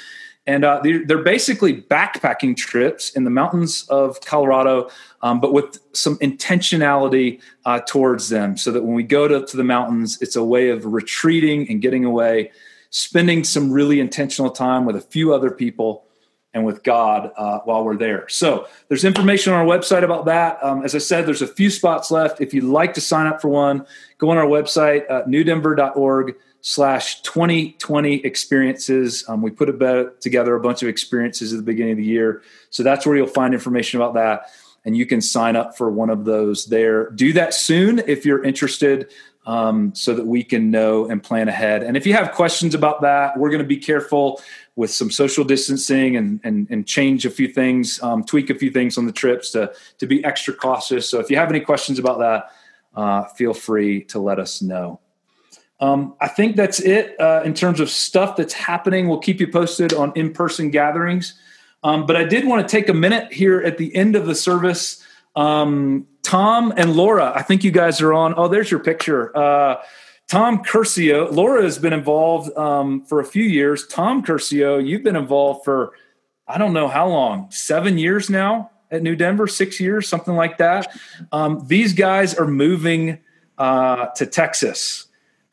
And 0.46 0.66
uh, 0.66 0.82
they're, 0.84 1.06
they're, 1.06 1.24
basically 1.24 1.82
backpacking 1.82 2.58
trips 2.58 3.12
in 3.12 3.24
the 3.24 3.30
mountains 3.30 3.88
of 3.88 4.20
Colorado, 4.22 4.90
um, 5.22 5.40
but 5.40 5.54
with 5.54 5.80
some 5.94 6.18
intentionality 6.18 7.40
uh, 7.64 7.80
towards 7.80 8.28
them, 8.28 8.58
so 8.58 8.70
that 8.72 8.84
when 8.84 8.94
we 8.94 9.04
go 9.04 9.28
to, 9.28 9.46
to 9.46 9.58
the 9.58 9.64
mountains, 9.64 10.22
it's 10.22 10.36
a 10.36 10.44
way 10.44 10.68
of 10.68 10.86
retreating 10.86 11.70
and 11.70 11.82
getting 11.82 12.04
away, 12.04 12.52
spending 12.90 13.46
some 13.46 13.72
really 13.72 14.02
intentional 14.02 14.52
time 14.52 14.84
with 14.84 14.98
a 14.98 15.02
few 15.02 15.34
other 15.34 15.50
people 15.50 16.06
and 16.54 16.66
with 16.66 16.84
God 16.84 17.32
uh, 17.36 17.60
while 17.60 17.84
we're 17.84 17.98
there. 17.98 18.28
So 18.30 18.68
there's 18.88 19.04
information 19.04 19.54
on 19.54 19.60
our 19.60 19.66
website 19.66 20.04
about 20.04 20.26
that. 20.26 20.64
Um, 20.64 20.84
as 20.84 20.94
I 20.94 21.00
said, 21.00 21.26
there's 21.26 21.42
a 21.42 21.48
few 21.48 21.70
spots 21.70 22.12
left. 22.12 22.42
If 22.42 22.54
you'd 22.54 22.66
like 22.66 22.94
to 22.96 23.02
sign 23.02 23.28
up 23.28 23.42
for 23.42 23.48
one, 23.48 23.86
go 24.18 24.30
on 24.30 24.38
our 24.38 24.46
website, 24.46 25.10
uh, 25.10 25.24
newdenver.org 25.26 26.36
slash 26.64 27.22
2020 27.22 28.26
experiences. 28.26 29.24
Um, 29.28 29.42
we 29.42 29.52
put 29.52 29.70
a 29.70 30.12
together 30.22 30.56
a 30.56 30.62
bunch 30.62 30.82
of 30.82 30.90
experiences 30.90 31.54
at 31.54 31.58
the 31.58 31.64
beginning 31.64 31.92
of 31.92 31.98
the 31.98 32.06
year. 32.06 32.42
So 32.72 32.82
that's 32.82 33.06
where 33.06 33.16
you'll 33.16 33.28
find 33.28 33.54
information 33.54 34.02
about 34.02 34.16
that. 34.16 34.50
And 34.86 34.98
you 34.98 35.06
can 35.06 35.22
sign 35.22 35.56
up 35.56 35.78
for 35.78 35.92
one 35.92 36.10
of 36.10 36.26
those 36.26 36.66
there. 36.66 37.10
Do 37.12 37.34
that 37.34 37.54
soon 37.54 38.00
if 38.08 38.26
you're 38.26 38.44
interested. 38.44 39.12
um, 39.46 39.94
so 39.94 40.14
that 40.14 40.26
we 40.26 40.44
can 40.44 40.72
know 40.72 41.06
and 41.10 41.22
plan 41.22 41.50
ahead. 41.50 41.84
And 41.84 41.98
if 41.98 42.06
you 42.06 42.14
have 42.14 42.32
questions 42.32 42.74
about 42.74 43.02
that, 43.02 43.38
we're 43.38 43.50
going 43.50 43.62
to 43.62 43.68
be 43.68 43.78
careful 43.78 44.42
with 44.76 44.90
some 44.90 45.12
social 45.12 45.44
distancing 45.44 46.16
and 46.16 46.40
and, 46.44 46.68
and 46.70 46.88
change 46.88 47.26
a 47.26 47.30
few 47.30 47.48
things, 47.48 48.02
um, 48.02 48.24
tweak 48.24 48.50
a 48.50 48.56
few 48.56 48.72
things 48.72 48.98
on 48.98 49.06
the 49.06 49.12
trips 49.12 49.52
to 49.52 49.74
to 50.00 50.08
be 50.08 50.24
extra 50.24 50.54
cautious. 50.54 51.10
So 51.10 51.20
if 51.20 51.30
you 51.30 51.38
have 51.38 51.50
any 51.50 51.60
questions 51.60 52.00
about 52.00 52.20
that, 52.20 52.52
uh, 52.96 53.26
feel 53.26 53.54
free 53.54 54.04
to 54.06 54.20
let 54.20 54.40
us 54.40 54.62
know. 54.62 55.00
Um, 55.84 56.16
I 56.22 56.30
think 56.30 56.56
that's 56.56 56.80
it 56.80 57.20
uh, 57.20 57.42
in 57.44 57.54
terms 57.54 57.82
of 57.82 57.90
stuff 57.90 58.38
that's 58.38 58.54
happening. 58.54 59.10
We'll 59.10 59.20
keep 59.20 59.42
you 59.42 59.48
posted 59.48 59.92
on 59.94 60.14
in 60.16 60.32
person 60.32 60.72
gatherings. 60.72 61.38
Um, 61.84 62.06
but 62.06 62.16
I 62.16 62.24
did 62.24 62.48
want 62.48 62.66
to 62.66 62.72
take 62.72 62.88
a 62.88 62.94
minute 62.94 63.34
here 63.34 63.60
at 63.60 63.78
the 63.78 63.94
end 63.94 64.16
of 64.16 64.26
the 64.26 64.34
service. 64.34 65.06
Um, 65.36 66.08
Tom 66.22 66.74
and 66.78 66.96
Laura, 66.96 67.34
I 67.36 67.42
think 67.42 67.66
you 67.66 67.72
guys 67.72 68.00
are 68.00 68.14
on. 68.14 68.34
Oh, 68.38 68.48
there's 68.48 68.72
your 68.72 68.80
picture. 68.80 69.36
Uh, 69.38 69.84
Tom 70.30 70.64
Curcio, 70.64 71.30
Laura 71.30 71.64
has 71.64 71.78
been 71.78 71.92
involved 71.92 72.58
um, 72.58 73.04
for 73.04 73.20
a 73.20 73.26
few 73.26 73.44
years. 73.44 73.86
Tom 73.88 74.24
Curcio, 74.24 74.86
you've 74.86 75.04
been 75.04 75.18
involved 75.18 75.66
for 75.66 75.92
I 76.48 76.58
don't 76.58 76.72
know 76.72 76.88
how 76.88 77.10
long, 77.10 77.52
seven 77.52 77.98
years 77.98 78.30
now 78.30 78.72
at 78.90 79.04
New 79.04 79.18
Denver, 79.18 79.48
six 79.48 79.82
years, 79.82 80.08
something 80.08 80.36
like 80.36 80.60
that. 80.60 80.96
Um, 81.34 81.66
these 81.68 81.92
guys 81.92 82.36
are 82.36 82.48
moving 82.48 83.20
uh, 83.58 84.08
to 84.16 84.26
Texas. 84.26 85.08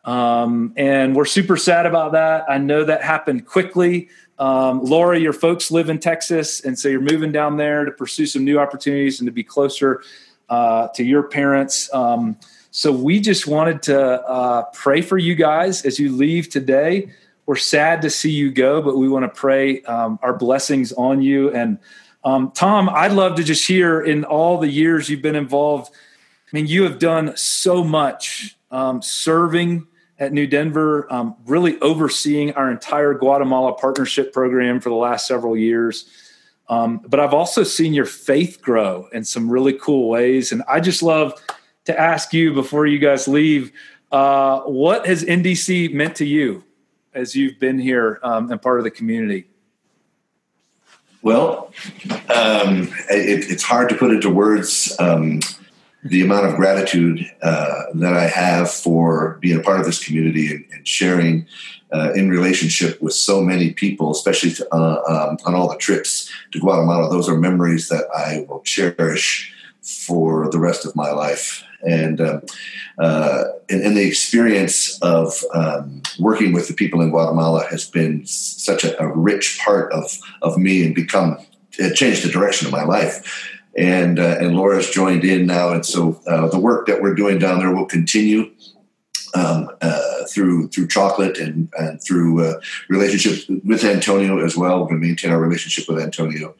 Um, 0.04 0.72
and 0.76 1.14
we're 1.14 1.26
super 1.26 1.56
sad 1.56 1.86
about 1.86 2.12
that. 2.12 2.44
I 2.48 2.58
know 2.58 2.84
that 2.84 3.02
happened 3.02 3.46
quickly. 3.46 4.08
Um, 4.38 4.82
Laura, 4.82 5.18
your 5.18 5.34
folks 5.34 5.70
live 5.70 5.90
in 5.90 5.98
Texas, 5.98 6.64
and 6.64 6.78
so 6.78 6.88
you're 6.88 7.00
moving 7.00 7.30
down 7.30 7.58
there 7.58 7.84
to 7.84 7.90
pursue 7.90 8.24
some 8.24 8.44
new 8.44 8.58
opportunities 8.58 9.20
and 9.20 9.26
to 9.26 9.32
be 9.32 9.44
closer 9.44 10.02
uh, 10.48 10.88
to 10.88 11.04
your 11.04 11.24
parents. 11.24 11.92
Um, 11.92 12.38
so 12.70 12.90
we 12.92 13.20
just 13.20 13.46
wanted 13.46 13.82
to 13.82 14.00
uh, 14.00 14.62
pray 14.72 15.02
for 15.02 15.18
you 15.18 15.34
guys 15.34 15.84
as 15.84 15.98
you 15.98 16.10
leave 16.16 16.48
today. 16.48 17.10
We're 17.44 17.56
sad 17.56 18.00
to 18.02 18.10
see 18.10 18.30
you 18.30 18.50
go, 18.50 18.80
but 18.80 18.96
we 18.96 19.08
want 19.08 19.24
to 19.24 19.28
pray 19.28 19.82
um, 19.82 20.18
our 20.22 20.32
blessings 20.32 20.92
on 20.92 21.20
you. 21.20 21.50
And 21.52 21.78
um, 22.22 22.52
Tom, 22.52 22.88
I'd 22.88 23.12
love 23.12 23.34
to 23.36 23.44
just 23.44 23.66
hear 23.66 24.00
in 24.00 24.24
all 24.24 24.58
the 24.58 24.68
years 24.68 25.10
you've 25.10 25.22
been 25.22 25.36
involved. 25.36 25.92
I 25.92 26.56
mean, 26.56 26.66
you 26.66 26.84
have 26.84 26.98
done 26.98 27.36
so 27.36 27.82
much 27.82 28.56
um, 28.70 29.02
serving 29.02 29.86
at 30.20 30.32
New 30.32 30.46
Denver, 30.46 31.10
um, 31.12 31.34
really 31.46 31.80
overseeing 31.80 32.52
our 32.52 32.70
entire 32.70 33.14
Guatemala 33.14 33.72
partnership 33.72 34.32
program 34.32 34.78
for 34.78 34.90
the 34.90 34.94
last 34.94 35.26
several 35.26 35.56
years. 35.56 36.08
Um, 36.68 36.98
but 36.98 37.18
I've 37.18 37.34
also 37.34 37.64
seen 37.64 37.94
your 37.94 38.04
faith 38.04 38.60
grow 38.62 39.08
in 39.12 39.24
some 39.24 39.50
really 39.50 39.72
cool 39.72 40.08
ways. 40.08 40.52
And 40.52 40.62
I 40.68 40.78
just 40.78 41.02
love 41.02 41.42
to 41.86 41.98
ask 41.98 42.32
you 42.32 42.52
before 42.52 42.86
you 42.86 42.98
guys 42.98 43.26
leave 43.26 43.72
uh, 44.12 44.60
what 44.60 45.06
has 45.06 45.24
NDC 45.24 45.92
meant 45.94 46.16
to 46.16 46.26
you 46.26 46.64
as 47.14 47.34
you've 47.34 47.58
been 47.58 47.78
here 47.78 48.20
um, 48.22 48.50
and 48.52 48.60
part 48.60 48.78
of 48.78 48.84
the 48.84 48.90
community? 48.90 49.46
Well, 51.22 51.72
um, 52.34 52.92
it, 53.10 53.50
it's 53.50 53.62
hard 53.62 53.88
to 53.90 53.94
put 53.94 54.10
into 54.10 54.30
words 54.30 54.94
um, 54.98 55.40
the 56.02 56.22
amount 56.22 56.46
of 56.46 56.56
gratitude 56.56 57.30
uh, 57.42 57.82
that 57.94 58.14
I 58.14 58.26
have 58.26 58.70
for 58.70 59.38
being 59.40 59.58
a 59.58 59.62
part 59.62 59.80
of 59.80 59.86
this 59.86 60.02
community 60.02 60.50
and, 60.50 60.64
and 60.72 60.88
sharing 60.88 61.46
uh, 61.92 62.12
in 62.14 62.30
relationship 62.30 63.00
with 63.02 63.12
so 63.12 63.40
many 63.40 63.72
people, 63.72 64.10
especially 64.10 64.52
to, 64.52 64.74
uh, 64.74 65.02
um, 65.08 65.38
on 65.44 65.54
all 65.54 65.68
the 65.68 65.76
trips 65.76 66.30
to 66.52 66.60
Guatemala. 66.60 67.10
Those 67.10 67.28
are 67.28 67.36
memories 67.36 67.88
that 67.88 68.04
I 68.16 68.46
will 68.48 68.60
cherish 68.60 69.52
for 69.82 70.50
the 70.50 70.58
rest 70.58 70.86
of 70.86 70.94
my 70.96 71.10
life. 71.10 71.64
And, 71.86 72.20
uh, 72.20 72.40
uh, 72.98 73.44
and, 73.68 73.82
and, 73.82 73.96
the 73.96 74.06
experience 74.06 75.00
of 75.00 75.42
um, 75.54 76.02
working 76.18 76.52
with 76.52 76.68
the 76.68 76.74
people 76.74 77.00
in 77.00 77.08
Guatemala 77.08 77.64
has 77.70 77.88
been 77.88 78.26
such 78.26 78.84
a, 78.84 79.00
a 79.00 79.08
rich 79.16 79.58
part 79.64 79.90
of, 79.90 80.18
of 80.42 80.58
me 80.58 80.84
and 80.84 80.94
become, 80.94 81.38
it 81.78 81.94
changed 81.94 82.22
the 82.22 82.30
direction 82.30 82.66
of 82.66 82.72
my 82.72 82.84
life 82.84 83.50
and 83.76 84.18
uh, 84.18 84.36
and 84.40 84.56
Laura's 84.56 84.90
joined 84.90 85.24
in 85.24 85.46
now, 85.46 85.72
and 85.72 85.84
so 85.84 86.20
uh, 86.26 86.48
the 86.48 86.58
work 86.58 86.86
that 86.86 87.00
we're 87.00 87.14
doing 87.14 87.38
down 87.38 87.58
there 87.58 87.74
will 87.74 87.86
continue 87.86 88.50
um, 89.34 89.70
uh, 89.80 90.24
through 90.32 90.68
through 90.68 90.88
chocolate 90.88 91.38
and 91.38 91.72
and 91.78 92.02
through 92.02 92.44
uh, 92.44 92.60
relationships 92.88 93.46
with 93.64 93.84
Antonio 93.84 94.44
as 94.44 94.56
well. 94.56 94.80
We're 94.80 94.88
going 94.88 95.00
to 95.00 95.06
maintain 95.06 95.30
our 95.30 95.40
relationship 95.40 95.88
with 95.88 96.02
Antonio. 96.02 96.54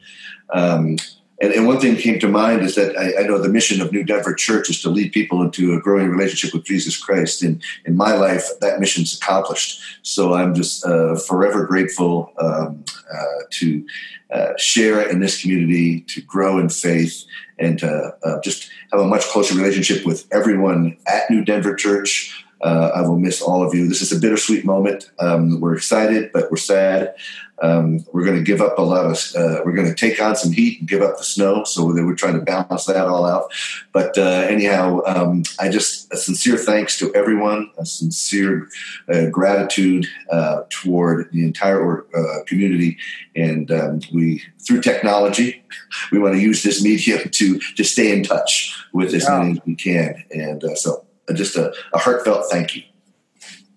Um, 0.53 0.97
and, 1.41 1.51
and, 1.53 1.65
one 1.65 1.79
thing 1.79 1.95
came 1.95 2.19
to 2.19 2.27
mind 2.27 2.61
is 2.61 2.75
that 2.75 2.95
I, 2.95 3.23
I, 3.23 3.27
know 3.27 3.39
the 3.39 3.49
mission 3.49 3.81
of 3.81 3.91
New 3.91 4.03
Denver 4.03 4.33
Church 4.35 4.69
is 4.69 4.81
to 4.83 4.89
lead 4.89 5.11
people 5.11 5.41
into 5.41 5.73
a 5.73 5.79
growing 5.79 6.09
relationship 6.09 6.53
with 6.53 6.65
Jesus 6.65 6.95
Christ. 6.97 7.41
And 7.41 7.61
in 7.85 7.97
my 7.97 8.13
life, 8.13 8.47
that 8.61 8.79
mission's 8.79 9.17
accomplished. 9.17 9.81
So 10.03 10.35
I'm 10.35 10.53
just 10.53 10.85
uh, 10.85 11.15
forever 11.15 11.65
grateful 11.65 12.31
um, 12.37 12.85
uh, 13.11 13.43
to 13.49 13.85
uh, 14.31 14.53
share 14.57 15.01
in 15.09 15.19
this 15.19 15.41
community, 15.41 16.01
to 16.01 16.21
grow 16.21 16.59
in 16.59 16.69
faith, 16.69 17.25
and 17.57 17.79
to 17.79 18.15
uh, 18.23 18.39
just 18.41 18.69
have 18.91 19.01
a 19.01 19.07
much 19.07 19.23
closer 19.23 19.55
relationship 19.55 20.05
with 20.05 20.27
everyone 20.31 20.97
at 21.07 21.29
New 21.29 21.43
Denver 21.43 21.75
Church. 21.75 22.45
Uh, 22.63 22.91
I 22.95 23.01
will 23.01 23.17
miss 23.17 23.41
all 23.41 23.63
of 23.63 23.73
you. 23.73 23.87
This 23.87 24.01
is 24.01 24.11
a 24.11 24.19
bittersweet 24.19 24.65
moment. 24.65 25.11
Um, 25.19 25.59
we're 25.59 25.75
excited, 25.75 26.31
but 26.31 26.51
we're 26.51 26.57
sad. 26.57 27.15
Um, 27.61 28.03
we're 28.11 28.25
going 28.25 28.37
to 28.37 28.43
give 28.43 28.59
up 28.59 28.77
a 28.79 28.81
lot 28.81 29.05
of, 29.05 29.17
uh, 29.35 29.61
we're 29.63 29.73
going 29.73 29.87
to 29.87 29.93
take 29.93 30.21
on 30.21 30.35
some 30.35 30.51
heat 30.51 30.79
and 30.79 30.89
give 30.89 31.01
up 31.01 31.17
the 31.17 31.23
snow. 31.23 31.63
So 31.63 31.93
they 31.93 32.01
were 32.01 32.15
trying 32.15 32.33
to 32.33 32.41
balance 32.41 32.85
that 32.85 33.07
all 33.07 33.25
out. 33.25 33.51
But 33.93 34.17
uh, 34.17 34.45
anyhow, 34.49 35.01
um, 35.05 35.43
I 35.59 35.69
just, 35.69 36.11
a 36.11 36.17
sincere 36.17 36.57
thanks 36.57 36.97
to 36.99 37.13
everyone, 37.13 37.71
a 37.77 37.85
sincere 37.85 38.67
uh, 39.13 39.27
gratitude 39.27 40.07
uh, 40.31 40.63
toward 40.69 41.31
the 41.31 41.43
entire 41.43 42.03
uh, 42.15 42.43
community. 42.45 42.97
And 43.35 43.71
um, 43.71 44.01
we, 44.11 44.43
through 44.59 44.81
technology, 44.81 45.63
we 46.11 46.17
want 46.17 46.33
to 46.33 46.41
use 46.41 46.63
this 46.63 46.83
medium 46.83 47.29
to, 47.29 47.59
to 47.59 47.83
stay 47.83 48.11
in 48.11 48.23
touch 48.23 48.75
with 48.91 49.13
as 49.13 49.23
yeah. 49.23 49.39
many 49.39 49.51
as 49.51 49.59
we 49.65 49.75
can. 49.75 50.23
And 50.31 50.63
uh, 50.63 50.75
so 50.75 51.05
just 51.33 51.55
a, 51.55 51.73
a 51.93 51.97
heartfelt 51.97 52.45
thank 52.49 52.75
you. 52.75 52.83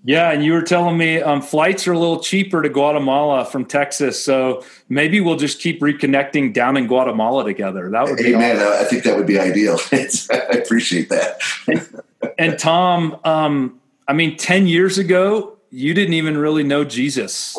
Yeah, 0.06 0.32
and 0.32 0.44
you 0.44 0.52
were 0.52 0.62
telling 0.62 0.98
me 0.98 1.22
um, 1.22 1.40
flights 1.40 1.88
are 1.88 1.92
a 1.92 1.98
little 1.98 2.20
cheaper 2.20 2.60
to 2.60 2.68
Guatemala 2.68 3.46
from 3.46 3.64
Texas, 3.64 4.22
so 4.22 4.62
maybe 4.90 5.18
we'll 5.18 5.38
just 5.38 5.60
keep 5.60 5.80
reconnecting 5.80 6.52
down 6.52 6.76
in 6.76 6.86
Guatemala 6.86 7.42
together. 7.42 7.88
That 7.88 8.04
would 8.04 8.18
be 8.18 8.34
Amen. 8.34 8.58
Awesome. 8.58 8.84
I 8.84 8.84
think 8.84 9.04
that 9.04 9.16
would 9.16 9.26
be 9.26 9.38
ideal. 9.38 9.78
I 9.92 10.58
appreciate 10.58 11.08
that. 11.08 11.40
and, 11.66 12.02
and, 12.38 12.58
Tom, 12.58 13.18
um, 13.24 13.80
I 14.06 14.12
mean, 14.12 14.36
ten 14.36 14.66
years 14.66 14.98
ago, 14.98 15.56
you 15.70 15.94
didn't 15.94 16.14
even 16.14 16.36
really 16.36 16.64
know 16.64 16.84
Jesus. 16.84 17.58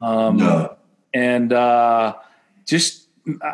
Um, 0.00 0.36
no. 0.36 0.76
And 1.12 1.52
uh, 1.52 2.14
just, 2.64 3.08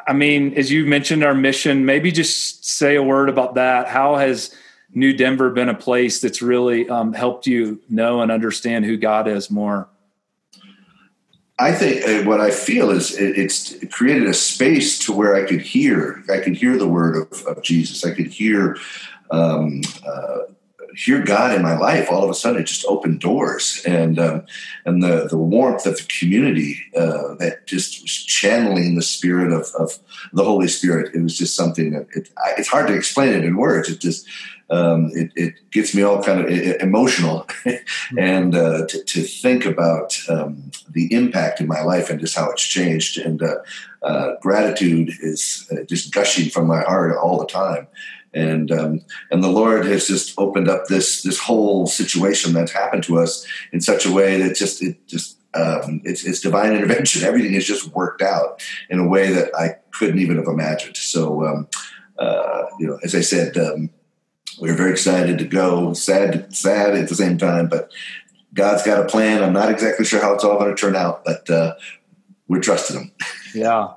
I 0.06 0.12
mean, 0.12 0.52
as 0.54 0.70
you 0.70 0.84
mentioned, 0.84 1.24
our 1.24 1.34
mission. 1.34 1.86
Maybe 1.86 2.12
just 2.12 2.66
say 2.66 2.96
a 2.96 3.02
word 3.02 3.30
about 3.30 3.54
that. 3.54 3.88
How 3.88 4.16
has 4.16 4.54
New 4.95 5.12
Denver 5.12 5.51
been 5.51 5.68
a 5.68 5.74
place 5.74 6.20
that's 6.20 6.43
really 6.43 6.88
um, 6.88 7.12
helped 7.12 7.47
you 7.47 7.80
know 7.88 8.20
and 8.20 8.30
understand 8.30 8.84
who 8.84 8.97
God 8.97 9.26
is 9.26 9.51
more? 9.51 9.88
I 11.59 11.72
think 11.72 12.05
uh, 12.05 12.28
what 12.28 12.40
I 12.40 12.51
feel 12.51 12.90
is 12.90 13.16
it, 13.16 13.38
it's 13.38 13.76
created 13.90 14.26
a 14.26 14.34
space 14.34 14.99
to 15.01 15.12
where 15.12 15.36
I 15.36 15.47
could 15.47 15.61
hear, 15.61 16.24
I 16.30 16.38
could 16.38 16.57
hear 16.57 16.76
the 16.76 16.88
word 16.88 17.16
of, 17.16 17.47
of 17.47 17.62
Jesus. 17.62 18.05
I 18.05 18.12
could 18.12 18.26
hear, 18.26 18.76
um, 19.30 19.82
uh, 20.07 20.38
hear 20.97 21.22
God 21.22 21.55
in 21.55 21.62
my 21.62 21.76
life. 21.76 22.11
All 22.11 22.22
of 22.22 22.30
a 22.30 22.34
sudden, 22.34 22.61
it 22.61 22.66
just 22.66 22.84
opened 22.86 23.20
doors, 23.20 23.82
and 23.86 24.18
um, 24.18 24.47
and 24.84 25.03
the 25.03 25.26
the 25.28 25.36
warmth 25.36 25.86
of 25.86 25.97
the 25.97 26.05
community 26.05 26.78
uh, 26.97 27.34
that 27.36 27.66
just 27.66 28.03
was 28.03 28.12
channeling 28.12 28.95
the 28.95 29.03
spirit 29.03 29.53
of, 29.53 29.68
of 29.78 29.99
the 30.32 30.45
Holy 30.45 30.68
Spirit. 30.68 31.14
It 31.14 31.22
was 31.22 31.36
just 31.36 31.57
something 31.57 31.93
that 31.93 32.07
it, 32.14 32.30
it's 32.59 32.68
hard 32.68 32.88
to 32.88 32.95
explain 32.95 33.32
it 33.34 33.45
in 33.45 33.57
words. 33.57 33.88
It 33.88 34.01
just 34.01 34.26
um, 34.70 35.11
it, 35.14 35.30
it, 35.36 35.55
gets 35.70 35.95
me 35.95 36.03
all 36.03 36.22
kind 36.22 36.40
of 36.40 36.51
emotional 36.80 37.47
and 38.18 38.55
uh, 38.55 38.86
to, 38.86 39.05
to, 39.05 39.22
think 39.22 39.66
about 39.66 40.18
um, 40.28 40.70
the 40.90 41.12
impact 41.12 41.61
in 41.61 41.66
my 41.66 41.82
life 41.82 42.09
and 42.09 42.20
just 42.20 42.36
how 42.36 42.51
it's 42.51 42.62
changed 42.62 43.18
and 43.18 43.43
uh, 43.43 43.57
uh, 44.03 44.34
gratitude 44.40 45.11
is 45.20 45.68
uh, 45.72 45.82
just 45.84 46.12
gushing 46.12 46.49
from 46.49 46.66
my 46.66 46.80
heart 46.80 47.16
all 47.16 47.38
the 47.38 47.47
time 47.47 47.86
and 48.35 48.70
um, 48.72 49.01
and 49.30 49.43
the 49.43 49.49
Lord 49.49 49.87
has 49.87 50.07
just 50.07 50.35
opened 50.39 50.68
up 50.68 50.87
this 50.87 51.22
this 51.22 51.39
whole 51.39 51.87
situation 51.87 52.53
that's 52.53 52.72
happened 52.72 53.05
to 53.05 53.18
us 53.18 53.47
in 53.72 53.80
such 53.80 54.07
a 54.07 54.12
way 54.12 54.41
that 54.41 54.57
just 54.57 54.83
it 54.83 55.07
just 55.07 55.39
um, 55.55 56.01
it's, 56.05 56.24
it's 56.24 56.41
divine 56.41 56.72
intervention. 56.76 57.24
Everything 57.24 57.53
has 57.55 57.64
just 57.64 57.89
worked 57.89 58.22
out 58.22 58.62
in 58.89 58.99
a 58.99 59.07
way 59.07 59.33
that 59.33 59.55
I 59.55 59.76
couldn't 59.91 60.18
even 60.18 60.37
have 60.37 60.47
imagined. 60.47 60.97
So, 60.97 61.45
um, 61.45 61.68
uh, 62.18 62.64
you 62.78 62.87
know, 62.87 62.99
as 63.03 63.14
I 63.14 63.20
said, 63.20 63.57
um, 63.57 63.91
we 64.61 64.70
were 64.70 64.76
very 64.76 64.93
excited 64.93 65.39
to 65.39 65.45
go. 65.45 65.93
Sad, 65.93 66.55
sad 66.55 66.95
at 66.95 67.09
the 67.09 67.14
same 67.14 67.39
time, 67.39 67.68
but 67.68 67.91
God's 68.55 68.83
got 68.83 69.05
a 69.05 69.09
plan. 69.09 69.43
I'm 69.43 69.53
not 69.53 69.70
exactly 69.70 70.05
sure 70.05 70.20
how 70.20 70.35
it's 70.35 70.45
all 70.45 70.59
going 70.59 70.74
to 70.74 70.80
turn 70.80 70.95
out, 70.95 71.24
but 71.24 71.49
uh, 71.49 71.74
we're 72.49 72.61
trusting 72.61 72.97
Him. 72.97 73.12
Yeah. 73.55 73.95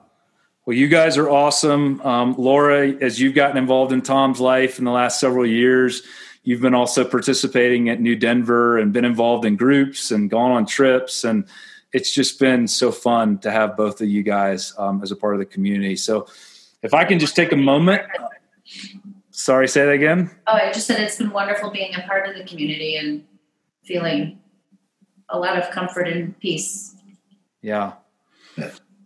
Well, 0.66 0.76
you 0.76 0.88
guys 0.88 1.16
are 1.18 1.30
awesome, 1.30 2.02
um, 2.02 2.34
Laura. 2.40 2.90
As 2.90 3.22
you've 3.22 3.36
gotten 3.36 3.56
involved 3.56 3.92
in 3.92 4.02
Tom's 4.02 4.40
life 4.40 4.80
in 4.80 4.86
the 4.86 4.92
last 4.92 5.20
several 5.20 5.46
years, 5.46 6.02
you've 6.42 6.62
been 6.62 6.74
also 6.74 7.06
participating 7.06 7.88
at 7.90 8.02
New 8.02 8.16
Denver 8.16 8.80
and 8.80 8.92
been 8.92 9.06
involved 9.06 9.46
in 9.46 9.58
groups 9.58 10.10
and 10.10 10.28
gone 10.28 10.52
on 10.52 10.66
trips. 10.66 11.24
And 11.24 11.46
it's 11.94 12.12
just 12.12 12.40
been 12.40 12.68
so 12.68 12.92
fun 12.92 13.38
to 13.40 13.52
have 13.52 13.78
both 13.78 14.02
of 14.02 14.08
you 14.08 14.24
guys 14.24 14.74
um, 14.80 15.04
as 15.04 15.12
a 15.12 15.16
part 15.16 15.36
of 15.36 15.40
the 15.40 15.46
community. 15.46 15.96
So 15.96 16.28
if 16.82 16.96
I 16.96 17.06
can 17.06 17.20
just 17.20 17.36
take 17.36 17.52
a 17.52 17.56
moment. 17.56 18.02
Sorry, 19.30 19.68
say 19.68 19.86
that 19.86 19.92
again. 19.92 20.32
Oh, 20.48 20.54
I 20.54 20.72
just 20.72 20.88
said 20.88 21.00
it's 21.00 21.18
been 21.18 21.30
wonderful 21.30 21.70
being 21.70 21.94
a 21.94 22.02
part 22.08 22.28
of 22.28 22.36
the 22.36 22.44
community 22.44 22.96
and 22.96 23.24
feeling 23.84 24.40
a 25.30 25.38
lot 25.38 25.60
of 25.60 25.70
comfort 25.70 26.08
and 26.08 26.40
peace. 26.40 26.96
Yeah. 27.62 27.94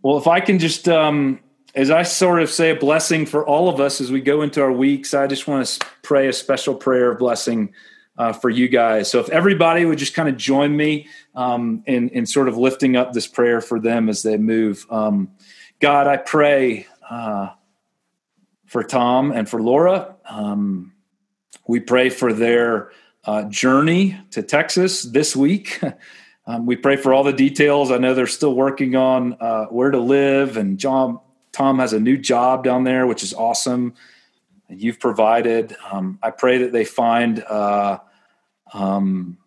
Well, 0.01 0.17
if 0.17 0.27
I 0.27 0.39
can 0.39 0.57
just, 0.57 0.87
um, 0.87 1.41
as 1.79 1.89
I 1.89 2.03
sort 2.03 2.41
of 2.41 2.49
say 2.49 2.71
a 2.71 2.75
blessing 2.75 3.25
for 3.25 3.47
all 3.47 3.69
of 3.69 3.79
us 3.79 4.01
as 4.01 4.11
we 4.11 4.19
go 4.19 4.41
into 4.41 4.61
our 4.61 4.71
weeks, 4.71 5.13
I 5.13 5.27
just 5.27 5.47
want 5.47 5.65
to 5.65 5.85
pray 6.01 6.27
a 6.27 6.33
special 6.33 6.75
prayer 6.75 7.09
of 7.09 7.19
blessing 7.19 7.73
uh, 8.17 8.33
for 8.33 8.49
you 8.49 8.67
guys. 8.67 9.09
So 9.09 9.21
if 9.21 9.29
everybody 9.29 9.85
would 9.85 9.97
just 9.97 10.13
kind 10.13 10.27
of 10.27 10.35
join 10.35 10.75
me 10.75 11.07
um, 11.35 11.81
in, 11.87 12.09
in 12.09 12.25
sort 12.25 12.49
of 12.49 12.57
lifting 12.57 12.97
up 12.97 13.13
this 13.13 13.27
prayer 13.27 13.61
for 13.61 13.79
them 13.79 14.09
as 14.09 14.23
they 14.23 14.35
move. 14.35 14.85
Um, 14.89 15.31
God, 15.79 16.07
I 16.07 16.17
pray 16.17 16.85
uh, 17.09 17.51
for 18.65 18.83
Tom 18.83 19.31
and 19.31 19.47
for 19.47 19.61
Laura. 19.61 20.17
Um, 20.29 20.91
we 21.65 21.79
pray 21.79 22.09
for 22.09 22.33
their 22.33 22.91
uh, 23.23 23.43
journey 23.43 24.19
to 24.31 24.43
Texas 24.43 25.03
this 25.03 25.33
week. 25.33 25.79
Um, 26.47 26.65
we 26.65 26.77
pray 26.77 26.95
for 26.95 27.13
all 27.13 27.23
the 27.23 27.31
details. 27.31 27.91
I 27.91 27.99
know 27.99 28.15
they're 28.15 28.25
still 28.25 28.55
working 28.55 28.95
on 28.95 29.37
uh, 29.39 29.65
where 29.65 29.91
to 29.91 29.99
live, 29.99 30.57
and 30.57 30.79
John 30.79 31.19
Tom 31.51 31.79
has 31.79 31.93
a 31.93 31.99
new 31.99 32.17
job 32.17 32.63
down 32.63 32.83
there, 32.83 33.07
which 33.07 33.23
is 33.23 33.33
awesome. 33.33 33.93
You've 34.69 34.99
provided. 34.99 35.75
Um, 35.91 36.19
I 36.21 36.31
pray 36.31 36.59
that 36.59 36.71
they 36.71 36.85
find 36.85 37.43
uh, 37.43 37.99
um, 38.73 39.37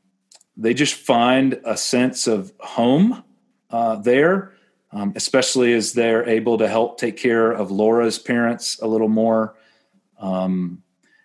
they 0.56 0.74
just 0.74 0.94
find 0.94 1.60
a 1.64 1.76
sense 1.76 2.26
of 2.26 2.52
home 2.60 3.24
uh, 3.70 3.96
there, 3.96 4.52
um, 4.90 5.12
especially 5.16 5.72
as 5.72 5.92
they're 5.92 6.28
able 6.28 6.58
to 6.58 6.68
help 6.68 6.98
take 6.98 7.16
care 7.16 7.50
of 7.50 7.70
Laura's 7.70 8.18
parents 8.18 8.78
a 8.80 8.86
little 8.86 9.08
more. 9.08 9.54
Um, 10.18 10.82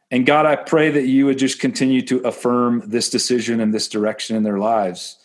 and 0.10 0.26
God, 0.26 0.46
I 0.46 0.56
pray 0.56 0.90
that 0.92 1.06
you 1.06 1.26
would 1.26 1.38
just 1.38 1.60
continue 1.60 2.02
to 2.04 2.20
affirm 2.20 2.84
this 2.88 3.10
decision 3.10 3.60
and 3.60 3.74
this 3.74 3.90
direction 3.90 4.38
in 4.38 4.44
their 4.44 4.58
lives. 4.58 5.18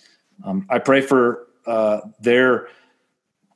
Um, 0.44 0.66
I 0.68 0.78
pray 0.80 1.00
for 1.00 1.46
uh, 1.66 2.00
their 2.20 2.68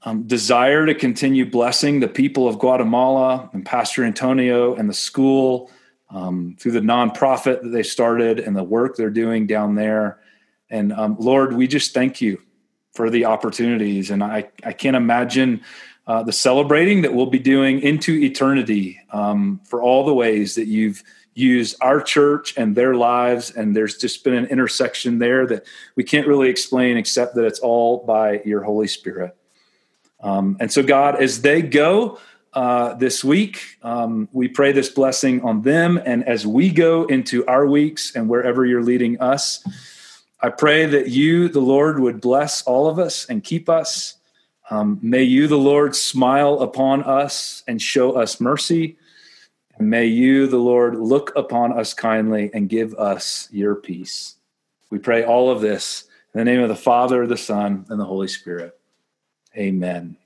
um, 0.07 0.23
desire 0.23 0.87
to 0.87 0.95
continue 0.95 1.45
blessing 1.45 1.99
the 1.99 2.07
people 2.07 2.47
of 2.47 2.61
Guatemala 2.61 3.51
and 3.53 3.67
Pastor 3.67 4.05
Antonio 4.05 4.77
and 4.77 4.89
the 4.89 4.95
school 4.95 5.69
um, 6.11 6.57
through 6.61 6.73
the 6.73 6.81
nonprofit 6.81 7.63
that 7.63 7.71
they 7.71 7.83
started 7.83 8.39
and 8.39 8.55
the 8.55 8.63
work 8.63 8.97
they're 8.97 9.11
doing 9.11 9.49
down 9.49 9.75
there. 9.75 10.21
And 10.71 10.93
um, 10.93 11.17
Lord, 11.19 11.55
we 11.55 11.67
just 11.67 11.93
thank 11.93 12.21
you 12.21 12.41
for 12.95 13.11
the 13.11 13.25
opportunities. 13.25 14.13
And 14.13 14.23
I, 14.23 14.49
I 14.63 14.73
can't 14.73 14.95
imagine 14.95 15.63
uh, 16.07 16.23
the 16.23 16.33
celebrating 16.33 17.03
that 17.03 17.13
we'll 17.13 17.27
be 17.27 17.41
doing 17.41 17.81
into 17.81 18.15
eternity 18.15 19.01
um, 19.11 19.61
for 19.65 19.83
all 19.83 20.07
the 20.07 20.15
ways 20.15 20.55
that 20.55 20.69
you've 20.69 21.03
used 21.35 21.77
our 21.81 22.01
church 22.01 22.57
and 22.57 22.77
their 22.77 22.95
lives. 22.95 23.51
And 23.51 23.75
there's 23.75 23.97
just 23.99 24.23
been 24.23 24.35
an 24.35 24.47
intersection 24.47 25.19
there 25.19 25.49
that 25.49 25.67
we 25.97 26.05
can't 26.05 26.29
really 26.29 26.49
explain 26.49 26.97
except 26.97 27.35
that 27.35 27.45
it's 27.45 27.59
all 27.59 28.07
by 28.07 28.41
your 28.45 28.63
Holy 28.63 28.87
Spirit. 28.87 29.37
Um, 30.27 30.57
and 30.59 30.73
so, 30.73 30.83
God, 30.83 31.23
as 31.23 31.43
they 31.43 31.63
go 31.63 32.19
uh, 32.53 32.95
this 32.95 33.23
week, 33.23 33.79
um, 33.83 34.29
we 34.33 34.49
pray 34.49 34.73
this 34.73 34.89
blessing 34.89 35.41
on 35.43 35.63
them. 35.63 36.01
And 36.05 36.27
as 36.27 36.45
we 36.45 36.71
go 36.71 37.05
into 37.05 37.47
our 37.47 37.65
weeks 37.65 38.17
and 38.17 38.29
wherever 38.29 38.67
you're 38.67 38.83
leading 38.83 39.21
us, 39.21 39.65
I 40.41 40.49
pray 40.49 40.85
that 40.85 41.11
you, 41.11 41.49
the 41.49 41.61
Lord, 41.61 42.01
would 42.01 42.21
bless 42.21 42.65
all 42.65 42.89
of 42.89 42.99
us 42.99 43.25
and 43.27 43.45
keep 43.45 43.69
us. 43.69 44.15
Um, 44.69 44.99
may 45.01 45.23
you, 45.23 45.47
the 45.47 45.59
Lord, 45.59 45.95
smile 45.95 46.59
upon 46.59 47.05
us 47.05 47.63
and 47.69 47.81
show 47.81 48.13
us 48.13 48.41
mercy. 48.41 48.97
And 49.79 49.89
may 49.89 50.07
you, 50.07 50.49
the 50.49 50.59
Lord, 50.59 50.97
look 50.97 51.33
upon 51.37 51.79
us 51.79 51.95
kindly 51.95 52.51
and 52.53 52.69
give 52.69 52.95
us 52.95 53.49
your 53.53 53.77
peace. 53.77 54.35
We 54.91 54.99
pray 54.99 55.23
all 55.23 55.51
of 55.51 55.61
this 55.61 56.03
in 56.35 56.39
the 56.39 56.45
name 56.45 56.63
of 56.63 56.69
the 56.69 56.75
Father, 56.75 57.29
the 57.29 57.37
Son, 57.37 57.87
and 57.89 58.01
the 58.01 58.05
Holy 58.05 58.29
Spirit. 58.29 58.77
Amen. 59.57 60.17